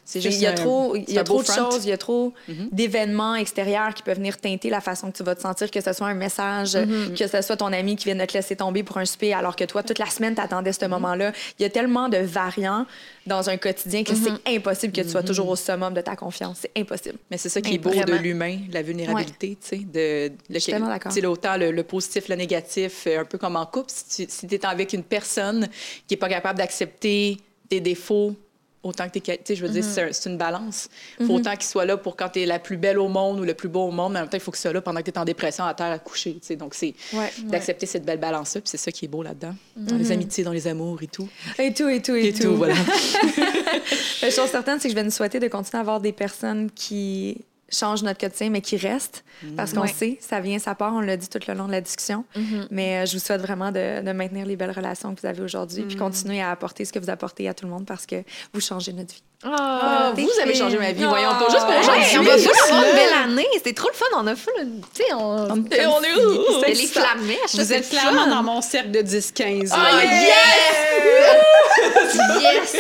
[0.05, 1.97] C'est juste il y a trop, il y a trop de choses, il y a
[1.97, 2.33] trop
[2.71, 5.93] d'événements extérieurs qui peuvent venir teinter la façon que tu vas te sentir, que ce
[5.93, 6.77] soit un message,
[7.17, 9.55] que ce soit ton ami qui vient de te laisser tomber pour un souper alors
[9.55, 11.31] que toi, toute la semaine, t'attendais ce moment-là.
[11.59, 12.85] Il y a tellement de variants
[13.25, 16.59] dans un quotidien que c'est impossible que tu sois toujours au summum de ta confiance.
[16.61, 17.17] C'est impossible.
[17.29, 18.17] Mais c'est ça qui est beau vraiment.
[18.17, 22.35] de l'humain, la vulnérabilité, tu sais, de, le, tu sais, autant le, le positif, le
[22.35, 23.91] négatif, euh, un peu comme en couple.
[23.93, 25.67] Si tu si es avec une personne
[26.07, 27.37] qui est pas capable d'accepter
[27.69, 28.35] tes défauts
[28.83, 29.55] autant que tes qualités.
[29.55, 30.89] Je veux dire, c'est un- c'est une balance.
[31.19, 33.39] Il faut autant qu'il soit là pour quand tu es la plus belle au monde
[33.39, 34.81] ou le plus beau au monde, mais en même temps, il faut que soit là
[34.81, 36.33] pendant que tu es en dépression à terre à coucher.
[36.33, 36.55] tu sais.
[36.55, 37.31] Donc, c'est Ouais.
[37.43, 38.61] d'accepter cette belle balance-là.
[38.61, 39.53] Puis c'est ça qui est beau là-dedans.
[39.75, 41.27] Dans les amitiés, dans les amours et tout.
[41.59, 42.73] Et tout, et tout, et, Et tout, voilà.
[44.21, 46.69] La chose certaine, c'est que je vais nous souhaiter de continuer à avoir des personnes
[46.71, 47.37] qui
[47.71, 49.23] changent notre quotidien, mais qui restent.
[49.57, 49.87] Parce qu'on Ouais.
[49.87, 52.23] sait, ça vient, ça part, on l'a dit tout le long de la discussion.
[52.69, 55.41] Mais euh, je vous souhaite vraiment de, de maintenir les belles relations que vous avez
[55.41, 58.17] aujourd'hui, puis continuer à apporter ce que vous apportez à tout le monde parce que
[58.53, 59.23] vous changez notre vie.
[59.43, 61.03] Ah, vous avez changé ma vie.
[61.03, 61.07] Ah.
[61.09, 62.17] Voyons, pas juste pour aujourd'hui.
[62.19, 63.47] on va full avoir une belle année.
[63.55, 64.05] C'était trop le fun.
[64.15, 64.53] On a full.
[64.61, 65.47] une- Tu sais, on.
[65.49, 67.55] on est- si- C'était les flamèches.
[67.55, 69.71] Vous êtes clairement dans mon cercle de 10-15.
[69.73, 70.03] Ah, là.
[70.03, 70.21] yes!
[72.41, 72.75] yes!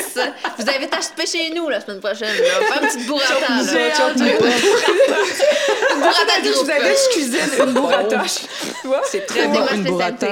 [0.59, 2.27] Vous avez acheté chez nous la semaine prochaine.
[2.27, 2.33] là.
[2.67, 3.49] Faire une petite burrata.
[3.49, 3.63] là.
[4.87, 6.65] Une burrata de Je groupe.
[6.65, 8.35] vous avais je cuisine une bourratoche.
[8.81, 9.01] Tu vois?
[9.05, 10.27] C'est très bon, une burrata.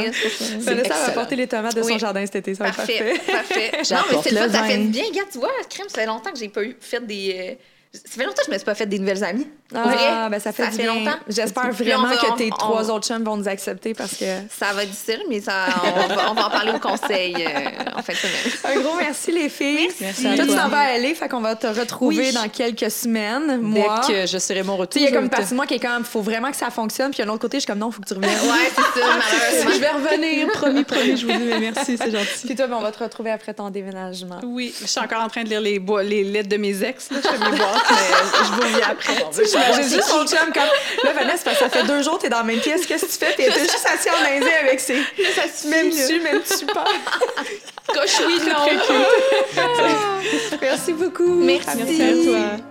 [0.60, 3.72] Vanessa va apporter les tomates de son jardin cet été, ça va être Parfait, parfait.
[3.72, 3.72] parfait.
[3.96, 5.04] Non, mais c'est le fun, ça fait bien.
[5.10, 7.58] Regarde, tu vois, crème, ça fait longtemps que j'ai pas eu fait des.
[7.92, 9.48] Ça fait longtemps que je me suis pas fait des nouvelles amies.
[9.74, 10.94] Ah, vrai, ben ça fait, ça du fait bien.
[10.94, 11.18] longtemps.
[11.28, 14.16] J'espère Puis on vraiment va- que tes on- trois autres chums vont nous accepter parce
[14.16, 17.34] que Ça va être difficile, mais ça, on, va, on va en parler au conseil
[17.36, 18.78] euh, en fin de semaine.
[18.78, 19.90] Un gros merci, les filles.
[20.02, 20.62] Merci à toi, tu toi.
[20.64, 22.32] t'en vas LA, fait qu'on va te retrouver Oui.
[22.34, 23.48] dans quelques semaines.
[23.48, 24.02] Dès Moi.
[24.08, 24.94] que je serai mon Tu retour.
[24.94, 26.04] sais, il y a je comme vais une te- partie de moi qui est comme,
[26.04, 27.12] faut vraiment que ça fonctionne.
[27.12, 28.32] Puis, un autre côté, je suis comme, non, faut que tu reviennes.
[28.34, 29.72] Ouais, c'est ça, malheureusement.
[29.74, 32.46] Je vais revenir, promis, promis, je vous dis, mais merci, c'est gentil.
[32.46, 34.40] Puis toi, ben, on va te retrouver après ton déménagement.
[34.44, 37.10] Oui, je suis encore en train de lire les, boi- les lettres de mes ex.
[37.12, 37.18] Là.
[37.24, 39.16] Je fais mes boîtes, mais je vous reviens après.
[39.46, 40.64] J'imagine juste mon chum comme,
[41.04, 43.06] là, Vanessa, parce que ça fait deux jours que t'es dans la même pièce, qu'est-ce
[43.06, 43.34] que tu fais?
[43.34, 45.02] Puis elle était juste assise en indien avec ses.
[45.36, 46.08] Ça là.
[46.08, 46.86] tu, même tu pas.
[47.94, 48.66] Coche oui, non.
[50.62, 51.36] Merci beaucoup.
[51.36, 51.70] Merci.
[51.78, 52.69] Merci à toi.